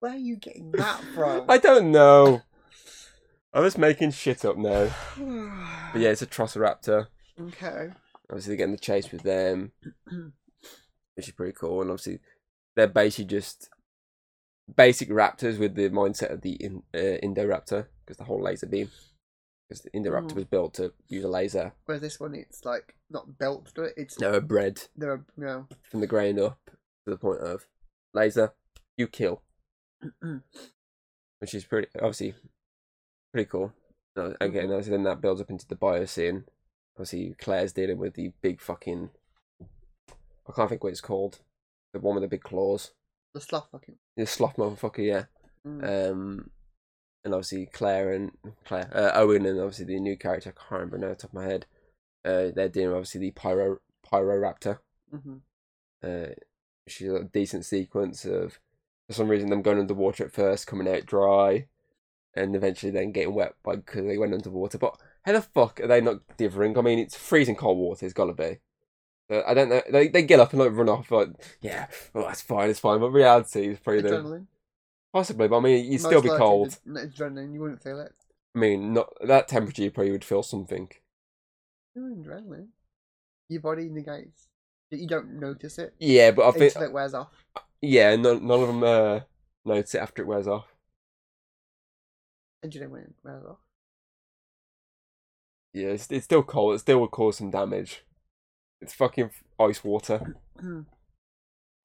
Where 0.00 0.12
are 0.12 0.16
you 0.16 0.36
getting 0.36 0.72
that 0.72 1.00
from? 1.14 1.46
I 1.48 1.58
don't 1.58 1.90
know. 1.92 2.42
I 3.54 3.60
was 3.60 3.78
making 3.78 4.10
shit 4.12 4.44
up 4.44 4.56
now. 4.56 4.90
But 5.92 6.00
yeah, 6.00 6.08
it's 6.10 6.22
Atrociraptor. 6.22 7.06
Okay. 7.40 7.90
Obviously, 8.30 8.50
they're 8.50 8.56
getting 8.56 8.72
the 8.74 8.78
chase 8.80 9.10
with 9.12 9.22
them, 9.22 9.72
which 11.14 11.28
is 11.28 11.34
pretty 11.34 11.52
cool. 11.52 11.82
And 11.82 11.90
obviously, 11.90 12.20
they're 12.76 12.86
basically 12.88 13.26
just 13.26 13.68
basic 14.76 15.08
raptors 15.10 15.58
with 15.58 15.74
the 15.74 15.90
mindset 15.90 16.30
of 16.32 16.40
the 16.42 16.52
in, 16.52 16.82
uh, 16.94 17.18
Indoraptor 17.22 17.86
because 18.04 18.16
the 18.16 18.24
whole 18.24 18.42
laser 18.42 18.66
beam. 18.66 18.90
Because 19.68 19.82
the 19.82 19.90
Indoraptor 19.90 20.32
Mm. 20.32 20.36
was 20.36 20.44
built 20.44 20.74
to 20.74 20.92
use 21.08 21.24
a 21.24 21.28
laser. 21.28 21.72
Whereas 21.86 22.02
this 22.02 22.20
one, 22.20 22.34
it's 22.34 22.64
like 22.64 22.94
not 23.10 23.38
built 23.38 23.66
to 23.74 23.82
it. 23.84 23.94
It's 23.96 24.18
No, 24.18 24.40
bred 24.40 24.82
they're 24.96 25.24
you 25.36 25.44
know. 25.44 25.68
from 25.82 26.00
the 26.00 26.06
ground 26.06 26.38
up 26.38 26.58
to 26.66 27.10
the 27.10 27.16
point 27.18 27.40
of 27.40 27.66
laser, 28.14 28.52
you 28.96 29.06
kill, 29.08 29.42
which 31.38 31.54
is 31.54 31.64
pretty 31.64 31.88
obviously 31.96 32.34
pretty 33.32 33.48
cool. 33.48 33.72
No, 34.14 34.36
Again, 34.40 34.66
Mhm. 34.68 34.72
obviously, 34.72 34.90
then 34.90 35.04
that 35.04 35.20
builds 35.22 35.40
up 35.40 35.48
into 35.50 35.66
the 35.66 35.76
Biosyn. 35.76 36.46
Obviously, 36.96 37.34
Claire's 37.38 37.72
dealing 37.72 37.96
with 37.96 38.12
the 38.14 38.28
big 38.42 38.60
fucking. 38.60 39.10
I 40.46 40.52
can't 40.54 40.68
think 40.68 40.84
what 40.84 40.90
it's 40.92 41.00
called. 41.00 41.40
The 41.92 42.00
one 42.00 42.14
with 42.14 42.22
the 42.22 42.28
big 42.28 42.42
claws. 42.42 42.92
the 43.34 43.40
sloth 43.40 43.68
fucking. 43.70 43.96
The 44.16 44.26
sloth 44.26 44.56
motherfucker, 44.56 45.06
yeah. 45.06 45.24
Mm. 45.66 46.10
Um, 46.10 46.50
and 47.24 47.34
obviously 47.34 47.66
Claire 47.66 48.12
and 48.12 48.32
Claire, 48.64 48.90
uh, 48.94 49.12
Owen, 49.14 49.46
and 49.46 49.60
obviously 49.60 49.84
the 49.86 50.00
new 50.00 50.16
character. 50.16 50.50
I 50.56 50.58
can't 50.58 50.70
remember 50.82 50.98
now, 50.98 51.12
off 51.12 51.18
the 51.18 51.22
top 51.22 51.30
of 51.30 51.34
my 51.34 51.44
head. 51.44 51.66
Uh, 52.24 52.50
they're 52.54 52.68
with 52.68 52.92
obviously 52.92 53.20
the 53.20 53.30
pyro 53.32 53.78
Pyroraptor. 54.10 54.78
hmm 55.10 55.36
Uh, 56.02 56.34
she's 56.88 57.08
a 57.08 57.24
decent 57.24 57.64
sequence 57.64 58.24
of 58.24 58.58
for 59.06 59.12
some 59.14 59.28
reason 59.28 59.50
them 59.50 59.62
going 59.62 59.78
underwater 59.78 60.24
at 60.24 60.32
first, 60.32 60.66
coming 60.66 60.88
out 60.88 61.06
dry, 61.06 61.66
and 62.34 62.56
eventually 62.56 62.90
then 62.90 63.12
getting 63.12 63.34
wet 63.34 63.54
because 63.64 64.04
they 64.04 64.18
went 64.18 64.34
underwater. 64.34 64.78
But 64.78 64.96
how 65.24 65.32
the 65.32 65.42
fuck 65.42 65.80
are 65.80 65.86
they 65.86 66.00
not 66.00 66.20
differing? 66.36 66.76
I 66.76 66.80
mean, 66.80 66.98
it's 66.98 67.16
freezing 67.16 67.56
cold 67.56 67.78
water. 67.78 68.04
It's 68.06 68.14
gotta 68.14 68.32
be. 68.32 68.58
Uh, 69.30 69.42
I 69.46 69.54
don't 69.54 69.68
know. 69.68 69.82
They 69.90 70.08
they 70.08 70.22
get 70.22 70.40
up 70.40 70.52
and 70.52 70.60
like 70.60 70.72
run 70.72 70.88
off. 70.88 71.10
Like 71.10 71.30
yeah, 71.60 71.86
well 72.12 72.26
that's 72.26 72.42
fine. 72.42 72.70
It's 72.70 72.80
fine. 72.80 73.00
But 73.00 73.10
reality 73.10 73.68
is 73.68 73.78
probably 73.78 74.02
Adrenaline. 74.02 74.46
possibly. 75.12 75.48
But 75.48 75.58
I 75.58 75.60
mean, 75.60 75.84
you'd 75.84 76.02
Most 76.02 76.06
still 76.06 76.22
be 76.22 76.28
likely 76.28 76.38
cold. 76.38 76.78
the- 76.84 77.00
adrenaline. 77.08 77.54
You 77.54 77.60
wouldn't 77.60 77.82
feel 77.82 78.00
it. 78.00 78.12
I 78.54 78.58
mean, 78.58 78.92
not 78.92 79.08
that 79.26 79.48
temperature. 79.48 79.82
You 79.82 79.90
probably 79.90 80.12
would 80.12 80.24
feel 80.24 80.42
something. 80.42 80.90
Adrenaline. 81.96 82.68
Your 83.48 83.60
body 83.60 83.88
negates. 83.88 84.48
You 84.90 85.06
don't 85.06 85.40
notice 85.40 85.78
it 85.78 85.94
Yeah, 85.98 86.32
but 86.32 86.46
I 86.46 86.50
think 86.52 86.74
until 86.74 86.82
it 86.82 86.92
wears 86.92 87.14
off. 87.14 87.28
yeah, 87.80 88.14
none 88.16 88.46
none 88.46 88.60
of 88.60 88.66
them 88.66 88.82
uh, 88.84 89.20
notice 89.64 89.94
it 89.94 89.98
after 90.02 90.20
it 90.22 90.26
wears 90.26 90.46
off. 90.46 90.66
And 92.62 92.74
you 92.74 92.82
know 92.82 92.88
when 92.88 93.02
it 93.02 93.14
wears 93.24 93.44
off. 93.44 93.58
Yeah, 95.72 95.88
it's, 95.88 96.10
it's 96.10 96.26
still 96.26 96.42
cold. 96.42 96.74
It 96.74 96.80
still 96.80 97.00
will 97.00 97.08
cause 97.08 97.38
some 97.38 97.50
damage. 97.50 98.04
It's 98.82 98.92
fucking 98.94 99.30
ice 99.60 99.82
water, 99.84 100.36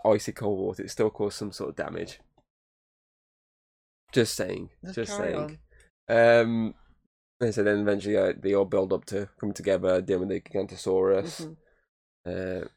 icy 0.05 0.31
cold 0.31 0.59
water. 0.59 0.83
It 0.83 0.89
still 0.91 1.09
caused 1.09 1.37
some 1.37 1.51
sort 1.51 1.69
of 1.69 1.75
damage. 1.75 2.19
Just 4.11 4.35
saying. 4.35 4.69
Just 4.83 4.95
just 4.95 5.17
saying. 5.17 5.59
Um, 6.09 6.73
and 7.39 7.53
so 7.53 7.63
then 7.63 7.79
eventually 7.79 8.17
uh, 8.17 8.33
they 8.37 8.55
all 8.55 8.65
build 8.65 8.93
up 8.93 9.05
to 9.05 9.29
come 9.39 9.53
together, 9.53 10.01
deal 10.01 10.19
with 10.19 10.29
the 10.29 10.41
Gigantosaurus. 10.41 11.47
Mhm. 12.25 12.63
Uh, 12.63 12.67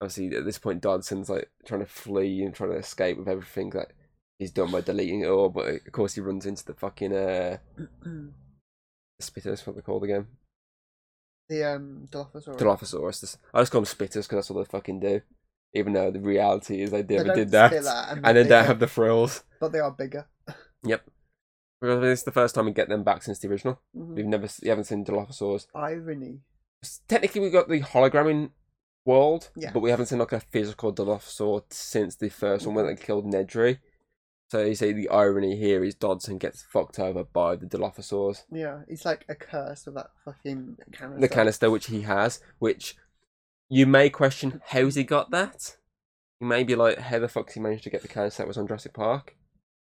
obviously, 0.00 0.36
at 0.36 0.44
this 0.44 0.58
point, 0.58 0.82
Dodgson's 0.82 1.30
like 1.30 1.50
trying 1.64 1.80
to 1.80 1.86
flee 1.86 2.42
and 2.42 2.54
trying 2.54 2.70
to 2.70 2.76
escape 2.76 3.16
with 3.18 3.28
everything 3.28 3.70
that 3.70 3.92
he's 4.38 4.50
done 4.50 4.70
by 4.70 4.80
deleting 4.82 5.20
it 5.20 5.28
all. 5.28 5.48
But 5.48 5.68
of 5.86 5.92
course, 5.92 6.14
he 6.14 6.20
runs 6.20 6.44
into 6.44 6.64
the 6.64 6.74
fucking 6.74 7.14
uh, 7.14 7.58
spitters. 9.22 9.66
What 9.66 9.76
they 9.76 9.82
called 9.82 10.04
again? 10.04 10.26
The 11.48 11.64
um 11.74 12.08
Dilophosaurus. 12.10 12.56
Dilophosaurus. 12.58 13.20
This- 13.20 13.38
I 13.52 13.60
just 13.60 13.72
call 13.72 13.80
them 13.82 13.86
spitters 13.86 14.22
because 14.28 14.28
that's 14.28 14.50
what 14.50 14.64
they 14.66 14.70
fucking 14.70 15.00
do. 15.00 15.20
Even 15.74 15.92
though 15.94 16.10
the 16.10 16.20
reality 16.20 16.82
is 16.82 16.90
they 16.90 17.02
never 17.02 17.24
don't 17.24 17.36
did 17.36 17.50
that, 17.50 17.70
spit 17.70 17.84
that 17.84 18.08
and, 18.10 18.26
and 18.26 18.36
then 18.36 18.44
they 18.44 18.48
don't 18.50 18.66
have 18.66 18.78
the 18.78 18.86
frills. 18.86 19.42
But 19.60 19.72
they 19.72 19.80
are 19.80 19.90
bigger. 19.90 20.26
Yep. 20.84 21.02
Because 21.80 22.04
it's 22.04 22.22
the 22.24 22.32
first 22.32 22.54
time 22.54 22.66
we 22.66 22.72
get 22.72 22.88
them 22.88 23.04
back 23.04 23.22
since 23.22 23.38
the 23.38 23.48
original. 23.48 23.80
Mhm. 23.96 24.14
We've 24.16 24.26
never, 24.26 24.48
you 24.62 24.68
haven't 24.70 24.84
seen 24.84 25.04
Dilophosaurs. 25.04 25.66
Irony. 25.74 26.40
Technically, 27.08 27.40
we've 27.40 27.52
got 27.52 27.68
the 27.68 27.80
hologramming 27.80 28.50
world, 29.04 29.50
Yeah. 29.56 29.70
but 29.72 29.80
we 29.80 29.90
haven't 29.90 30.06
seen 30.06 30.18
like 30.18 30.32
a 30.32 30.40
physical 30.40 30.92
Dilophosaur 30.92 31.62
since 31.70 32.16
the 32.16 32.28
first 32.28 32.66
one 32.66 32.74
when 32.74 32.86
they 32.86 32.96
killed 32.96 33.26
Nedry. 33.32 33.78
So 34.52 34.60
you 34.60 34.74
see, 34.74 34.92
the 34.92 35.08
irony 35.08 35.56
here 35.56 35.82
is 35.82 35.94
Dodgson 35.94 36.36
gets 36.36 36.62
fucked 36.62 36.98
over 36.98 37.24
by 37.24 37.56
the 37.56 37.64
Dilophosaurs. 37.64 38.44
Yeah, 38.52 38.80
it's 38.86 39.06
like 39.06 39.24
a 39.26 39.34
curse 39.34 39.86
of 39.86 39.94
that 39.94 40.10
fucking 40.26 40.76
canister. 40.92 41.20
The 41.22 41.28
canister 41.34 41.70
which 41.70 41.86
he 41.86 42.02
has, 42.02 42.38
which 42.58 42.94
you 43.70 43.86
may 43.86 44.10
question 44.10 44.60
how's 44.66 44.94
he 44.94 45.04
got 45.04 45.30
that. 45.30 45.78
You 46.38 46.48
may 46.48 46.64
be 46.64 46.76
like, 46.76 46.98
how 46.98 47.18
the 47.18 47.28
fuck's 47.28 47.54
he 47.54 47.60
managed 47.60 47.84
to 47.84 47.88
get 47.88 48.02
the 48.02 48.08
canister 48.08 48.42
that 48.42 48.46
was 48.46 48.58
on 48.58 48.66
Jurassic 48.66 48.92
Park? 48.92 49.36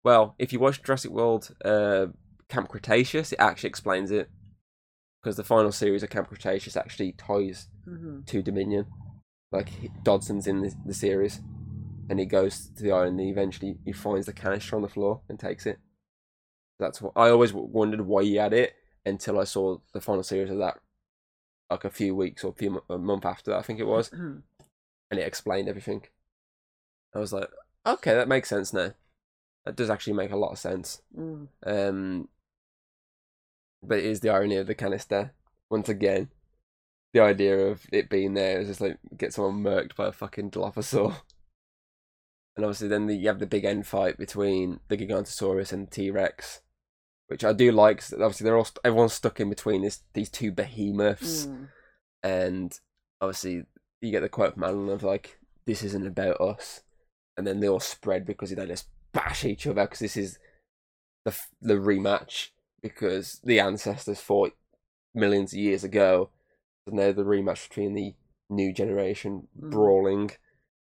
Well, 0.02 0.34
if 0.38 0.54
you 0.54 0.58
watch 0.58 0.82
Jurassic 0.82 1.10
World 1.10 1.54
uh, 1.62 2.06
Camp 2.48 2.70
Cretaceous, 2.70 3.32
it 3.32 3.38
actually 3.38 3.68
explains 3.68 4.10
it. 4.10 4.30
Because 5.22 5.36
the 5.36 5.44
final 5.44 5.70
series 5.70 6.02
of 6.02 6.08
Camp 6.08 6.28
Cretaceous 6.28 6.78
actually 6.78 7.12
ties 7.12 7.68
hmm 7.84 8.20
to 8.24 8.40
Dominion. 8.40 8.86
Like 9.52 9.68
Dodgson's 10.02 10.46
in 10.46 10.62
the, 10.62 10.74
the 10.86 10.94
series, 10.94 11.42
and 12.08 12.18
he 12.18 12.26
goes 12.26 12.68
to 12.76 12.82
the 12.82 12.92
island. 12.92 13.20
and 13.20 13.28
eventually, 13.28 13.78
he 13.84 13.92
finds 13.92 14.26
the 14.26 14.32
canister 14.32 14.76
on 14.76 14.82
the 14.82 14.88
floor 14.88 15.22
and 15.28 15.38
takes 15.38 15.66
it. 15.66 15.78
That's 16.78 17.00
what 17.00 17.12
I 17.16 17.30
always 17.30 17.52
wondered 17.52 18.02
why 18.02 18.22
he 18.24 18.36
had 18.36 18.52
it 18.52 18.74
until 19.04 19.38
I 19.38 19.44
saw 19.44 19.78
the 19.92 20.00
final 20.00 20.22
series 20.22 20.50
of 20.50 20.58
that, 20.58 20.78
like 21.70 21.84
a 21.84 21.90
few 21.90 22.14
weeks 22.14 22.44
or 22.44 22.50
a 22.50 22.54
few 22.54 22.82
a 22.90 22.98
month 22.98 23.24
after 23.24 23.50
that, 23.50 23.58
I 23.58 23.62
think 23.62 23.80
it 23.80 23.86
was, 23.86 24.10
and 25.10 25.18
it 25.20 25.26
explained 25.26 25.68
everything. 25.68 26.02
I 27.14 27.18
was 27.20 27.32
like, 27.32 27.48
okay, 27.86 28.14
that 28.14 28.28
makes 28.28 28.48
sense 28.48 28.72
now. 28.72 28.92
That 29.64 29.76
does 29.76 29.90
actually 29.90 30.12
make 30.14 30.32
a 30.32 30.36
lot 30.36 30.52
of 30.52 30.58
sense. 30.58 31.00
mm. 31.16 31.48
Um, 31.64 32.28
but 33.82 33.98
it 33.98 34.04
is 34.04 34.20
the 34.20 34.30
irony 34.30 34.56
of 34.56 34.66
the 34.66 34.74
canister. 34.74 35.32
Once 35.70 35.88
again, 35.88 36.28
the 37.12 37.20
idea 37.20 37.56
of 37.58 37.86
it 37.92 38.10
being 38.10 38.34
there 38.34 38.60
is 38.60 38.68
just 38.68 38.80
like 38.80 38.98
get 39.16 39.32
someone 39.32 39.62
murked 39.62 39.96
by 39.96 40.06
a 40.08 40.12
fucking 40.12 40.50
Dilophosaur. 40.50 41.16
And 42.56 42.64
obviously, 42.64 42.88
then 42.88 43.06
the, 43.06 43.14
you 43.14 43.28
have 43.28 43.38
the 43.38 43.46
big 43.46 43.64
end 43.64 43.86
fight 43.86 44.16
between 44.16 44.80
the 44.88 44.96
Gigantosaurus 44.96 45.72
and 45.72 45.90
T 45.90 46.10
Rex, 46.10 46.62
which 47.28 47.44
I 47.44 47.52
do 47.52 47.70
like. 47.70 47.98
'cause 47.98 48.14
Obviously, 48.14 48.44
they're 48.44 48.56
all 48.56 48.68
everyone's 48.84 49.12
stuck 49.12 49.40
in 49.40 49.50
between 49.50 49.82
this 49.82 50.02
these 50.14 50.30
two 50.30 50.52
behemoths, 50.52 51.46
Mm. 51.46 51.68
and 52.22 52.80
obviously 53.20 53.66
you 54.00 54.10
get 54.10 54.20
the 54.20 54.28
quote 54.28 54.54
from 54.54 54.64
Alan 54.64 54.88
of 54.88 55.02
like, 55.02 55.38
"This 55.66 55.82
isn't 55.82 56.06
about 56.06 56.40
us," 56.40 56.82
and 57.36 57.46
then 57.46 57.60
they 57.60 57.68
all 57.68 57.80
spread 57.80 58.24
because 58.24 58.50
they 58.50 58.66
just 58.66 58.88
bash 59.12 59.44
each 59.44 59.66
other 59.66 59.84
because 59.84 59.98
this 60.00 60.16
is 60.16 60.38
the 61.24 61.38
the 61.60 61.74
rematch 61.74 62.50
because 62.80 63.40
the 63.44 63.58
ancestors 63.60 64.20
fought 64.20 64.54
millions 65.14 65.52
of 65.52 65.58
years 65.58 65.84
ago, 65.84 66.30
and 66.86 66.96
now 66.96 67.12
the 67.12 67.24
rematch 67.24 67.68
between 67.68 67.92
the 67.94 68.14
new 68.48 68.72
generation 68.72 69.48
Mm. 69.60 69.70
brawling, 69.70 70.30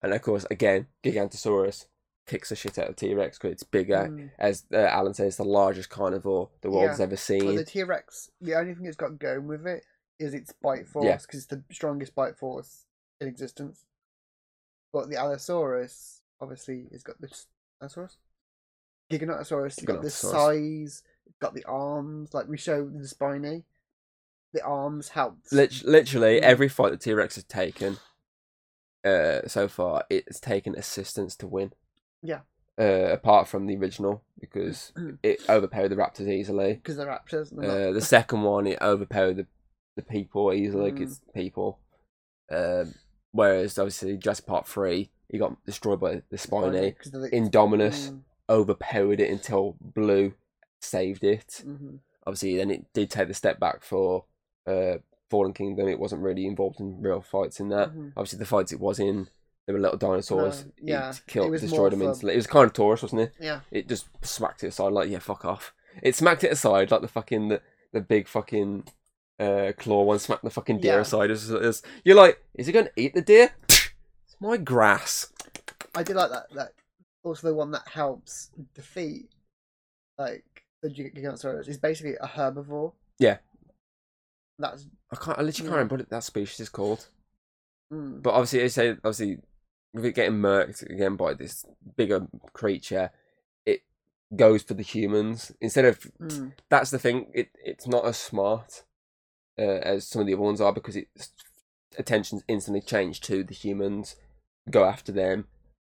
and 0.05 0.13
of 0.15 0.23
course 0.23 0.47
again 0.51 0.87
Gigantosaurus 1.03 1.87
kicks 2.27 2.49
the 2.51 2.57
shit 2.57 2.79
out 2.79 2.89
of 2.89 2.97
T 2.97 3.13
Rex 3.15 3.37
because 3.39 3.53
it's 3.53 3.63
bigger. 3.65 4.07
Mm. 4.11 4.31
As 4.39 4.65
uh, 4.73 4.79
Alan 4.79 5.13
says, 5.15 5.37
the 5.37 5.45
largest 5.45 5.91
carnivore 5.91 6.49
the 6.63 6.71
world's 6.71 6.99
Yeah. 6.99 7.05
ever 7.05 7.11
Well, 7.13 7.17
seen. 7.19 7.57
the 7.57 7.65
T 7.65 7.83
Rex, 7.83 8.31
the 8.41 8.55
only 8.55 8.75
thing 8.75 8.87
it's 8.87 8.97
got 8.97 9.19
going 9.19 9.47
with 9.47 9.67
it 9.67 9.85
is 10.19 10.33
its 10.33 10.53
bite 10.63 10.87
force, 10.87 11.05
Yeah. 11.07 11.17
because 11.17 11.41
it's 11.41 11.47
the 11.49 11.63
strongest 11.73 12.15
bite 12.15 12.37
force 12.39 12.87
in 13.21 13.29
existence. 13.29 13.85
But 14.93 15.11
the 15.11 15.17
Allosaurus, 15.17 16.23
obviously, 16.41 16.87
has 16.93 17.03
got 17.03 17.21
the 17.21 17.29
Allosaurus? 17.83 18.17
Giganotosaurus, 19.11 19.85
got 19.85 20.03
the 20.03 20.11
size, 20.11 21.03
got 21.41 21.53
the 21.55 21.65
arms, 21.65 22.33
like 22.33 22.49
we 22.49 22.57
show 22.57 22.89
the 22.89 23.07
spiny. 23.07 23.65
The 24.55 24.63
arms 24.65 25.09
helps. 25.11 25.53
Lit- 25.53 25.83
literally 25.85 26.41
Mm. 26.41 26.43
every 26.43 26.69
fight 26.69 26.91
that 26.93 27.01
T 27.01 27.13
Rex 27.13 27.35
has 27.35 27.45
taken 27.45 27.99
uh, 29.05 29.47
so 29.47 29.69
far, 29.69 30.05
it's 30.11 30.41
taken 30.41 30.75
assistance 30.77 31.37
to 31.37 31.47
win. 31.47 31.73
Yeah. 32.23 32.41
Uh, 32.79 33.13
apart 33.13 33.47
from 33.47 33.67
the 33.67 33.77
original, 33.77 34.25
because 34.41 34.93
it 35.23 35.41
overpowered 35.49 35.91
the 35.91 35.97
Raptors 35.97 36.29
easily. 36.29 36.75
Because 36.75 36.97
they're 36.97 37.07
raptors. 37.07 37.53
Uh, 37.57 37.93
the 37.93 38.01
second 38.01 38.43
one, 38.43 38.67
it 38.67 38.81
overpowered 38.83 39.37
the, 39.37 39.47
the 39.97 40.03
people 40.03 40.53
easily. 40.53 40.91
Mm. 40.91 41.01
it's 41.03 41.21
people. 41.35 41.79
Um, 42.51 42.95
whereas 43.31 43.79
obviously 43.79 44.17
Jurassic 44.17 44.47
Park 44.47 44.67
three, 44.67 45.11
he 45.29 45.39
got 45.39 45.65
destroyed 45.65 46.01
by 46.01 46.23
the 46.31 46.39
Spiny. 46.39 46.97
the- 47.05 47.31
Indominus 47.33 48.11
Mm, 48.11 48.21
overpowered 48.51 49.21
it 49.21 49.31
until 49.31 49.77
Blue 49.81 50.35
saved 50.81 51.23
it. 51.25 51.63
mhm. 51.65 52.01
Obviously, 52.27 52.57
then 52.57 52.71
it 52.71 52.93
did 52.93 53.09
take 53.11 53.29
the 53.29 53.35
step 53.35 53.61
back 53.61 53.83
for 53.85 54.25
uh, 54.67 54.97
Fallen 55.31 55.53
Kingdom. 55.53 55.89
It 55.89 55.99
wasn't 55.99 56.23
really 56.23 56.47
involved 56.47 56.81
in 56.81 57.01
real 57.01 57.21
fights 57.21 57.61
in 57.61 57.69
that. 57.71 57.91
Mhm. 57.95 58.13
Obviously, 58.17 58.39
the 58.39 58.47
fights 58.47 58.73
it 58.73 58.81
was 58.81 58.99
in, 59.01 59.29
there 59.67 59.75
were 59.75 59.81
little 59.81 59.99
dinosaurs. 59.99 60.65
No, 60.65 60.71
yeah, 60.83 61.11
it 61.11 61.23
killed, 61.27 61.55
it 61.55 61.61
destroyed 61.61 61.93
them 61.93 62.03
instantly. 62.03 62.35
It 62.35 62.37
was 62.39 62.47
Carnotaurus, 62.47 63.03
wasn't 63.03 63.23
it? 63.23 63.33
Yeah. 63.41 63.61
It 63.71 63.89
just 63.89 64.07
smacked 64.23 64.63
it 64.65 64.69
aside, 64.69 64.93
like 64.93 65.09
yeah, 65.11 65.19
fuck 65.21 65.45
off. 65.45 65.73
It 66.03 66.15
smacked 66.15 66.45
it 66.45 66.53
aside 66.53 66.91
like 66.91 67.01
the 67.03 67.09
fucking 67.09 67.49
the, 67.49 67.63
the 67.93 68.01
big 68.01 68.29
fucking 68.29 68.85
uh, 69.41 69.73
claw 69.79 70.03
one 70.03 70.19
smacked 70.19 70.45
the 70.45 70.51
fucking 70.51 70.81
deer 70.81 70.95
Yeah. 70.95 71.01
aside. 71.01 71.31
It's, 71.31 71.49
it's, 71.49 71.83
you're 72.05 72.17
like, 72.17 72.43
is 72.55 72.69
it 72.69 72.73
going 72.73 72.87
to 72.87 72.93
eat 72.97 73.15
the 73.15 73.23
deer? 73.23 73.51
It's 74.27 74.37
my 74.41 74.57
grass. 74.57 75.33
I 75.95 76.03
did 76.03 76.17
like 76.17 76.31
that. 76.31 76.47
That 76.55 76.73
also 77.23 77.47
the 77.49 77.55
one 77.55 77.71
that 77.71 77.87
helps 77.89 78.51
defeat 78.75 79.29
like 80.19 80.45
the 80.83 80.91
Gig- 80.91 81.15
Giganotosaurus 81.15 81.69
is 81.69 81.79
basically 81.79 82.15
a 82.21 82.27
herbivore. 82.27 82.93
Yeah. 83.19 83.39
That's 84.59 84.87
I 85.13 85.17
can't. 85.17 85.39
I 85.39 85.43
literally 85.43 85.69
can't 85.69 85.77
remember 85.77 85.97
what 85.97 86.11
that 86.11 86.25
species 86.25 86.61
is 86.61 86.69
called. 86.69 87.07
mm, 87.93 88.23
But 88.23 88.35
obviously, 88.35 88.61
they 88.61 88.69
say 88.69 88.91
obviously 88.91 89.39
with 89.93 90.05
it 90.05 90.15
getting 90.15 90.39
murked 90.39 90.83
again 90.91 91.17
by 91.17 91.35
this 91.35 91.65
bigger 91.97 92.27
creature, 92.53 93.11
it 93.65 93.83
goes 94.35 94.63
for 94.63 94.75
the 94.75 94.83
humans 94.83 95.53
instead 95.61 95.85
of. 95.85 95.99
mm, 96.21 96.53
That's 96.69 96.91
the 96.91 96.99
thing. 96.99 97.27
It 97.35 97.51
it's 97.65 97.87
not 97.87 98.07
as 98.07 98.17
smart 98.17 98.85
uh, 99.59 99.63
as 99.63 100.07
some 100.07 100.21
of 100.21 100.27
the 100.27 100.35
other 100.35 100.43
ones 100.43 100.61
are 100.61 100.73
because 100.73 100.97
its 100.97 101.31
attention's 101.99 102.43
instantly 102.49 102.81
changed 102.81 103.25
to 103.25 103.45
the 103.45 103.55
humans, 103.55 104.17
go 104.71 104.85
after 104.85 105.13
them. 105.13 105.47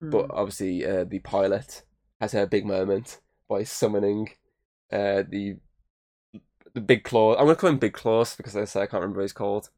But 0.02 0.30
mm. 0.30 0.34
obviously, 0.34 0.86
uh, 0.86 1.04
the 1.04 1.20
pilot 1.20 1.84
has 2.22 2.32
her 2.32 2.46
big 2.46 2.66
moment 2.66 3.20
by 3.50 3.64
summoning 3.64 4.30
uh, 4.92 5.24
the 5.28 5.58
the 6.80 6.86
big 6.86 7.04
claw. 7.04 7.34
I'm 7.36 7.46
gonna 7.46 7.56
call 7.56 7.70
him 7.70 7.78
Big 7.78 7.94
Claws 7.94 8.36
because 8.36 8.56
I 8.56 8.66
say 8.66 8.82
I 8.82 8.86
can't 8.86 9.02
remember 9.02 9.18
what 9.20 9.24
he's 9.24 9.34
called. 9.34 9.70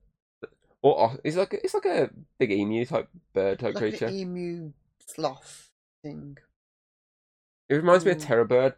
Or 0.81 0.97
or- 0.99 1.19
he's 1.23 1.37
like 1.37 1.53
it's 1.63 1.73
like 1.73 1.85
a 1.85 2.09
big 2.39 2.51
emu 2.51 2.85
type 2.85 3.09
bird 3.33 3.59
type 3.59 3.75
like 3.75 3.81
creature. 3.81 4.05
an 4.07 4.13
emu 4.15 4.71
sloth 5.05 5.69
thing. 6.03 6.37
It 7.69 7.75
reminds 7.75 8.03
me 8.05 8.11
of. 8.11 8.19
Terror 8.19 8.43
Bird, 8.45 8.75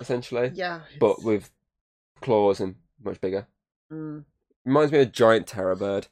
essentially, 0.00 0.52
Yeah, 0.54 0.82
but 1.00 1.22
with 1.24 1.50
claws 2.20 2.60
and 2.60 2.76
much 3.02 3.20
bigger. 3.20 3.48
mm, 3.92 4.24
Reminds 4.64 4.92
me 4.92 5.00
of 5.00 5.08
a 5.08 5.10
giant 5.10 5.46
Terror 5.48 5.74
Bird. 5.74 6.06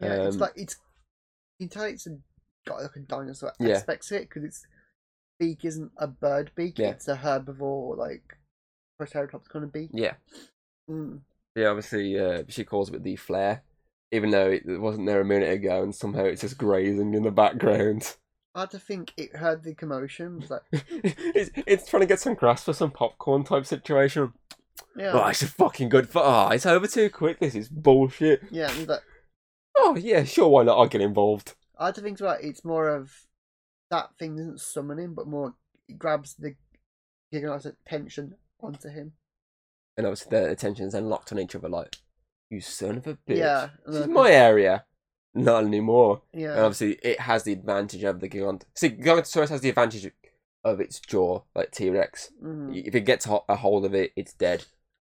yeah, 0.00 0.22
it's 0.22 0.36
um, 0.36 0.40
like 0.40 0.52
it's 0.56 0.76
you 1.58 1.68
can 1.68 1.74
tell 1.80 1.84
it's 1.88 2.06
a, 2.06 2.16
got 2.66 2.80
like 2.82 2.96
a 2.96 3.00
dinosaur 3.00 3.52
Yeah. 3.58 3.74
aspect 3.76 4.06
to 4.08 4.16
it 4.16 4.28
because 4.30 4.44
its 4.44 4.66
beak 5.38 5.64
isn't 5.64 5.92
a 5.98 6.06
bird 6.06 6.52
beak; 6.54 6.78
Yeah. 6.78 6.90
it's 6.90 7.08
a 7.08 7.16
herbivore 7.16 7.96
like 7.98 8.38
Triceratops 8.98 9.48
kind 9.48 9.64
of 9.64 9.72
beak. 9.72 9.90
Yeah, 9.92 10.14
Mm. 10.90 11.20
yeah. 11.54 11.68
Obviously, 11.68 12.18
uh, 12.18 12.42
she 12.48 12.64
calls 12.64 12.90
it 12.90 13.02
the 13.04 13.16
flare, 13.16 13.62
even 14.12 14.30
though 14.30 14.50
it 14.50 14.62
wasn't 14.66 15.06
there 15.06 15.20
a 15.20 15.24
minute 15.24 15.50
ago, 15.50 15.82
and 15.82 15.94
somehow 15.94 16.24
it's 16.24 16.40
just 16.40 16.58
grazing 16.58 17.14
in 17.14 17.22
the 17.22 17.30
background. 17.30 18.16
I 18.54 18.60
had 18.60 18.70
to 18.72 18.80
think 18.80 19.12
it 19.16 19.36
heard 19.36 19.62
the 19.62 19.74
commotion. 19.74 20.44
Like, 20.50 20.62
it's, 20.72 21.50
it's 21.66 21.88
trying 21.88 22.00
to 22.00 22.06
get 22.06 22.18
some 22.18 22.34
grass 22.34 22.64
for 22.64 22.72
some 22.72 22.90
popcorn 22.90 23.44
type 23.44 23.64
situation. 23.64 24.32
yeah, 24.96 25.12
Oh, 25.14 25.28
it's 25.28 25.42
a 25.42 25.46
fucking 25.46 25.88
good. 25.88 26.08
Fu- 26.08 26.18
oh, 26.18 26.48
it's 26.48 26.66
over 26.66 26.88
too 26.88 27.10
quick. 27.10 27.38
This 27.38 27.54
is 27.54 27.68
bullshit. 27.68 28.42
yeah. 28.50 28.72
Like, 28.88 29.02
Oh 29.78 29.94
yeah, 29.96 30.24
sure. 30.24 30.48
Why 30.48 30.64
not? 30.64 30.76
I'll 30.78 30.88
get 30.88 31.00
involved. 31.00 31.54
I 31.78 31.86
had 31.86 31.94
to 31.94 32.00
think 32.00 32.18
about 32.20 32.42
it's 32.42 32.64
more 32.64 32.88
of 32.88 33.12
that 33.90 34.10
thing 34.18 34.36
isn't 34.36 34.60
summoning, 34.60 35.14
but 35.14 35.28
more 35.28 35.54
it 35.88 35.98
grabs 35.98 36.34
the 36.34 36.56
attention 37.32 38.34
onto 38.60 38.88
him. 38.88 39.12
And 40.00 40.06
obviously, 40.08 40.30
their 40.30 40.48
attention's 40.50 40.92
then 40.94 41.08
locked 41.08 41.30
on 41.32 41.38
each 41.38 41.54
other. 41.54 41.68
Like, 41.68 41.96
you 42.50 42.60
son 42.60 42.98
of 42.98 43.06
a 43.06 43.14
bitch. 43.14 43.36
Yeah, 43.38 43.68
this 43.86 43.96
is 43.96 44.06
my 44.08 44.30
area. 44.30 44.84
Not 45.34 45.64
anymore. 45.64 46.22
Yeah, 46.32 46.52
And 46.52 46.60
obviously, 46.60 46.94
it 47.02 47.20
has 47.20 47.44
the 47.44 47.52
advantage 47.52 48.02
of 48.02 48.18
the 48.20 48.28
Gigant. 48.28 48.62
See, 48.74 48.90
Gigantosaurus 48.90 49.50
has 49.50 49.60
the 49.60 49.68
advantage 49.68 50.10
of 50.64 50.80
its 50.80 50.98
jaw, 51.00 51.42
like 51.54 51.70
T 51.70 51.88
Rex. 51.90 52.32
mhm. 52.42 52.74
If 52.84 52.94
it 52.94 53.02
gets 53.02 53.26
a 53.26 53.56
hold 53.56 53.84
of 53.84 53.94
it, 53.94 54.12
it's 54.16 54.32
dead. 54.32 54.64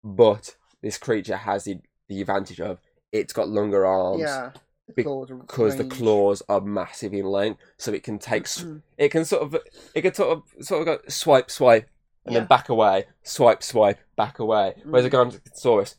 But 0.04 0.56
this 0.82 0.98
creature 0.98 1.36
has 1.36 1.64
the, 1.64 1.78
the 2.08 2.20
advantage 2.20 2.60
of 2.60 2.78
it's 3.12 3.32
got 3.32 3.48
longer 3.48 3.86
arms. 3.86 4.20
yeah. 4.20 4.50
The 4.88 4.92
be- 4.94 5.02
claws 5.04 5.30
are 5.30 5.36
because 5.36 5.76
the 5.76 5.84
claws 5.84 6.42
are 6.48 6.60
massive 6.60 7.14
in 7.14 7.24
length, 7.24 7.60
so 7.78 7.92
it 7.92 8.02
can 8.02 8.18
take, 8.18 8.44
Mm. 8.44 8.82
it 8.98 9.08
can 9.10 9.24
sort 9.24 9.42
of, 9.42 9.56
it 9.94 10.02
can 10.02 10.12
sort 10.14 10.30
of, 10.36 10.64
sort 10.66 10.80
of 10.80 10.86
go 10.86 10.98
swipe, 11.08 11.48
swipe, 11.50 11.88
and 12.24 12.34
Yeah. 12.34 12.40
then 12.40 12.48
back 12.48 12.68
away, 12.68 13.06
swipe, 13.22 13.62
swipe, 13.62 13.98
back 14.16 14.38
away. 14.38 14.74
Whereas 14.84 15.06
a 15.06 15.10
Mm. 15.10 15.32
Giganotosaurus, 15.32 15.96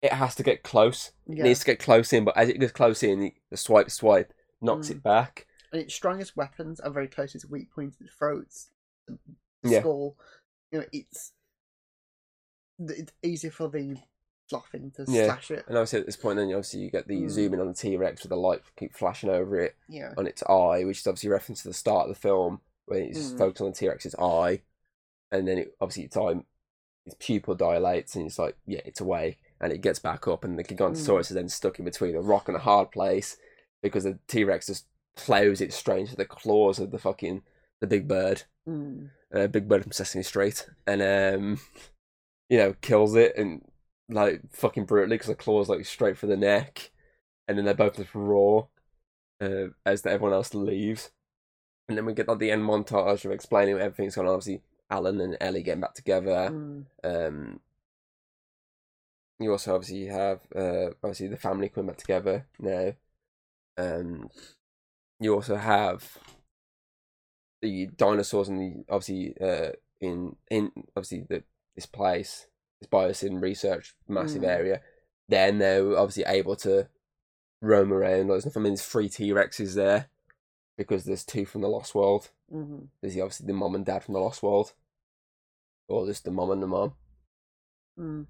it 0.00 0.12
has 0.12 0.34
to 0.36 0.42
get 0.42 0.62
close. 0.62 1.12
It 1.26 1.38
needs 1.42 1.60
to 1.60 1.66
get 1.66 1.78
close 1.78 2.12
in, 2.12 2.24
but 2.24 2.36
as 2.36 2.48
it 2.48 2.58
gets 2.58 2.72
close 2.72 3.02
in, 3.02 3.32
the- 3.50 3.56
swipe, 3.56 3.90
swipe 3.90 4.32
knocks 4.60 4.88
Mm. 4.88 4.92
it 4.92 5.02
back. 5.02 5.46
and 5.72 5.80
its 5.80 5.94
strongest 5.94 6.36
weapons 6.36 6.80
are 6.80 6.90
very 6.90 7.08
close 7.08 7.32
to 7.32 7.38
its 7.38 7.46
weak 7.46 7.72
points, 7.74 7.98
its 7.98 8.12
throats, 8.12 8.68
the 9.06 9.18
Yeah. 9.64 9.80
skull. 9.80 10.18
You 10.70 10.80
know, 10.80 10.86
it's 10.92 11.32
it's 12.78 13.12
easier 13.22 13.50
for 13.50 13.68
the 13.68 13.96
fluffing 14.48 14.90
to 14.92 15.04
Yeah. 15.08 15.26
slash 15.26 15.50
it. 15.50 15.64
And 15.68 15.76
obviously 15.78 16.00
at 16.00 16.06
this 16.06 16.16
point, 16.16 16.36
then 16.36 16.48
obviously 16.48 16.80
you 16.80 16.90
get 16.90 17.06
the 17.06 17.22
Mm. 17.22 17.30
zoom 17.30 17.54
in 17.54 17.60
on 17.60 17.68
the 17.68 17.74
T 17.74 17.96
Rex 17.96 18.22
with 18.22 18.30
the 18.30 18.36
light 18.36 18.60
keep 18.76 18.92
flashing 18.94 19.30
over 19.30 19.58
it 19.58 19.76
Yeah, 19.88 20.12
on 20.18 20.26
its 20.26 20.42
eye, 20.42 20.84
which 20.84 21.00
is 21.00 21.06
obviously 21.06 21.28
a 21.28 21.32
reference 21.32 21.62
to 21.62 21.68
the 21.68 21.74
start 21.74 22.08
of 22.08 22.14
the 22.14 22.20
film 22.20 22.60
where 22.86 23.00
it's 23.00 23.32
Mm. 23.32 23.38
focused 23.38 23.62
on 23.62 23.70
the 23.70 23.76
T 23.76 23.88
Rex's 23.88 24.14
eye, 24.16 24.62
and 25.32 25.48
then 25.48 25.58
it 25.58 25.74
obviously 25.80 26.06
time 26.06 26.44
its 27.06 27.16
pupil 27.18 27.54
dilates, 27.54 28.14
and 28.14 28.26
it's 28.26 28.38
like 28.38 28.56
yeah, 28.66 28.80
it's 28.84 29.00
awake, 29.00 29.40
and 29.60 29.72
it 29.72 29.80
gets 29.80 29.98
back 29.98 30.28
up, 30.28 30.44
and 30.44 30.58
the 30.58 30.64
Gigantosaurus 30.64 31.30
is 31.30 31.30
then 31.30 31.48
stuck 31.48 31.78
in 31.78 31.84
between 31.84 32.14
a 32.14 32.20
rock 32.20 32.48
and 32.48 32.56
a 32.56 32.60
hard 32.60 32.92
place 32.92 33.36
because 33.82 34.04
the 34.04 34.18
T 34.28 34.44
Rex 34.44 34.66
just 34.68 34.86
plows 35.16 35.60
it 35.60 35.72
straight 35.72 36.00
into 36.00 36.16
the 36.16 36.24
claws 36.24 36.78
of 36.78 36.90
the 36.90 36.98
fucking 36.98 37.42
the 37.80 37.86
big 37.86 38.06
bird, 38.06 38.44
mm. 38.68 39.10
uh, 39.34 39.48
big 39.48 39.68
bird 39.68 39.82
from 39.82 39.92
Sesame 39.92 40.22
Street, 40.22 40.68
and 40.86 41.02
um, 41.02 41.60
you 42.48 42.58
know, 42.58 42.74
kills 42.80 43.14
it 43.16 43.36
and 43.36 43.62
like 44.08 44.42
fucking 44.52 44.84
brutally 44.84 45.16
because 45.16 45.28
the 45.28 45.34
claws 45.34 45.68
like 45.68 45.84
straight 45.84 46.16
for 46.16 46.26
the 46.26 46.36
neck, 46.36 46.90
and 47.48 47.58
then 47.58 47.64
they 47.64 47.72
both 47.72 47.96
just 47.96 48.14
roar 48.14 48.68
uh, 49.40 49.68
as 49.84 50.06
everyone 50.06 50.34
else 50.34 50.54
leaves, 50.54 51.10
and 51.88 51.98
then 51.98 52.06
we 52.06 52.14
get 52.14 52.28
like 52.28 52.38
the 52.38 52.50
end 52.50 52.62
montage 52.62 53.24
of 53.24 53.32
explaining 53.32 53.78
everything's 53.78 54.14
going 54.14 54.28
on. 54.28 54.34
Obviously, 54.34 54.62
Alan 54.92 55.20
and 55.20 55.36
Ellie 55.40 55.62
getting 55.62 55.80
back 55.80 55.94
together. 55.94 56.50
Mm. 56.52 56.84
Um, 57.02 57.60
you 59.40 59.50
also 59.50 59.74
obviously 59.74 60.06
have 60.06 60.40
uh, 60.54 60.90
obviously 61.02 61.28
the 61.28 61.36
family 61.36 61.68
coming 61.68 61.88
back 61.88 61.96
together 61.96 62.46
now. 62.60 62.92
Um, 63.78 64.28
you 65.18 65.34
also 65.34 65.56
have 65.56 66.18
the 67.62 67.86
dinosaurs 67.96 68.48
and 68.48 68.60
the 68.60 68.84
obviously 68.92 69.34
uh, 69.40 69.70
in 70.00 70.36
in 70.50 70.70
obviously 70.96 71.24
the 71.28 71.42
this 71.74 71.86
place 71.86 72.46
this 72.80 72.88
biosyn 72.90 73.40
research 73.40 73.94
massive 74.08 74.42
Mm. 74.42 74.48
area. 74.48 74.80
They're 75.28 75.52
now 75.52 75.96
obviously 75.96 76.24
able 76.26 76.56
to 76.56 76.88
roam 77.60 77.92
around. 77.92 78.28
There's 78.28 78.44
nothing. 78.44 78.60
I 78.60 78.64
mean, 78.64 78.72
there's 78.74 78.84
three 78.86 79.08
T 79.08 79.30
Rexes 79.30 79.74
there 79.74 80.08
because 80.76 81.04
there's 81.04 81.24
two 81.24 81.46
from 81.46 81.62
the 81.62 81.68
Lost 81.68 81.94
World. 81.94 82.30
hmm 82.50 82.84
There's 83.00 83.16
obviously 83.16 83.46
the 83.46 83.52
mom 83.54 83.74
and 83.74 83.86
dad 83.86 84.02
from 84.04 84.14
the 84.14 84.20
Lost 84.20 84.42
World, 84.42 84.72
or 85.92 86.06
just 86.06 86.24
the 86.24 86.30
mom 86.30 86.50
and 86.50 86.62
the 86.62 86.66
mom. 86.66 86.92
Mm. 87.98 88.26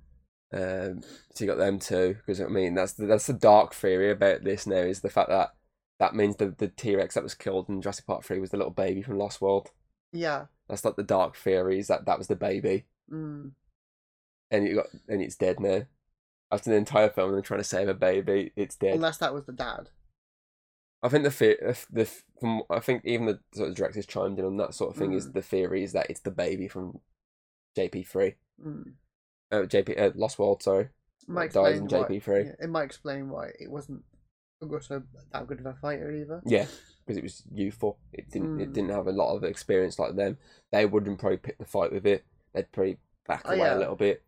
Um, 0.54 1.02
so 1.32 1.44
you 1.44 1.46
got 1.50 1.56
them 1.58 1.78
too, 1.78 2.16
because 2.18 2.40
I 2.40 2.46
mean 2.46 2.74
that's 2.74 2.92
the, 2.94 3.06
that's 3.06 3.26
the 3.26 3.32
dark 3.32 3.74
theory 3.74 4.10
about 4.10 4.44
this 4.44 4.66
now 4.66 4.76
is 4.76 5.00
the 5.00 5.08
fact 5.08 5.30
that 5.30 5.54
that 5.98 6.14
means 6.14 6.36
the 6.36 6.54
the 6.58 6.68
T 6.68 6.94
Rex 6.96 7.14
that 7.14 7.22
was 7.22 7.34
killed 7.34 7.68
in 7.68 7.80
Jurassic 7.80 8.06
Park 8.06 8.24
three 8.24 8.38
was 8.40 8.50
the 8.50 8.56
little 8.58 8.72
baby 8.72 9.02
from 9.02 9.18
Lost 9.18 9.40
World. 9.40 9.70
Yeah. 10.12 10.46
That's 10.68 10.84
like 10.84 10.96
the 10.96 11.02
dark 11.02 11.36
theory 11.36 11.78
is 11.78 11.88
that 11.88 12.04
that 12.06 12.18
was 12.18 12.26
the 12.28 12.36
baby, 12.36 12.84
Mm. 13.10 13.52
and 14.50 14.66
you 14.68 14.74
got 14.74 14.86
and 15.08 15.22
it's 15.22 15.36
dead 15.36 15.58
now. 15.60 15.82
After 16.50 16.68
the 16.70 16.76
entire 16.76 17.08
film, 17.08 17.32
they're 17.32 17.40
trying 17.40 17.60
to 17.60 17.64
save 17.64 17.88
a 17.88 17.94
baby, 17.94 18.52
it's 18.56 18.76
dead. 18.76 18.96
Unless 18.96 19.18
that 19.18 19.32
was 19.32 19.44
the 19.46 19.52
dad. 19.52 19.88
I 21.02 21.08
think 21.08 21.24
the 21.24 21.30
the, 21.30 21.78
the 21.90 22.10
from 22.40 22.62
I 22.68 22.80
think 22.80 23.02
even 23.06 23.26
the 23.26 23.40
sort 23.54 23.70
of 23.70 23.74
directors 23.74 24.04
chimed 24.06 24.38
in 24.38 24.44
on 24.44 24.58
that 24.58 24.74
sort 24.74 24.90
of 24.90 24.96
thing 24.98 25.12
is 25.14 25.28
Mm. 25.28 25.32
the 25.32 25.42
theory 25.42 25.82
is 25.82 25.92
that 25.92 26.10
it's 26.10 26.20
the 26.20 26.30
baby 26.30 26.68
from 26.68 27.00
JP 27.76 28.06
three, 28.06 28.34
Mm. 28.64 28.92
uh, 29.50 29.62
JP 29.62 29.98
uh, 30.00 30.10
Lost 30.14 30.38
World, 30.38 30.62
sorry. 30.62 30.88
Might 31.28 31.52
dies 31.52 31.78
in 31.78 31.84
why- 31.86 32.02
JP3. 32.02 32.44
yeah, 32.46 32.52
it 32.64 32.68
might 32.70 32.84
explain 32.84 33.28
why 33.30 33.52
it 33.58 33.70
wasn't 33.70 34.02
Augusto 34.62 35.02
that 35.32 35.46
good 35.46 35.60
of 35.60 35.66
a 35.66 35.74
fighter 35.74 36.12
either. 36.12 36.40
Yeah, 36.44 36.66
because 37.04 37.16
it 37.16 37.22
was 37.22 37.42
youthful. 37.52 37.98
It 38.12 38.30
didn't. 38.30 38.60
It 38.60 38.70
Mm. 38.70 38.74
didn't 38.74 38.90
have 38.90 39.06
a 39.06 39.12
lot 39.12 39.34
of 39.34 39.44
experience 39.44 39.98
like 39.98 40.14
them. 40.16 40.38
They 40.70 40.86
wouldn't 40.86 41.18
probably 41.18 41.38
pick 41.38 41.58
the 41.58 41.64
fight 41.64 41.92
with 41.92 42.06
it. 42.06 42.24
They'd 42.52 42.70
probably 42.72 42.98
back 43.26 43.42
Oh, 43.44 43.50
away 43.50 43.58
yeah. 43.58 43.76
a 43.76 43.78
little 43.78 43.96
bit. 43.96 44.22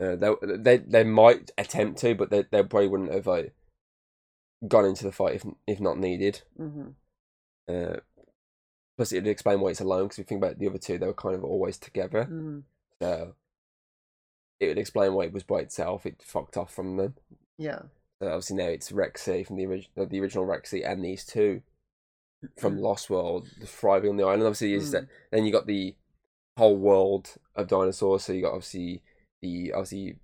Uh, 0.00 0.16
they 0.16 0.34
they 0.56 0.76
they 0.78 1.04
might 1.04 1.50
attempt 1.58 1.98
to, 2.00 2.14
but 2.14 2.30
they 2.30 2.42
they 2.42 2.62
probably 2.62 2.88
wouldn't 2.88 3.12
have 3.12 3.26
like 3.26 3.54
gone 4.66 4.84
into 4.86 5.04
the 5.04 5.12
fight 5.12 5.34
if 5.36 5.44
if 5.66 5.80
not 5.80 5.98
needed. 5.98 6.42
hmm 6.56 6.90
Uh, 7.68 7.96
plus, 9.02 9.12
it'd 9.12 9.26
explain 9.26 9.60
why 9.60 9.70
it's 9.70 9.80
alone 9.80 10.04
because 10.04 10.18
if 10.18 10.26
you 10.26 10.28
think 10.28 10.42
about 10.44 10.58
the 10.58 10.68
other 10.68 10.78
two, 10.78 10.96
they 10.96 11.06
were 11.06 11.12
kind 11.12 11.34
of 11.34 11.42
always 11.42 11.76
together. 11.76 12.28
mm 12.30 12.62
So 13.00 13.34
it 14.60 14.68
would 14.68 14.78
explain 14.78 15.14
why 15.14 15.24
it 15.24 15.32
was 15.32 15.42
by 15.42 15.58
itself. 15.58 16.06
It 16.06 16.22
fucked 16.22 16.56
off 16.56 16.72
from 16.72 16.96
them. 16.96 17.14
Yeah. 17.58 17.82
So 18.20 18.28
obviously 18.28 18.56
now 18.56 18.68
it's 18.68 18.92
Rexy 18.92 19.44
from 19.44 19.56
the 19.56 19.66
original, 19.66 20.06
the 20.06 20.20
original 20.20 20.46
Rexy, 20.46 20.88
and 20.88 21.04
these 21.04 21.24
two 21.24 21.62
from 22.56 22.78
Lost 22.78 23.10
World 23.10 23.48
thriving 23.64 24.10
on 24.10 24.16
the 24.16 24.24
island. 24.24 24.44
Obviously, 24.44 24.74
is 24.74 24.92
that 24.92 25.04
Mm. 25.04 25.08
then 25.32 25.44
you 25.46 25.52
got 25.52 25.66
the 25.66 25.96
whole 26.56 26.76
world 26.76 27.34
of 27.56 27.66
dinosaurs. 27.66 28.22
So 28.24 28.32
you 28.32 28.42
got 28.42 28.54
obviously 28.54 29.02
the 29.40 29.72
obviously 29.72 30.20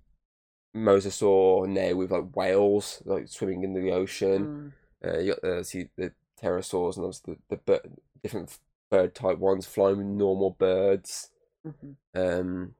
mosasaur 0.73 1.67
now 1.67 1.95
with 1.95 2.11
like 2.11 2.33
whales 2.33 3.01
like 3.05 3.27
swimming 3.27 3.63
in 3.63 3.73
the 3.73 3.91
ocean. 3.91 4.73
Mm. 5.03 5.13
Uh, 5.13 5.17
you 5.19 5.33
got 5.33 5.41
the 5.41 5.63
see 5.65 5.89
the 5.97 6.13
pterosaurs 6.41 6.95
and 6.95 7.05
obviously 7.05 7.37
the, 7.49 7.59
the 7.65 7.81
different 8.23 8.57
bird 8.89 9.13
type 9.15 9.37
ones 9.37 9.65
flying 9.65 9.97
with 9.97 10.07
normal 10.07 10.51
birds. 10.51 11.29
Mhm. 11.65 11.95
Um, 12.15 12.75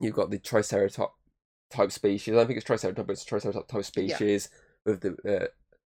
you've 0.00 0.14
got 0.14 0.30
the 0.30 0.38
triceratop 0.38 1.10
type 1.70 1.90
species. 1.92 2.32
I 2.32 2.36
don't 2.36 2.46
think 2.46 2.58
it's 2.58 2.68
triceratop, 2.68 3.06
but 3.06 3.10
it's 3.10 3.24
triceratop 3.24 3.66
type 3.68 3.84
species 3.84 4.50
with 4.84 5.00
the 5.00 5.16
uh, 5.44 5.46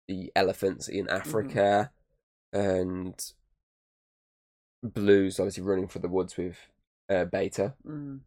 the 0.07 0.31
elephants 0.35 0.87
in 0.87 1.09
Africa, 1.09 1.91
and 2.53 3.13
blues 4.83 5.39
obviously 5.39 5.63
running 5.63 5.87
for 5.87 5.99
the 5.99 6.07
woods 6.07 6.37
with 6.37 6.57
uh, 7.09 7.25
Beta, 7.25 7.73
Mm. 7.85 8.21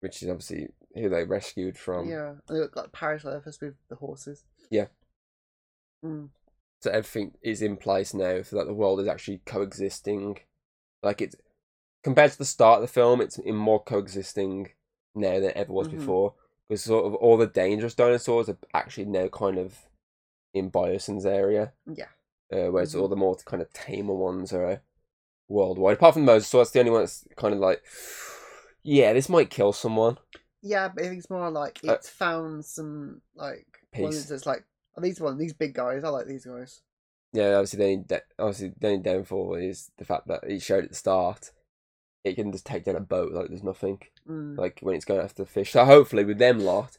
which 0.00 0.22
is 0.22 0.28
obviously 0.28 0.68
who 0.94 1.08
they 1.08 1.24
rescued 1.24 1.76
from. 1.78 2.08
yeah. 2.08 2.34
And 2.48 2.56
they 2.62 2.66
got 2.66 2.76
like 2.76 2.92
Parasaurolophus 2.92 3.60
with 3.60 3.74
the 3.88 3.96
horses. 3.96 4.44
Yeah. 4.70 4.86
Mm. 6.04 6.30
So 6.80 6.90
everything 6.90 7.32
is 7.42 7.60
in 7.62 7.76
place 7.76 8.14
now, 8.14 8.42
so 8.42 8.56
that 8.56 8.66
the 8.66 8.74
world 8.74 9.00
is 9.00 9.08
actually 9.08 9.40
coexisting. 9.46 10.38
Like 11.02 11.20
it's 11.20 11.34
compared 12.04 12.32
to 12.32 12.38
the 12.38 12.44
start 12.44 12.76
of 12.76 12.82
the 12.82 12.92
film, 12.92 13.20
it's 13.20 13.38
in 13.38 13.56
more 13.56 13.82
coexisting 13.82 14.70
now 15.14 15.34
than 15.40 15.50
it 15.50 15.56
ever 15.56 15.72
was 15.72 15.88
Mhm. 15.88 15.92
before. 15.92 16.34
Because 16.68 16.84
sort 16.84 17.06
of 17.06 17.14
all 17.14 17.36
the 17.36 17.46
dangerous 17.46 17.94
dinosaurs 17.94 18.48
are 18.48 18.58
actually 18.74 19.06
now 19.06 19.28
kind 19.28 19.58
of 19.58 19.88
in 20.54 20.70
Biosyn's 20.70 21.26
area, 21.26 21.72
Yeah. 21.86 22.08
uh, 22.52 22.70
whereas 22.70 22.94
Mhm. 22.94 23.00
all 23.00 23.08
the 23.08 23.16
more 23.16 23.34
kind 23.36 23.62
of 23.62 23.72
tamer 23.72 24.14
ones 24.14 24.52
are 24.52 24.82
worldwide. 25.48 25.96
Apart 25.96 26.14
from 26.14 26.26
Mosasaur, 26.26 26.60
that's 26.60 26.70
the 26.70 26.80
only 26.80 26.90
one 26.92 27.00
that's 27.02 27.26
kind 27.36 27.54
of 27.54 27.60
like, 27.60 27.82
yeah, 28.82 29.12
this 29.12 29.28
might 29.28 29.50
kill 29.50 29.72
someone. 29.72 30.18
Yeah, 30.60 30.88
but 30.88 31.04
it's 31.04 31.30
more 31.30 31.50
like 31.50 31.80
Uh, 31.86 31.92
it's 31.94 32.08
found 32.08 32.64
some 32.64 33.22
like 33.34 33.66
ones 33.96 34.16
Peace. 34.16 34.28
that's 34.28 34.46
like 34.46 34.64
oh, 34.98 35.00
these 35.00 35.20
one 35.20 35.38
these 35.38 35.52
big 35.54 35.74
guys. 35.74 36.04
I 36.04 36.08
like 36.08 36.26
these 36.26 36.44
guys. 36.44 36.82
Yeah, 37.32 37.54
obviously 37.54 37.78
the 37.78 37.84
only, 37.84 37.96
da- 38.06 38.18
obviously 38.38 38.72
the 38.78 38.86
only 38.88 39.02
downfall 39.02 39.54
is 39.54 39.90
the 39.98 40.04
fact 40.04 40.28
that 40.28 40.44
it 40.44 40.62
showed 40.62 40.84
at 40.84 40.90
the 40.90 40.96
start. 40.96 41.52
It 42.24 42.34
can 42.34 42.50
just 42.52 42.66
take 42.66 42.84
down 42.84 42.96
a 42.96 43.00
boat 43.00 43.32
like 43.32 43.48
there's 43.48 43.62
nothing. 43.62 44.00
Mm. 44.28 44.58
like 44.58 44.80
when 44.82 44.94
it's 44.94 45.06
going 45.06 45.20
after 45.20 45.42
the 45.42 45.48
fish. 45.48 45.72
So 45.72 45.84
hopefully 45.86 46.22
with 46.24 46.36
them 46.38 46.58
lot, 46.60 46.98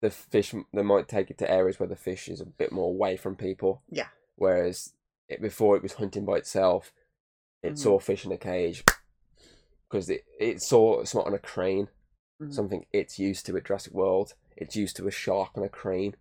the 0.00 0.08
fish 0.10 0.54
they 0.72 0.82
might 0.82 1.06
take 1.08 1.30
it 1.30 1.36
to 1.38 1.50
areas 1.50 1.78
where 1.78 1.88
the 1.88 1.96
fish 1.96 2.28
is 2.28 2.40
a 2.40 2.46
bit 2.46 2.72
more 2.72 2.88
away 2.88 3.16
from 3.18 3.36
people. 3.36 3.82
Yeah. 3.90 4.06
Whereas 4.36 4.94
it, 5.28 5.42
before 5.42 5.76
it 5.76 5.82
was 5.82 5.94
hunting 5.94 6.24
by 6.24 6.36
itself, 6.38 6.92
it 7.62 7.72
Mhm. 7.74 7.78
saw 7.78 7.98
fish 7.98 8.24
in 8.24 8.32
a 8.32 8.38
cage 8.38 8.82
because 9.90 10.08
it 10.08 10.24
it 10.38 10.62
saw 10.62 11.00
it's 11.00 11.14
not 11.14 11.26
on 11.26 11.34
a 11.34 11.38
crane, 11.38 11.88
Mhm. 12.40 12.54
something 12.54 12.86
it's 12.92 13.18
used 13.18 13.44
to 13.46 13.56
at 13.56 13.64
Jurassic 13.64 13.92
World. 13.92 14.34
It's 14.56 14.76
used 14.76 14.96
to 14.96 15.06
a 15.08 15.10
shark 15.10 15.50
on 15.58 15.64
a 15.64 15.68
crane. 15.68 16.14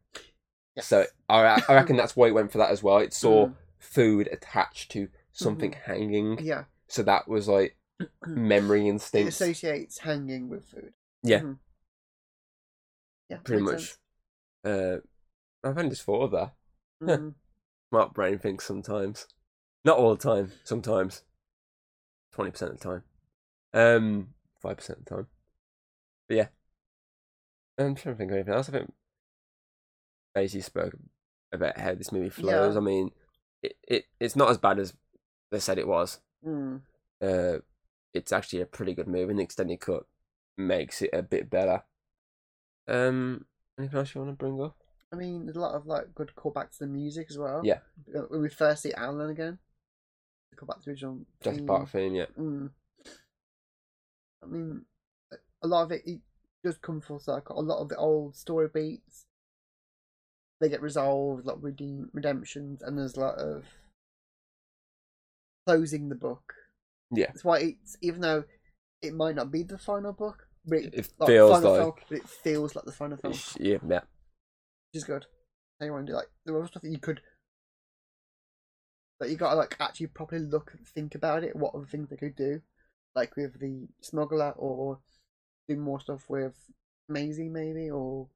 Yes. 0.77 0.87
So 0.87 1.05
I 1.27 1.61
I 1.67 1.73
reckon 1.73 1.97
that's 1.97 2.15
why 2.15 2.27
it 2.27 2.33
went 2.33 2.51
for 2.53 2.59
that 2.59 2.71
as 2.71 2.81
well. 2.81 2.99
It 2.99 3.13
saw 3.13 3.47
Mm. 3.47 3.55
food 3.79 4.29
attached 4.31 4.91
to 4.91 5.09
something 5.33 5.71
Mm-hmm. 5.71 5.91
hanging, 5.91 6.39
yeah, 6.43 6.63
so 6.87 7.03
that 7.03 7.27
was 7.27 7.47
like 7.49 7.77
memory 8.25 8.87
instinct. 8.87 9.25
it 9.27 9.29
associates 9.33 9.97
hanging 9.99 10.47
with 10.49 10.65
food. 10.65 10.93
Yeah. 11.23 11.41
Mhm. 11.41 11.57
Yeah, 13.29 13.37
Pretty 13.43 13.61
much. 13.63 13.95
Uh, 14.63 14.97
I've 15.63 15.77
only 15.77 15.89
just 15.89 16.03
thought 16.03 16.23
of 16.23 16.31
that. 16.31 16.53
sense. 17.05 17.19
Mhm. 17.21 17.33
Smart 17.89 18.13
brain 18.13 18.39
thinks 18.39 18.65
sometimes. 18.65 19.27
Not 19.83 19.97
all 19.97 20.15
the 20.15 20.21
time, 20.23 20.51
sometimes. 20.63 21.23
20% 22.33 22.71
of 22.71 22.79
the 22.79 22.83
time. 22.83 23.03
Um, 23.73 24.33
5% 24.61 24.99
of 24.99 25.05
the 25.05 25.09
time. 25.15 25.27
But 26.27 26.37
yeah. 26.37 26.47
I'm 27.77 27.95
trying 27.95 28.15
to 28.15 28.17
think 28.17 28.31
of 28.31 28.35
anything 28.37 28.53
else. 28.53 28.69
I 28.69 28.71
think 28.73 28.93
basically 30.37 30.61
spoke 30.61 30.95
about 31.51 31.79
how 31.79 31.95
this 31.95 32.11
movie 32.11 32.29
flows. 32.29 32.75
Yeah. 32.75 32.79
I 32.79 32.83
mean, 32.83 33.11
it, 33.63 33.75
it 33.87 34.05
it's 34.19 34.35
not 34.35 34.49
as 34.49 34.57
bad 34.57 34.77
as 34.77 34.93
they 35.51 35.59
said 35.59 35.79
it 35.79 35.87
was. 35.87 36.19
Mm. 36.45 36.81
Uh, 37.21 37.59
it's 38.13 38.31
actually 38.31 38.61
a 38.61 38.65
pretty 38.65 38.93
good 38.93 39.07
movie, 39.07 39.31
and 39.31 39.39
the 39.39 39.43
extended 39.43 39.79
cut 39.79 40.03
makes 40.57 41.01
it 41.01 41.09
a 41.13 41.23
bit 41.23 41.49
better. 41.49 41.83
Um, 42.87 43.45
anything 43.79 43.97
else 43.97 44.13
you 44.13 44.21
want 44.21 44.31
to 44.31 44.37
bring 44.37 44.61
up? 44.61 44.75
I 45.11 45.15
mean, 45.15 45.45
there's 45.45 45.57
a 45.57 45.61
lot 45.61 45.75
of 45.75 45.87
like 45.87 46.13
good 46.13 46.31
callbacks 46.35 46.77
to 46.77 46.85
the 46.85 46.87
music 46.87 47.27
as 47.29 47.37
well. 47.37 47.61
Yeah. 47.63 47.79
Uh, 48.15 48.21
When 48.29 48.41
we 48.41 48.49
first 48.49 48.83
see 48.83 48.93
Alan 48.93 49.29
again, 49.29 49.57
call 50.55 50.67
back 50.67 50.79
to 50.79 50.85
the 50.85 50.91
original. 50.91 51.19
Theme. 51.41 51.65
Park 51.65 51.89
theme, 51.89 52.15
yeah. 52.15 52.25
Mm. 52.37 52.69
I 54.43 54.45
mean, 54.45 54.85
a 55.63 55.67
lot 55.67 55.83
of 55.83 55.91
it, 55.91 56.01
it 56.05 56.19
does 56.63 56.77
come 56.77 57.01
full 57.01 57.19
circle. 57.19 57.59
A 57.59 57.61
lot 57.61 57.81
of 57.81 57.89
the 57.89 57.95
old 57.97 58.35
story 58.35 58.67
beats, 58.73 59.25
they 60.59 60.69
get 60.69 60.81
resolved, 60.81 61.43
a 61.43 61.47
lot 61.47 61.57
of 61.57 61.63
redeem, 61.63 62.09
redemptions, 62.13 62.81
and 62.81 62.97
there's 62.97 63.15
a 63.15 63.19
lot 63.19 63.35
of 63.37 63.65
closing 65.67 66.09
the 66.09 66.15
book. 66.15 66.53
Yeah. 67.11 67.27
That's 67.27 67.43
why 67.43 67.59
it's, 67.59 67.97
even 68.01 68.21
though 68.21 68.43
it 69.01 69.13
might 69.13 69.35
not 69.35 69.51
be 69.51 69.63
the 69.63 69.77
final 69.77 70.13
book, 70.13 70.47
but 70.65 70.79
it, 70.79 70.93
It 70.93 71.09
like, 71.19 71.27
feels 71.29 71.51
final 71.51 71.71
like- 71.71 71.81
film, 71.81 71.93
but 72.09 72.17
it 72.17 72.29
feels 72.29 72.75
like 72.75 72.85
the 72.85 72.91
final 72.91 73.17
film, 73.17 73.33
which 73.33 73.55
Yeah, 73.59 73.77
yeah. 73.87 74.01
is 74.93 75.03
good. 75.03 75.25
How 75.79 75.85
you 75.85 75.93
want 75.93 76.07
to 76.07 76.11
do 76.13 76.15
like 76.17 76.29
there 76.45 76.55
was 76.55 76.69
stuff 76.69 76.81
that 76.81 76.89
you 76.89 76.97
could, 76.97 77.21
that 79.19 79.29
you 79.29 79.35
got 79.37 79.51
to 79.51 79.55
like 79.57 79.75
actually 79.79 80.07
properly 80.07 80.43
look 80.43 80.71
and 80.75 80.87
think 80.87 81.13
about 81.13 81.43
it. 81.43 81.55
What 81.55 81.75
other 81.75 81.85
things 81.85 82.09
they 82.09 82.15
could 82.17 82.35
do, 82.35 82.61
like 83.15 83.35
with 83.35 83.59
the 83.59 83.87
smuggler, 84.01 84.51
or 84.57 84.99
do 85.69 85.75
more 85.77 85.99
stuff 85.99 86.23
with 86.29 86.55
Maisie 87.07 87.47
maybe, 87.49 87.91
or 87.91 88.27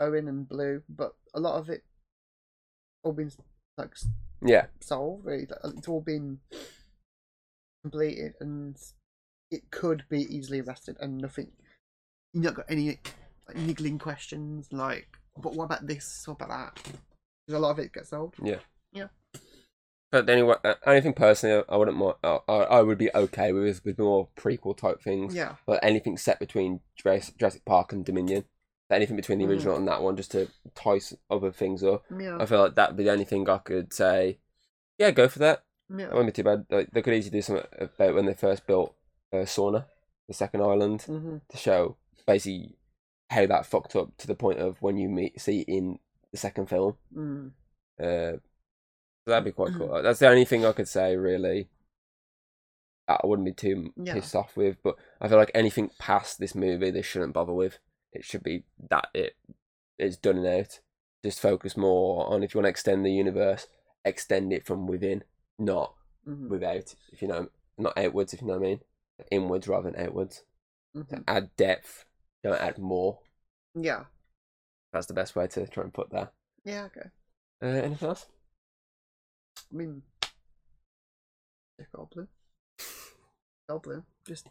Owen 0.00 0.26
and 0.28 0.48
Blue. 0.48 0.82
But 0.88 1.14
a 1.34 1.40
lot 1.40 1.58
of 1.58 1.68
it 1.68 1.84
all 3.04 3.12
been 3.12 3.30
like 3.76 3.94
Yeah. 4.42 4.66
solved. 4.80 5.24
Really, 5.26 5.46
it's 5.76 5.88
all 5.88 6.00
been 6.00 6.40
completed, 7.84 8.34
and 8.40 8.76
it 9.50 9.70
could 9.70 10.04
be 10.08 10.22
easily 10.34 10.60
arrested, 10.60 10.96
and 11.00 11.18
nothing. 11.18 11.52
You 12.32 12.40
not 12.42 12.54
got 12.54 12.66
any 12.70 12.98
like, 13.48 13.56
niggling 13.56 13.98
questions 13.98 14.72
like, 14.72 15.18
but 15.36 15.54
what 15.54 15.64
about 15.64 15.86
this? 15.86 16.26
What 16.26 16.40
about 16.40 16.48
that? 16.48 16.82
Because 16.84 17.58
a 17.58 17.58
lot 17.58 17.70
of 17.72 17.78
it 17.78 17.92
gets 17.92 18.10
solved. 18.10 18.36
Yeah. 18.42 18.60
Yeah. 18.92 19.08
But 20.12 20.28
anyway, 20.28 20.56
uh, 20.64 20.74
anything 20.86 21.12
personally, 21.12 21.64
I 21.68 21.76
wouldn't. 21.76 21.96
More, 21.96 22.16
I, 22.24 22.40
I 22.48 22.54
I 22.56 22.82
would 22.82 22.98
be 22.98 23.10
okay 23.14 23.52
with 23.52 23.84
with 23.84 23.98
more 23.98 24.28
prequel 24.36 24.76
type 24.76 25.00
things. 25.00 25.34
Yeah, 25.36 25.54
But 25.66 25.84
anything 25.84 26.16
set 26.18 26.40
between 26.40 26.80
Jurassic 26.96 27.36
Jurassic 27.38 27.64
Park 27.64 27.92
and 27.92 28.04
Dominion, 28.04 28.44
anything 28.92 29.16
between 29.16 29.38
the 29.38 29.44
Mhm. 29.44 29.50
original 29.50 29.76
and 29.76 29.86
that 29.88 30.02
one, 30.02 30.16
just 30.16 30.30
to 30.32 30.48
tie 30.74 31.00
other 31.30 31.50
things 31.52 31.82
up. 31.84 32.04
yeah, 32.18 32.36
I 32.40 32.46
feel 32.46 32.60
like 32.60 32.74
that'd 32.74 32.96
be 32.96 33.04
the 33.04 33.12
only 33.12 33.24
thing 33.24 33.48
I 33.48 33.58
could 33.58 33.92
say. 33.92 34.38
Yeah, 34.98 35.10
go 35.12 35.28
for 35.28 35.38
that. 35.40 35.64
It 35.90 35.98
yeah. 36.00 36.08
wouldn't 36.08 36.26
be 36.26 36.32
too 36.32 36.44
bad. 36.44 36.66
Like, 36.70 36.90
they 36.92 37.02
could 37.02 37.14
easily 37.14 37.38
do 37.38 37.42
something 37.42 37.66
about 37.78 38.14
when 38.14 38.26
they 38.26 38.34
first 38.34 38.66
built 38.66 38.94
uh, 39.32 39.38
Sorna, 39.46 39.86
the 40.28 40.34
second 40.34 40.60
island, 40.62 41.02
hmm 41.02 41.38
to 41.48 41.56
show 41.56 41.96
basically 42.26 42.76
how 43.30 43.46
that 43.46 43.64
fucked 43.66 43.94
up 43.96 44.16
to 44.18 44.26
the 44.26 44.34
point 44.34 44.58
of 44.58 44.80
when 44.82 44.96
you 44.96 45.08
meet 45.08 45.40
see 45.40 45.60
in 45.60 45.98
the 46.32 46.36
second 46.36 46.66
film. 46.68 46.96
Mm. 47.14 47.52
Uh, 47.98 48.38
so 48.38 49.26
that'd 49.26 49.44
be 49.44 49.52
quite 49.52 49.70
Mm-hmm. 49.70 49.78
cool. 49.78 50.02
That's 50.02 50.18
the 50.18 50.28
only 50.28 50.44
thing 50.44 50.64
I 50.64 50.72
could 50.72 50.88
say 50.88 51.16
really. 51.16 51.68
I 53.08 53.20
wouldn't 53.24 53.46
be 53.46 53.52
too 53.52 53.92
Yeah. 53.96 54.14
pissed 54.14 54.36
off 54.36 54.56
with, 54.56 54.76
but 54.82 54.96
I 55.20 55.28
feel 55.28 55.38
like 55.38 55.50
anything 55.54 55.90
past 55.98 56.38
this 56.38 56.54
movie 56.54 56.90
they 56.90 57.02
shouldn't 57.02 57.32
bother 57.34 57.52
with. 57.52 57.78
It 58.12 58.24
should 58.24 58.42
be 58.42 58.64
that 58.90 59.08
it 59.14 59.36
is 59.98 60.16
done 60.16 60.38
and 60.38 60.46
out. 60.46 60.80
Just 61.24 61.40
focus 61.40 61.76
more 61.76 62.26
on 62.32 62.42
if 62.42 62.54
you 62.54 62.58
want 62.58 62.64
to 62.66 62.70
extend 62.70 63.04
the 63.04 63.12
universe, 63.12 63.66
extend 64.04 64.52
it 64.52 64.66
from 64.66 64.86
within, 64.86 65.22
not 65.58 65.94
hmm 66.24 66.48
without. 66.48 66.94
If 67.12 67.22
you 67.22 67.28
know, 67.28 67.48
not 67.78 67.96
outwards. 67.98 68.32
If 68.34 68.40
you 68.40 68.46
know 68.48 68.54
what 68.58 68.66
I 68.66 68.68
mean, 68.70 68.80
inwards 69.30 69.68
rather 69.68 69.90
than 69.90 70.00
outwards. 70.04 70.42
hmm 70.94 71.02
Add 71.28 71.50
depth, 71.56 72.04
don't 72.42 72.60
add 72.60 72.78
more. 72.78 73.18
Yeah, 73.74 74.04
That's 74.92 75.06
the 75.06 75.14
best 75.14 75.36
way 75.36 75.46
to 75.46 75.66
try 75.68 75.84
and 75.84 75.94
put 75.94 76.10
that. 76.10 76.32
yeah, 76.64 76.84
okay. 76.86 77.08
Uh, 77.62 77.66
anything 77.66 78.08
else? 78.08 78.26
I 79.72 79.76
mean, 79.76 80.02
Jeff 81.78 81.88
Goldblum. 81.94 82.26
Goldblum. 83.70 84.02
Just 84.26 84.48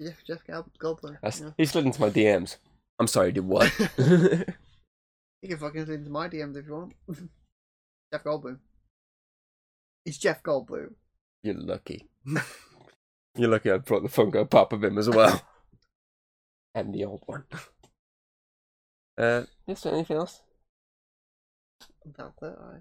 Jeff, 0.00 0.24
Jeff 0.26 0.40
Goldblum. 0.46 1.18
That's, 1.22 1.40
yeah. 1.40 1.50
He 1.56 1.64
slid 1.66 1.86
into 1.86 2.00
my 2.00 2.10
DMs. 2.10 2.56
I'm 2.98 3.06
sorry, 3.06 3.32
did 3.32 3.44
what? 3.46 3.72
You 5.42 5.50
can 5.50 5.58
fucking 5.58 5.84
send 5.86 5.98
into 5.98 6.10
my 6.10 6.28
DMs 6.28 6.56
if 6.56 6.66
you 6.66 6.72
want. 6.74 6.94
Jeff 8.12 8.24
Goldblum. 8.24 8.58
It's 10.04 10.18
Jeff 10.18 10.42
Goldblum. 10.42 10.94
You're 11.42 11.54
lucky. 11.54 12.08
You're 13.36 13.50
lucky 13.50 13.70
I 13.70 13.76
brought 13.76 14.02
the 14.02 14.08
Funko 14.08 14.48
Pop 14.48 14.72
of 14.72 14.82
him 14.82 14.98
as 14.98 15.08
well. 15.08 15.40
and 16.74 16.92
the 16.92 17.04
old 17.04 17.22
one. 17.26 17.44
Uh, 19.16 19.42
is 19.68 19.82
there 19.82 19.92
anything 19.94 20.16
else? 20.16 20.40
That's 22.04 22.42
it. 22.42 22.56
I... 22.58 22.80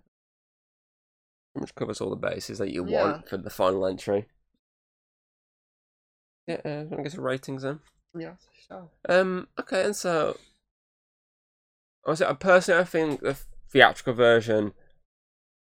Pretty 1.53 1.61
much 1.61 1.75
covers 1.75 2.01
all 2.01 2.09
the 2.09 2.15
bases 2.15 2.57
that 2.57 2.71
you 2.71 2.85
Yeah. 2.87 3.03
want 3.03 3.29
for 3.29 3.37
the 3.37 3.49
final 3.51 3.85
entry. 3.85 4.25
Yeah, 6.47 6.61
uh, 6.65 6.85
I 6.97 7.01
guess 7.03 7.15
ratings 7.15 7.61
then. 7.63 7.79
Yeah, 8.17 8.35
sure. 8.67 8.89
Um, 9.09 9.47
okay, 9.59 9.83
and 9.85 9.95
so 9.95 10.37
I 12.07 12.33
personally 12.33 12.81
I 12.81 12.85
think 12.85 13.21
the 13.21 13.37
theatrical 13.71 14.13
version 14.13 14.73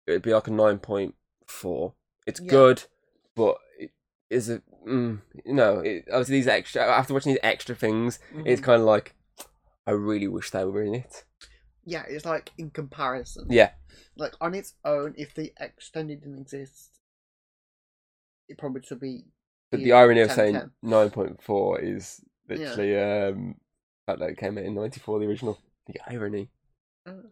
it'd 0.07 0.21
be 0.21 0.33
like 0.33 0.47
a 0.47 0.51
nine 0.51 0.79
point 0.79 1.15
four. 1.47 1.93
It's 2.25 2.39
Yeah. 2.39 2.49
good, 2.49 2.83
but 3.35 3.57
it 3.79 3.91
is 4.29 4.49
a 4.49 4.61
mm, 4.87 5.21
you 5.45 5.53
know 5.53 5.79
it, 5.79 6.05
obviously 6.11 6.35
these 6.37 6.47
extra 6.47 6.83
after 6.83 7.13
watching 7.13 7.33
these 7.33 7.39
extra 7.43 7.75
things, 7.75 8.19
it's 8.45 8.61
Mhm. 8.61 8.63
kind 8.63 8.81
of 8.81 8.87
like 8.87 9.15
I 9.87 9.91
really 9.91 10.27
wish 10.27 10.51
they 10.51 10.63
were 10.65 10.83
in 10.83 10.95
it. 10.95 11.25
Yeah, 11.83 12.05
it's 12.07 12.25
like 12.25 12.51
in 12.57 12.69
comparison. 12.69 13.47
Yeah, 13.49 13.71
Like 14.15 14.33
on 14.39 14.53
its 14.53 14.75
own, 14.85 15.15
if 15.17 15.33
the 15.33 15.51
extended 15.59 16.21
didn't 16.21 16.39
exist, 16.39 16.99
it 18.47 18.57
probably 18.57 18.81
should 18.83 18.99
be. 18.99 19.25
but 19.71 19.81
the 19.81 19.93
irony 19.93 20.21
of 20.21 20.31
saying 20.31 20.71
nine 20.83 21.09
point 21.09 21.41
four 21.41 21.79
is 21.79 22.21
Yeah. 22.57 22.69
literally 22.69 22.97
um 22.99 23.55
that 24.07 24.21
it 24.21 24.37
came 24.37 24.57
out 24.57 24.63
in 24.63 24.73
ninety 24.75 24.99
four 24.99 25.19
the 25.19 25.27
original. 25.27 25.59
The 25.87 25.99
irony. 26.07 26.49
Oh, 27.07 27.23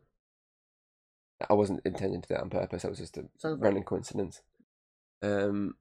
I 1.50 1.54
wasn't 1.54 1.82
intending 1.86 2.22
to 2.22 2.28
do 2.28 2.34
that 2.34 2.42
on 2.42 2.50
purpose. 2.50 2.82
That 2.82 2.90
was 2.90 2.98
just 3.00 3.18
a 3.18 3.22
sounds 3.38 3.58
like 3.60 3.64
random 3.64 3.84
coincidence. 3.84 4.42
Um, 5.22 5.76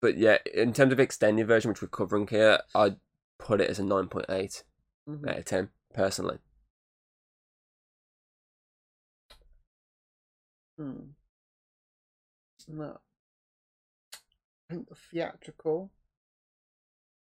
but 0.00 0.16
yeah, 0.16 0.38
in 0.54 0.72
terms 0.72 0.92
of 0.92 1.00
extended 1.00 1.46
version, 1.46 1.68
which 1.70 1.82
we're 1.82 1.88
covering 1.88 2.26
here, 2.26 2.60
I'd 2.74 2.96
put 3.38 3.60
it 3.60 3.68
as 3.70 3.78
a 3.78 3.84
nine 3.84 4.08
point 4.08 4.26
eight 4.30 4.64
Mhm. 5.08 5.28
out 5.28 5.38
of 5.38 5.44
ten 5.44 5.70
personally. 5.92 6.38
Hmm. 10.78 11.10
No. 12.68 12.98
I 14.70 14.74
think 14.74 14.88
the 14.88 14.94
theatrical, 14.94 15.90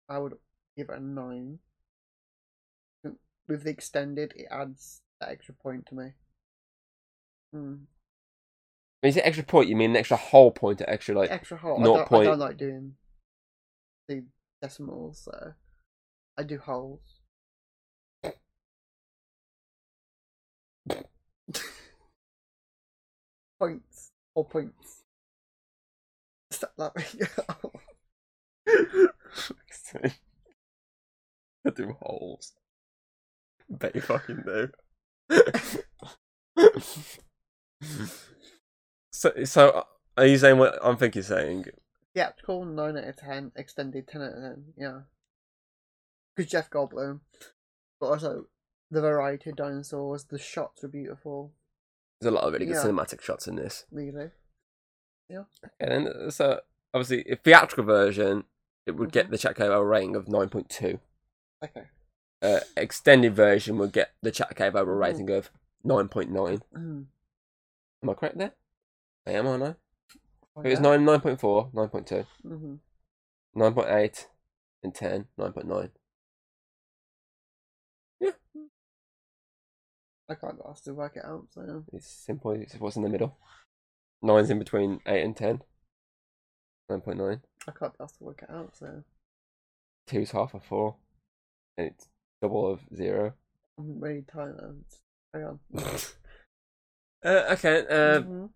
I 0.10 0.18
would 0.20 0.34
give 0.78 0.89
it 0.89 0.97
a 0.97 1.01
nine. 1.01 1.60
With 3.47 3.64
the 3.64 3.70
extended, 3.70 4.34
it 4.36 4.47
adds 4.49 5.01
that 5.20 5.30
extra 5.30 5.53
point 5.53 5.86
to 5.88 5.95
me. 5.95 6.14
Hmm. 7.53 7.76
When 9.01 9.10
you 9.10 9.12
say 9.12 9.22
extra 9.22 9.43
point, 9.43 9.70
you 9.70 9.76
mean 9.76 9.91
an 9.91 9.97
extra 9.97 10.18
whole 10.18 10.49
point 10.51 10.82
or 10.82 10.89
extra 10.89 11.16
like 11.16 11.30
Extra 11.30 11.58
whole. 11.58 11.80
I 11.80 11.84
naught 11.84 12.10
don't, 12.10 12.22
I 12.22 12.26
don't 12.26 12.39
like 12.39 12.58
doing 12.58 12.95
the 14.08 14.26
decimals, 14.62 15.26
so 15.26 15.53
I 16.38 16.43
do 16.43 16.58
wholes. 16.58 17.22
points 23.60 24.12
or 24.34 24.45
points. 24.45 25.03
Stop 26.51 26.74
laughing. 26.78 27.28
I 31.66 31.70
do 31.76 31.96
holes. 32.02 32.54
Bet 33.70 33.96
you 33.96 34.02
fucking 34.02 34.44
do. 34.46 34.70
so, 39.12 39.32
so 39.46 39.86
are 40.18 40.26
you 40.26 40.38
saying 40.38 40.58
what 40.58 40.78
I'm 40.84 40.98
thinking? 40.98 41.22
Saying 41.24 41.66
Theatrical 42.14 42.66
nine 42.66 42.98
out 42.98 43.04
of 43.06 43.18
ten, 43.18 43.52
extended 43.56 44.08
ten 44.08 44.22
out 44.22 44.34
of 44.34 44.42
ten. 44.42 44.64
Yeah, 44.78 45.00
because 46.36 46.52
Jeff 46.52 46.70
Goldblum, 46.70 47.22
but 48.00 48.08
also 48.08 48.46
the 48.92 49.02
variety 49.02 49.50
of 49.50 49.56
dinosaurs. 49.58 50.26
The 50.26 50.38
shots 50.40 50.84
were 50.84 50.90
beautiful. 50.90 51.54
there's 52.22 52.32
a 52.32 52.36
lot 52.36 52.46
of 52.46 52.54
really 52.54 52.66
good 52.68 52.76
Yeah. 52.76 52.84
cinematic 52.84 53.22
shots 53.22 53.48
in 53.48 53.56
this. 53.56 53.86
Really. 53.92 54.30
Yeah. 55.28 55.44
And 55.80 55.92
then, 55.92 56.08
uh, 56.08 56.30
so 56.30 56.62
obviously, 56.94 57.26
a 57.32 57.36
theatrical 57.36 57.84
version, 57.84 58.44
it 58.86 58.92
would 58.92 59.12
get 59.12 59.28
Mhm. 59.28 59.32
the 59.32 59.38
Chat 59.38 59.56
Cave 59.56 59.72
Over 59.72 59.86
rating 59.88 60.16
of 60.16 60.28
9.2. 60.28 61.00
Okay. 61.64 61.90
Uh, 62.42 62.60
extended 62.78 63.36
version 63.36 63.78
would 63.78 63.92
get 63.92 64.14
the 64.22 64.32
Chat 64.32 64.56
Cave 64.56 64.76
Over 64.76 64.94
Ooh. 64.96 65.00
rating 65.00 65.30
of 65.30 65.50
9.9. 65.84 66.62
Mm. 66.74 67.08
Am 68.04 68.10
I 68.10 68.14
correct 68.14 68.38
there? 68.38 68.54
I 69.26 69.32
am, 69.32 69.48
aren't 69.48 69.64
I? 69.64 69.76
Oh, 70.56 70.62
It 70.62 70.70
was 70.70 70.80
yeah. 70.80 70.96
9, 70.98 71.06
9.4, 71.06 71.72
9.2, 71.74 72.26
Mhm. 72.44 72.80
9.8, 73.56 74.28
and 74.84 74.94
10, 74.94 75.28
9.9. 75.38 75.92
I 80.28 80.34
can't 80.34 80.60
ask 80.68 80.84
to 80.86 80.94
work 80.96 81.18
it 81.18 81.24
out. 81.26 81.48
So 81.52 81.86
It's 81.94 82.08
simple. 82.08 82.52
It's 82.52 82.76
what's 82.80 82.96
in 82.96 83.04
the 83.04 83.10
middle. 83.10 83.38
Nine's 84.24 84.50
in 84.50 84.58
between 84.58 85.00
8 85.06 85.24
and 85.24 85.38
10. 85.38 85.62
9.9. 86.90 87.42
I 87.68 87.72
can't 87.72 87.94
ask 88.00 88.18
to 88.18 88.24
work 88.24 88.44
it 88.44 88.50
out. 88.50 88.76
So 88.78 89.04
Two's 90.08 90.32
half 90.32 90.54
of 90.54 90.64
4. 90.64 90.96
And 91.78 91.88
it's 91.88 92.08
double 92.42 92.72
of 92.72 92.82
0. 92.96 93.34
I'm 93.78 94.00
really 94.00 94.24
tired. 94.32 94.84
Hang 95.34 95.44
on. 95.44 95.60
Uh, 97.24 97.48
okay, 97.54 97.80
uh, 97.88 98.22
Mhm. 98.22 98.50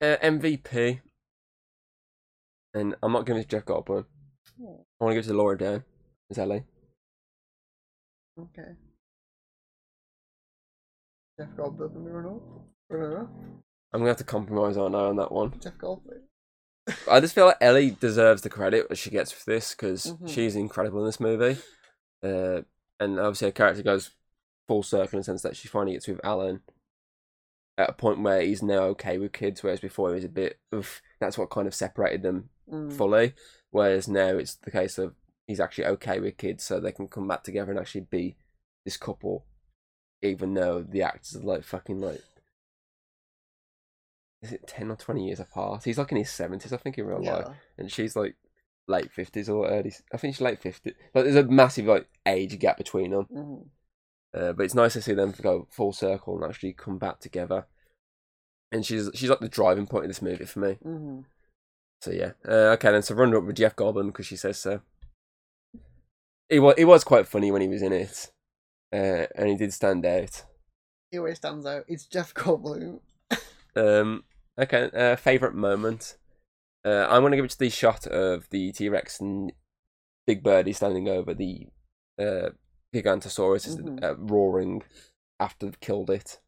uh, 0.00 0.16
MVP. 0.22 1.00
And 2.74 2.94
I'm 3.02 3.10
not 3.10 3.26
giving 3.26 3.40
it 3.42 3.48
to 3.48 3.56
Jeff 3.56 3.64
Goldblum. 3.64 4.04
Oh, 4.62 4.86
I 5.00 5.04
want 5.04 5.10
to 5.10 5.14
give 5.16 5.24
it 5.24 5.28
to 5.28 5.34
Laura 5.34 5.58
Dern 5.58 5.82
as 6.30 6.38
Ellie. 6.38 6.62
Okay. 8.38 8.76
Jeff 11.40 11.48
Goldblum 11.56 11.96
and 11.96 12.14
runner 12.14 12.38
runner 12.88 13.28
I'm 13.92 14.00
going 14.00 14.04
to 14.04 14.08
have 14.10 14.16
to 14.18 14.24
compromise, 14.24 14.76
I, 14.76 14.82
on 14.82 15.16
that 15.16 15.32
one. 15.32 15.58
Jeff 15.58 15.76
Goldblum. 15.76 16.20
I 17.10 17.20
just 17.20 17.34
feel 17.34 17.46
like 17.46 17.56
Ellie 17.60 17.90
deserves 17.90 18.42
the 18.42 18.48
credit 18.50 18.88
that 18.88 18.96
she 18.96 19.10
gets 19.10 19.32
for 19.32 19.50
this 19.50 19.74
because 19.74 20.06
Mhm. 20.06 20.28
she's 20.28 20.56
incredible 20.56 21.00
in 21.00 21.06
this 21.06 21.20
movie. 21.20 21.60
Uh, 22.22 22.62
and 23.00 23.18
obviously, 23.18 23.48
her 23.48 23.52
character 23.52 23.82
goes 23.82 24.10
full 24.68 24.82
circle 24.82 25.16
in 25.16 25.20
the 25.20 25.24
sense 25.24 25.42
that 25.42 25.56
she 25.56 25.68
finally 25.68 25.92
gets 25.92 26.08
with 26.08 26.20
Alan 26.24 26.62
at 27.78 27.90
a 27.90 27.92
point 27.92 28.20
where 28.22 28.40
he's 28.40 28.62
now 28.62 28.84
okay 28.84 29.18
with 29.18 29.32
kids, 29.32 29.62
whereas 29.62 29.80
before 29.80 30.08
he 30.10 30.14
was 30.14 30.24
a 30.24 30.28
bit 30.28 30.58
of 30.72 31.02
that's 31.20 31.36
what 31.36 31.50
kind 31.50 31.66
of 31.66 31.74
separated 31.74 32.22
them 32.22 32.50
Mm. 32.70 32.92
fully. 32.92 33.34
Whereas 33.70 34.08
now 34.08 34.36
it's 34.36 34.54
the 34.54 34.70
case 34.70 34.98
of 34.98 35.14
he's 35.46 35.60
actually 35.60 35.86
okay 35.86 36.18
with 36.20 36.36
kids, 36.36 36.64
so 36.64 36.80
they 36.80 36.92
can 36.92 37.06
come 37.08 37.28
back 37.28 37.44
together 37.44 37.70
and 37.70 37.78
actually 37.78 38.00
be 38.02 38.36
this 38.84 38.96
couple, 38.96 39.44
even 40.22 40.54
though 40.54 40.82
the 40.82 41.02
actors 41.02 41.36
are 41.36 41.40
like 41.40 41.64
fucking 41.64 42.00
like. 42.00 42.22
Is 44.42 44.52
it 44.52 44.66
ten 44.66 44.90
or 44.90 44.96
twenty 44.96 45.26
years 45.26 45.40
apart? 45.40 45.84
He's 45.84 45.98
like 45.98 46.12
in 46.12 46.18
his 46.18 46.30
seventies, 46.30 46.72
I 46.72 46.76
think, 46.76 46.98
in 46.98 47.06
real 47.06 47.22
life 47.22 47.46
and 47.78 47.90
she's 47.90 48.14
like 48.16 48.36
late 48.88 49.10
fifties 49.10 49.48
or 49.48 49.66
early. 49.68 49.92
I 50.12 50.16
think 50.16 50.34
she's 50.34 50.40
late 50.40 50.60
fifties. 50.60 50.94
Like 51.14 51.24
there's 51.24 51.36
a 51.36 51.44
massive 51.44 51.86
like 51.86 52.08
age 52.26 52.58
gap 52.58 52.76
between 52.76 53.10
them. 53.10 53.26
Mhm. 53.32 53.68
Uh, 54.34 54.52
but 54.52 54.64
it's 54.64 54.74
nice 54.74 54.92
to 54.92 55.02
see 55.02 55.14
them 55.14 55.32
go 55.40 55.66
full 55.70 55.92
circle 55.92 56.36
and 56.36 56.44
actually 56.50 56.74
come 56.74 56.98
back 56.98 57.20
together. 57.20 57.66
And 58.70 58.84
she's 58.84 59.08
she's 59.14 59.30
like 59.30 59.40
the 59.40 59.48
driving 59.48 59.86
point 59.86 60.04
of 60.04 60.10
this 60.10 60.22
movie 60.22 60.44
for 60.44 60.58
me. 60.60 60.78
Mhm. 60.84 61.24
So 62.02 62.10
yeah. 62.10 62.32
Uh, 62.46 62.74
okay, 62.74 62.90
then 62.92 63.02
so 63.02 63.14
runner 63.14 63.38
up 63.38 63.44
with 63.44 63.56
Jeff 63.56 63.74
Goldblum 63.74 64.08
because 64.08 64.26
she 64.26 64.36
says 64.36 64.58
so. 64.58 64.82
It 66.48 66.60
was 66.60 66.74
it 66.76 66.84
was 66.84 67.02
quite 67.04 67.26
funny 67.26 67.50
when 67.50 67.62
he 67.62 67.68
was 67.68 67.82
in 67.82 67.92
it, 67.92 68.30
uh, 68.92 69.26
and 69.34 69.48
he 69.48 69.56
did 69.56 69.72
stand 69.72 70.04
out. 70.06 70.44
He 71.10 71.18
always 71.18 71.38
stands 71.38 71.66
out. 71.66 71.84
It's 71.88 72.06
Jeff 72.06 72.34
Goldblum. 72.34 73.00
Um, 73.76 74.24
okay, 74.58 74.90
uh, 74.94 75.16
favorite 75.16 75.54
moment. 75.54 76.16
Uh, 76.84 77.06
I'm 77.10 77.22
gonna 77.22 77.36
give 77.36 77.44
it 77.44 77.50
to 77.52 77.58
the 77.58 77.68
shot 77.68 78.06
of 78.06 78.48
the 78.50 78.72
T 78.72 78.88
Rex 78.88 79.20
and 79.20 79.52
Big 80.26 80.42
Birdie 80.42 80.72
standing 80.72 81.08
over 81.08 81.34
the 81.34 81.66
uh, 82.18 82.50
Gigantosaurus 82.94 83.66
is, 83.66 83.76
Mhm. 83.76 84.02
uh, 84.02 84.16
roaring 84.16 84.82
after 85.38 85.66
they've 85.66 85.80
killed 85.80 86.10
it. 86.10 86.40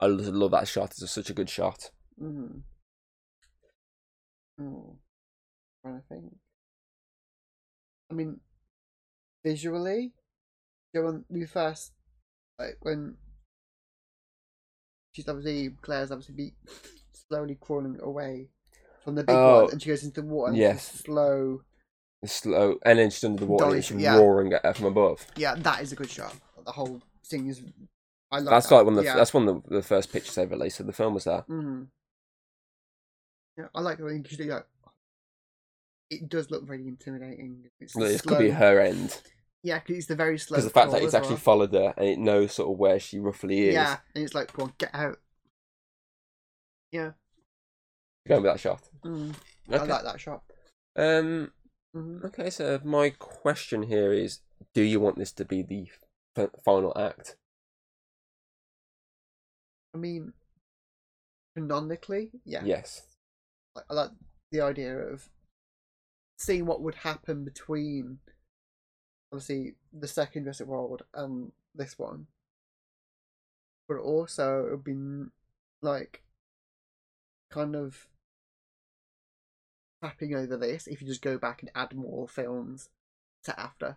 I 0.00 0.06
lo- 0.06 0.30
love 0.30 0.50
that 0.50 0.68
shot. 0.68 0.90
It's 0.90 1.10
such 1.10 1.30
a 1.30 1.34
good 1.34 1.48
shot. 1.48 1.90
Mm-hmm. 2.20 2.58
Mm. 4.60 4.96
To 5.84 6.02
think. 6.08 6.36
I 8.10 8.14
mean, 8.14 8.40
visually, 9.44 10.12
yeah, 10.92 11.00
when 11.02 11.24
we 11.28 11.46
first, 11.46 11.92
like 12.58 12.76
when 12.80 13.16
she's 15.14 15.28
obviously 15.28 15.70
Claire's 15.80 16.10
obviously 16.10 16.34
be 16.34 16.52
slowly 17.28 17.56
crawling 17.60 17.98
away 18.02 18.48
from 19.02 19.14
the 19.14 19.24
big 19.24 19.34
Oh, 19.34 19.62
one, 19.64 19.72
and 19.72 19.82
she 19.82 19.88
goes 19.88 20.04
into 20.04 20.20
the 20.20 20.26
water. 20.26 20.50
And 20.50 20.58
yes. 20.58 20.86
Slow. 21.04 21.62
Slow, 22.26 22.78
and 22.84 22.98
then 22.98 23.10
she's 23.10 23.24
under 23.24 23.40
the 23.40 23.46
water 23.46 23.64
and 23.64 23.70
Dolly- 23.72 23.78
it's 23.80 23.90
yeah. 23.90 24.16
roaring 24.16 24.52
at 24.54 24.64
her 24.64 24.72
from 24.72 24.86
above. 24.86 25.26
Yeah, 25.36 25.54
that 25.56 25.82
is 25.82 25.92
a 25.92 25.96
good 25.96 26.08
shot. 26.08 26.34
The 26.64 26.72
whole 26.72 27.02
thing 27.26 27.48
is 27.48 27.62
I 28.32 28.38
like 28.38 28.48
that's 28.50 28.68
that. 28.68 28.74
like 28.76 28.84
one 28.86 28.94
of 28.94 28.98
the 29.00 29.04
yeah. 29.04 29.16
that's 29.16 29.34
one 29.34 29.46
of 29.46 29.62
the, 29.64 29.76
the 29.76 29.82
first 29.82 30.10
pictures 30.10 30.34
they 30.34 30.46
released 30.46 30.80
of 30.80 30.86
the 30.86 30.92
film 30.94 31.12
was 31.14 31.24
that. 31.24 31.46
Mm. 31.48 31.88
Yeah, 33.58 33.66
I 33.74 33.80
like 33.82 33.98
the 33.98 34.04
way 34.04 34.14
you 34.14 34.20
do 34.20 34.46
that. 34.46 34.66
It 36.10 36.28
does 36.30 36.50
look 36.50 36.66
very 36.66 36.88
intimidating. 36.88 37.64
It's 37.80 37.94
Like, 37.94 38.08
This 38.08 38.22
could 38.22 38.38
be 38.38 38.50
her 38.50 38.80
end 38.80 39.20
Yeah, 39.64 39.78
because 39.80 39.96
it's 39.96 40.06
the 40.06 40.14
very 40.14 40.38
slow. 40.38 40.56
because 40.56 40.66
the 40.66 40.70
fact 40.70 40.92
that 40.92 41.02
it's 41.02 41.14
actually 41.14 41.30
well. 41.30 41.38
followed 41.38 41.72
her 41.72 41.94
and 41.96 42.06
it 42.06 42.18
knows 42.18 42.52
sort 42.52 42.70
of 42.70 42.78
where 42.78 43.00
she 43.00 43.18
roughly 43.18 43.68
is. 43.68 43.74
Yeah, 43.74 43.96
and 44.14 44.22
it's 44.22 44.34
like, 44.34 44.52
come 44.52 44.66
on, 44.66 44.74
get 44.78 44.94
out. 44.94 45.18
Yeah, 46.92 47.12
Going 48.28 48.42
with 48.42 48.52
that 48.52 48.60
shot. 48.60 48.82
mm. 49.04 49.34
Okay. 49.68 49.78
I 49.78 49.84
like 49.84 50.04
that 50.04 50.20
shot. 50.20 50.42
Um. 50.96 51.50
hmm 51.94 52.18
Okay. 52.24 52.50
So 52.50 52.78
my 52.84 53.10
question 53.10 53.82
here 53.84 54.12
is: 54.12 54.40
Do 54.74 54.82
you 54.82 55.00
want 55.00 55.16
this 55.18 55.32
to 55.32 55.44
be 55.44 55.62
the 55.62 55.88
f- 56.36 56.50
final 56.64 56.92
act? 56.96 57.36
I 59.94 59.96
mean, 59.98 60.34
canonically, 61.56 62.32
yeah. 62.44 62.62
Yes. 62.64 63.02
Like, 63.74 63.86
I 63.90 63.94
like 63.94 64.10
the 64.52 64.60
idea 64.60 64.96
of 64.96 65.28
seeing 66.38 66.66
what 66.66 66.82
would 66.82 66.96
happen 66.96 67.44
between, 67.44 68.18
obviously, 69.34 69.74
the 69.92 70.06
second 70.06 70.44
Jurassic 70.44 70.66
World 70.68 71.02
and 71.12 71.50
this 71.74 71.98
one. 71.98 72.26
But 73.88 73.98
also, 73.98 74.66
it 74.66 74.70
would 74.70 74.84
be 74.84 75.28
like 75.82 76.22
kind 77.50 77.74
of 77.76 78.06
tapping 80.02 80.34
over 80.34 80.56
this 80.56 80.86
if 80.86 81.00
you 81.02 81.08
just 81.08 81.22
go 81.22 81.36
back 81.36 81.62
and 81.62 81.70
add 81.74 81.94
more 81.94 82.28
films 82.28 82.88
to 83.44 83.58
after. 83.60 83.96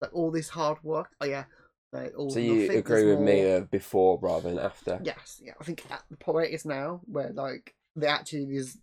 Like 0.00 0.14
all 0.14 0.30
this 0.30 0.50
hard 0.50 0.78
work. 0.82 1.08
Oh 1.20 1.26
yeah. 1.26 1.44
Like, 1.92 2.12
all 2.16 2.30
So 2.30 2.38
you 2.40 2.70
agree 2.70 3.04
with 3.06 3.20
me 3.20 3.42
more- 3.44 3.56
of 3.58 3.70
before 3.70 4.18
rather 4.20 4.50
than 4.50 4.58
after? 4.58 5.00
Yes, 5.02 5.40
yeah. 5.42 5.54
I 5.60 5.64
think 5.64 5.82
at 5.90 6.02
the 6.10 6.16
point 6.16 6.34
where 6.36 6.44
it 6.44 6.52
is 6.52 6.64
now, 6.64 7.00
where 7.06 7.30
like 7.32 7.74
there 7.94 8.10
actually 8.10 8.56
is 8.56 8.78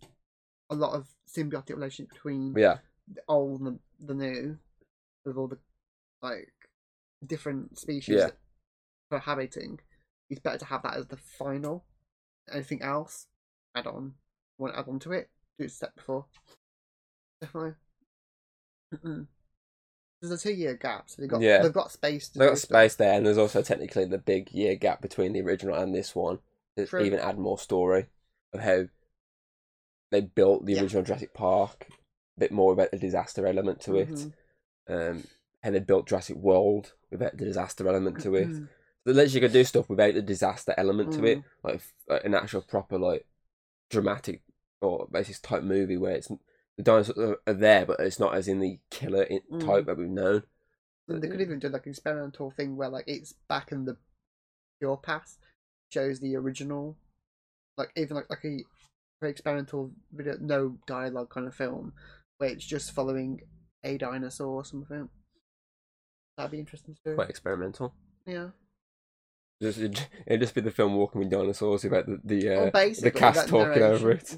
a 0.70 0.74
lot 0.74 0.94
of 0.94 1.06
symbiotic 1.28 1.70
relationship 1.74 2.12
between 2.12 2.54
Yeah. 2.56 2.78
the 3.12 3.22
old 3.28 3.60
and 3.60 3.78
the, 4.00 4.06
the 4.06 4.14
new, 4.14 4.58
with 5.24 5.36
all 5.36 5.48
the 5.48 5.58
like 6.22 6.52
different 7.24 7.78
species 7.78 8.16
Yeah. 8.16 8.26
that 8.26 8.36
cohabiting. 9.10 9.80
It's 10.30 10.40
better 10.40 10.58
to 10.58 10.64
have 10.66 10.82
that 10.82 10.96
as 10.96 11.06
the 11.06 11.16
final. 11.16 11.84
Anything 12.52 12.82
else, 12.82 13.26
add 13.74 13.86
on. 13.86 14.14
Want 14.58 14.74
to 14.74 14.78
add 14.80 14.88
on 14.88 14.98
to 15.00 15.12
it? 15.12 15.30
Do 15.58 15.64
it 15.64 15.70
step 15.70 15.94
before. 15.96 16.26
Definitely. 17.40 17.74
Mm-mm. 18.94 19.26
There's 20.20 20.32
a 20.32 20.48
two-year 20.48 20.74
gap, 20.74 21.10
so 21.10 21.20
they've 21.20 21.28
got 21.30 21.42
Yeah. 21.42 21.62
they've 21.62 21.72
got 21.72 21.92
space. 21.92 22.28
To 22.30 22.38
They've 22.38 22.48
got 22.48 22.58
stuff. 22.58 22.68
space 22.68 22.96
there, 22.96 23.12
and 23.14 23.26
there's 23.26 23.38
also 23.38 23.62
technically 23.62 24.04
the 24.06 24.18
big 24.18 24.52
year 24.52 24.74
gap 24.76 25.02
between 25.02 25.32
the 25.32 25.42
original 25.42 25.74
and 25.74 25.94
this 25.94 26.14
one. 26.14 26.38
To 26.76 26.86
True. 26.86 27.02
even 27.04 27.20
add 27.20 27.38
more 27.38 27.58
story 27.58 28.06
of 28.52 28.60
how 28.60 28.84
they 30.10 30.22
built 30.22 30.64
the 30.64 30.74
Yeah. 30.74 30.82
original 30.82 31.02
Jurassic 31.04 31.34
Park, 31.34 31.86
a 32.36 32.40
bit 32.40 32.52
more 32.52 32.72
about 32.72 32.90
the 32.90 32.98
disaster 32.98 33.46
element 33.46 33.80
to 33.82 33.96
it. 33.96 34.08
Mhm. 34.08 34.32
Um, 34.88 35.24
how 35.64 35.70
they 35.70 35.80
built 35.80 36.06
Jurassic 36.06 36.36
World 36.36 36.92
without 37.10 37.36
the 37.36 37.44
disaster 37.44 37.88
element 37.88 38.20
to 38.20 38.34
it. 38.36 38.48
That 39.06 39.16
lets 39.16 39.34
you 39.34 39.40
go 39.40 39.48
do 39.48 39.64
stuff 39.64 39.88
without 39.88 40.14
the 40.14 40.22
disaster 40.22 40.74
element 40.76 41.12
to 41.14 41.24
it, 41.24 41.38
Mm. 41.38 41.44
like 41.64 41.80
like 42.08 42.24
an 42.24 42.34
actual 42.34 42.62
proper 42.62 42.98
like 42.98 43.26
dramatic 43.90 44.42
or 44.80 45.08
basically 45.10 45.46
type 45.48 45.62
movie 45.62 45.96
where 45.96 46.14
it's 46.16 46.28
the 46.76 46.82
dinosaurs 46.82 47.38
are- 47.46 47.52
there, 47.54 47.86
but 47.86 48.00
it's 48.00 48.18
not 48.18 48.34
as 48.34 48.46
in 48.48 48.60
the 48.60 48.78
killer 48.90 49.22
in- 49.24 49.40
Mm. 49.50 49.64
type 49.64 49.86
that 49.86 49.96
we've 49.96 50.08
known. 50.08 50.42
And 51.08 51.22
they 51.22 51.28
could 51.28 51.40
even 51.40 51.58
do 51.58 51.68
like 51.68 51.84
an 51.86 51.90
experimental 51.90 52.50
thing 52.50 52.76
where 52.76 52.88
like 52.88 53.04
it's 53.06 53.32
back 53.48 53.72
in 53.72 53.84
the 53.84 53.96
pure 54.80 54.96
past, 54.96 55.38
shows 55.92 56.20
the 56.20 56.34
original, 56.36 56.96
like 57.76 57.90
even 57.96 58.16
like 58.16 58.28
like 58.30 58.44
a 58.44 58.64
very 59.20 59.30
experimental 59.32 59.92
video, 60.12 60.36
no 60.40 60.78
dialogue 60.86 61.30
kind 61.30 61.46
of 61.46 61.54
film, 61.54 61.92
where 62.38 62.50
it's 62.50 62.64
just 62.66 62.92
following 62.92 63.40
a 63.84 63.96
dinosaur 63.98 64.48
or 64.60 64.64
something. 64.64 65.08
That'd 66.36 66.52
be 66.52 66.58
interesting 66.58 66.94
to 66.94 67.00
do. 67.10 67.14
Quite 67.14 67.30
experimental. 67.30 67.94
Yeah. 68.26 68.48
Just, 69.62 69.78
it'd, 69.78 70.06
it'd 70.26 70.40
just 70.40 70.54
be 70.54 70.60
the 70.60 70.70
film 70.70 70.94
Walking 70.94 71.20
with 71.20 71.30
Dinosaurs 71.30 71.84
about 71.84 72.06
the 72.06 72.20
the, 72.24 72.48
uh, 72.50 72.70
well, 72.74 72.92
the 73.00 73.10
cast 73.10 73.48
talking 73.48 73.82
over 73.82 74.10
it. 74.10 74.36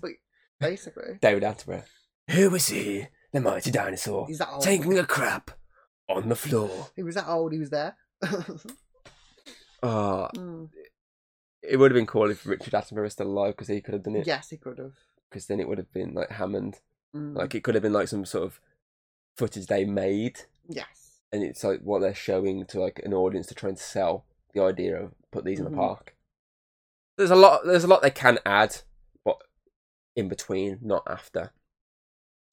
Basically, 0.60 1.14
David 1.20 1.42
Attenborough. 1.42 1.84
Who 2.30 2.50
was 2.50 2.68
he? 2.68 3.06
The 3.32 3.40
mighty 3.40 3.70
dinosaur. 3.70 4.26
he's 4.26 4.38
that 4.38 4.48
old. 4.50 4.62
Taking 4.62 4.98
a 4.98 5.04
crap 5.04 5.50
on 6.08 6.28
the 6.28 6.36
floor. 6.36 6.88
He 6.96 7.02
was 7.02 7.14
that 7.16 7.28
old. 7.28 7.52
He 7.52 7.58
was 7.58 7.70
there. 7.70 7.96
Oh, 9.82 10.28
Mm. 10.36 10.70
it 11.62 11.76
would 11.76 11.90
have 11.90 11.96
been 11.96 12.06
cool 12.06 12.30
if 12.30 12.46
Richard 12.46 12.72
Attenborough 12.72 13.02
was 13.02 13.12
still 13.12 13.26
alive 13.26 13.54
because 13.54 13.68
he 13.68 13.80
could 13.80 13.94
have 13.94 14.02
done 14.02 14.16
it. 14.16 14.26
Yes, 14.26 14.48
he 14.50 14.56
could 14.56 14.78
have. 14.78 14.94
Because 15.30 15.46
then 15.46 15.60
it 15.60 15.68
would 15.68 15.78
have 15.78 15.92
been 15.92 16.14
like 16.14 16.30
Hammond. 16.30 16.80
Mm. 17.14 17.36
Like 17.36 17.54
it 17.54 17.62
could 17.62 17.74
have 17.74 17.82
been 17.82 17.92
like 17.92 18.08
some 18.08 18.24
sort 18.24 18.44
of 18.44 18.60
footage 19.36 19.66
they 19.66 19.84
made, 19.84 20.40
yes. 20.68 21.05
And 21.36 21.44
it's 21.44 21.62
like 21.62 21.80
what 21.82 22.00
they're 22.00 22.14
showing 22.14 22.64
to 22.66 22.80
like 22.80 23.00
an 23.04 23.14
audience 23.14 23.46
to 23.48 23.54
try 23.54 23.68
and 23.68 23.78
sell 23.78 24.24
the 24.54 24.62
idea 24.62 24.96
of 25.00 25.12
put 25.30 25.44
these 25.44 25.60
in 25.60 25.66
Mhm. 25.66 25.72
a 25.74 25.76
park. 25.76 26.16
There's 27.16 27.30
a 27.30 27.36
lot. 27.36 27.64
There's 27.64 27.84
a 27.84 27.88
lot 27.88 28.02
they 28.02 28.10
can 28.10 28.38
add, 28.44 28.82
but 29.24 29.36
in 30.16 30.28
between, 30.28 30.78
not 30.82 31.02
after. 31.06 31.52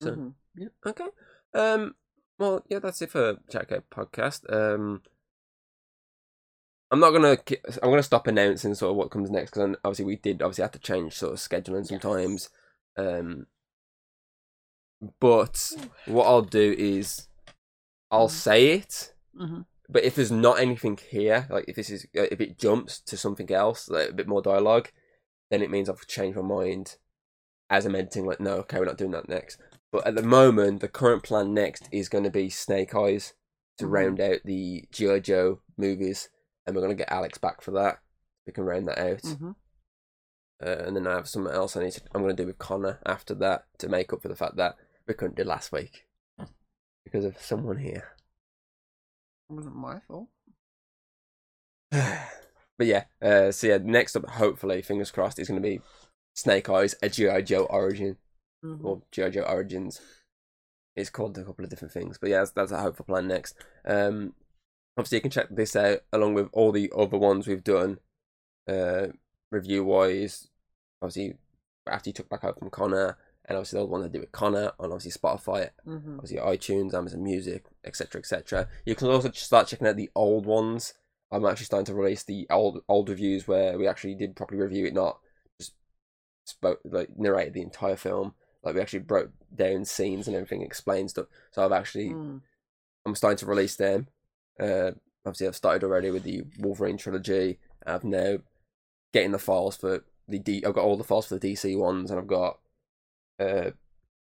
So- 0.01 0.15
Mhm. 0.15 0.33
Yeah. 0.55 0.67
Okay. 0.85 1.07
Um. 1.53 1.95
Well, 2.37 2.63
yeah, 2.69 2.79
that's 2.79 3.01
it 3.01 3.11
for 3.11 3.35
Chatgate 3.49 3.83
podcast. 3.89 4.51
Um. 4.51 5.01
I'm 6.91 6.99
not 6.99 7.11
gonna. 7.11 7.37
I'm 7.81 7.89
gonna 7.89 8.03
stop 8.03 8.27
announcing 8.27 8.75
sort 8.75 8.91
of 8.91 8.97
what 8.97 9.09
comes 9.11 9.31
next 9.31 9.51
because 9.51 9.75
obviously 9.83 10.05
we 10.05 10.15
did 10.17 10.41
obviously 10.41 10.61
have 10.61 10.71
to 10.73 10.79
change 10.79 11.13
sort 11.17 11.33
of 11.33 11.39
scheduling 11.39 11.85
sometimes. 11.87 12.49
Um. 12.97 13.47
But 15.19 15.71
what 16.05 16.25
I'll 16.27 16.41
do 16.43 16.73
is, 16.77 17.27
I'll 18.13 18.27
Mm. 18.27 18.31
say 18.31 18.71
it. 18.73 19.13
Mhm. 19.35 19.65
But 19.89 20.03
if 20.03 20.15
there's 20.15 20.31
not 20.31 20.59
anything 20.59 20.97
here, 20.97 21.47
like 21.49 21.65
if 21.67 21.75
this 21.75 21.89
is 21.89 22.05
uh, 22.15 22.27
if 22.31 22.39
it 22.39 22.57
jumps 22.59 22.99
to 23.01 23.17
something 23.17 23.51
else, 23.51 23.89
like 23.89 24.09
a 24.09 24.13
bit 24.13 24.27
more 24.27 24.41
dialogue, 24.41 24.89
then 25.49 25.61
it 25.61 25.71
means 25.71 25.89
I've 25.89 26.07
changed 26.07 26.37
my 26.37 26.43
mind 26.43 26.97
as 27.69 27.85
I'm 27.85 27.95
editing. 27.95 28.25
Like, 28.25 28.39
no, 28.39 28.57
okay, 28.59 28.79
we're 28.79 28.85
not 28.85 28.97
doing 28.97 29.11
that 29.11 29.27
next. 29.27 29.59
But 29.91 30.05
at 30.07 30.15
the 30.15 30.23
moment, 30.23 30.81
the 30.81 30.87
current 30.87 31.23
plan 31.23 31.53
next 31.53 31.89
is 31.91 32.07
going 32.09 32.23
to 32.23 32.29
be 32.31 32.49
Snake 32.49 32.95
Eyes 32.95 33.33
to 33.77 33.85
Mhm. 33.85 33.91
round 33.91 34.19
out 34.21 34.39
the 34.45 34.87
GI 34.91 35.19
Joe 35.19 35.61
movies, 35.77 36.29
and 36.65 36.75
we're 36.75 36.81
going 36.81 36.95
to 36.95 37.01
get 37.03 37.11
Alex 37.11 37.37
back 37.39 37.61
for 37.61 37.71
that. 37.71 37.99
We 38.45 38.53
can 38.53 38.63
round 38.65 38.87
that 38.87 38.99
out, 38.99 39.21
Mhm. 39.23 39.55
uh, 40.61 40.83
and 40.85 40.95
then 40.95 41.07
I 41.07 41.15
have 41.15 41.29
something 41.29 41.53
else 41.53 41.75
I 41.75 41.83
need 41.83 41.93
to. 41.93 42.01
I'm 42.13 42.21
going 42.21 42.35
to 42.35 42.41
do 42.43 42.47
with 42.47 42.57
Connor 42.59 42.99
after 43.05 43.33
that 43.35 43.65
to 43.79 43.89
make 43.89 44.13
up 44.13 44.21
for 44.21 44.27
the 44.29 44.35
fact 44.35 44.55
that 44.57 44.77
we 45.07 45.13
couldn't 45.13 45.35
do 45.37 45.43
last 45.43 45.71
week 45.71 46.05
because 47.05 47.25
of 47.25 47.39
someone 47.41 47.77
here. 47.77 48.11
It 49.49 49.53
wasn't 49.53 49.75
my 49.75 49.99
fault. 50.07 50.29
but 51.91 52.87
yeah, 52.87 53.03
uh, 53.21 53.51
so 53.51 53.67
yeah, 53.67 53.77
next 53.81 54.15
up, 54.15 54.27
hopefully, 54.27 54.81
fingers 54.81 55.11
crossed, 55.11 55.39
is 55.39 55.47
going 55.47 55.61
to 55.61 55.67
be 55.67 55.81
Snake 56.35 56.69
Eyes, 56.69 56.95
a 57.01 57.09
G.I. 57.09 57.41
Joe 57.41 57.65
origin, 57.65 58.17
Mhm. 58.63 58.83
or 58.83 59.01
G.I. 59.11 59.29
Joe 59.29 59.43
Origins. 59.43 60.01
It's 60.95 61.09
called 61.09 61.37
a 61.37 61.43
couple 61.43 61.63
of 61.65 61.69
different 61.69 61.91
things, 61.93 62.17
but 62.19 62.29
yeah, 62.29 62.39
that's, 62.39 62.51
that's 62.51 62.71
a 62.71 62.79
hopeful 62.79 63.05
plan 63.05 63.27
next. 63.27 63.55
Um, 63.85 64.33
obviously, 64.97 65.17
you 65.17 65.21
can 65.23 65.31
check 65.31 65.47
this 65.49 65.75
out 65.75 65.99
along 66.11 66.35
with 66.35 66.49
all 66.53 66.71
the 66.71 66.91
other 66.95 67.17
ones 67.17 67.47
we've 67.47 67.63
done, 67.63 67.99
uh, 68.67 69.07
review 69.51 69.83
wise. 69.83 70.47
Obviously, 71.01 71.35
after 71.89 72.09
you 72.09 72.13
took 72.13 72.29
back 72.29 72.43
out 72.43 72.57
from 72.59 72.69
Connor, 72.69 73.17
and 73.45 73.57
obviously 73.57 73.79
the 73.79 73.85
ones 73.85 74.05
I 74.05 74.09
did 74.09 74.21
with 74.21 74.31
Connor 74.31 74.71
on 74.79 74.91
obviously 74.91 75.11
Spotify, 75.11 75.69
Mhm. 75.85 76.15
obviously 76.19 76.37
iTunes, 76.37 76.93
Amazon 76.93 77.23
Music, 77.23 77.65
etc., 77.83 78.19
etc. 78.19 78.69
You 78.85 78.95
can 78.95 79.07
also 79.09 79.31
start 79.31 79.67
checking 79.67 79.87
out 79.87 79.95
the 79.97 80.11
old 80.15 80.45
ones. 80.45 80.93
I'm 81.31 81.45
actually 81.45 81.65
starting 81.65 81.85
to 81.87 81.95
release 81.95 82.23
the 82.23 82.47
old 82.49 82.83
old 82.87 83.09
reviews 83.09 83.47
where 83.47 83.77
we 83.77 83.87
actually 83.87 84.15
did 84.15 84.35
properly 84.35 84.61
review 84.61 84.85
it, 84.85 84.93
not 84.93 85.19
just 85.59 85.73
spoke 86.45 86.79
like 86.85 87.17
narrated 87.17 87.53
the 87.53 87.61
entire 87.61 87.95
film. 87.95 88.35
Like 88.63 88.75
we 88.75 88.81
actually 88.81 88.99
broke 88.99 89.31
down 89.53 89.83
scenes 89.85 90.27
and 90.27 90.35
everything, 90.35 90.61
explained 90.61 91.09
stuff. 91.09 91.25
So 91.51 91.65
I've 91.65 91.71
actually 91.71 92.09
Mm. 92.13 92.41
I'm 93.05 93.15
starting 93.15 93.37
to 93.39 93.45
release 93.45 93.75
them. 93.75 94.07
Uh, 94.57 94.91
obviously, 95.25 95.47
I've 95.47 95.55
started 95.57 95.83
already 95.83 96.09
with 96.11 96.23
the 96.23 96.43
Wolverine 96.59 96.95
trilogy. 96.97 97.59
I've 97.85 98.05
now 98.05 98.37
getting 99.11 99.31
the 99.31 99.39
files 99.39 99.75
for 99.75 100.05
the 100.27 100.39
D. 100.39 100.63
I've 100.65 100.73
got 100.75 100.85
all 100.85 100.95
the 100.95 101.03
files 101.03 101.25
for 101.27 101.37
the 101.37 101.51
DC 101.51 101.75
ones, 101.77 102.09
and 102.09 102.17
I've 102.19 102.27
got 102.27 102.59
uh 103.39 103.71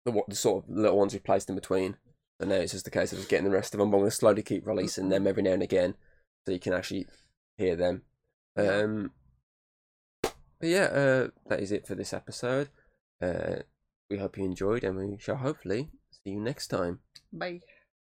the 0.04 0.10
what 0.10 0.28
the 0.28 0.34
sort 0.34 0.64
of 0.64 0.70
little 0.70 0.98
ones 0.98 1.12
we 1.12 1.18
placed 1.18 1.48
in 1.48 1.54
between. 1.54 1.96
So 2.40 2.48
now 2.48 2.56
it's 2.56 2.72
just 2.72 2.86
a 2.86 2.90
case 2.90 3.12
of 3.12 3.18
just 3.18 3.30
getting 3.30 3.44
the 3.44 3.50
rest 3.50 3.74
of 3.74 3.78
them. 3.78 3.90
But 3.90 3.96
I'm 3.96 4.02
going 4.02 4.10
to 4.10 4.16
slowly 4.16 4.42
keep 4.42 4.66
releasing 4.66 5.08
them 5.08 5.26
every 5.26 5.42
now 5.42 5.52
and 5.52 5.62
again, 5.62 5.94
so 6.44 6.52
you 6.52 6.58
can 6.58 6.72
actually 6.72 7.06
hear 7.56 7.76
them. 7.76 8.02
Um, 8.56 9.12
but 10.22 10.68
yeah, 10.68 10.84
uh, 10.84 11.28
that 11.48 11.60
is 11.60 11.72
it 11.72 11.86
for 11.86 11.94
this 11.94 12.12
episode. 12.12 12.68
Uh, 13.22 13.56
we 14.10 14.18
hope 14.18 14.36
you 14.36 14.44
enjoyed, 14.44 14.84
and 14.84 14.96
we 14.96 15.16
shall 15.18 15.36
hopefully 15.36 15.90
see 16.10 16.32
you 16.32 16.40
next 16.40 16.68
time. 16.68 17.00
Bye. 17.32 17.60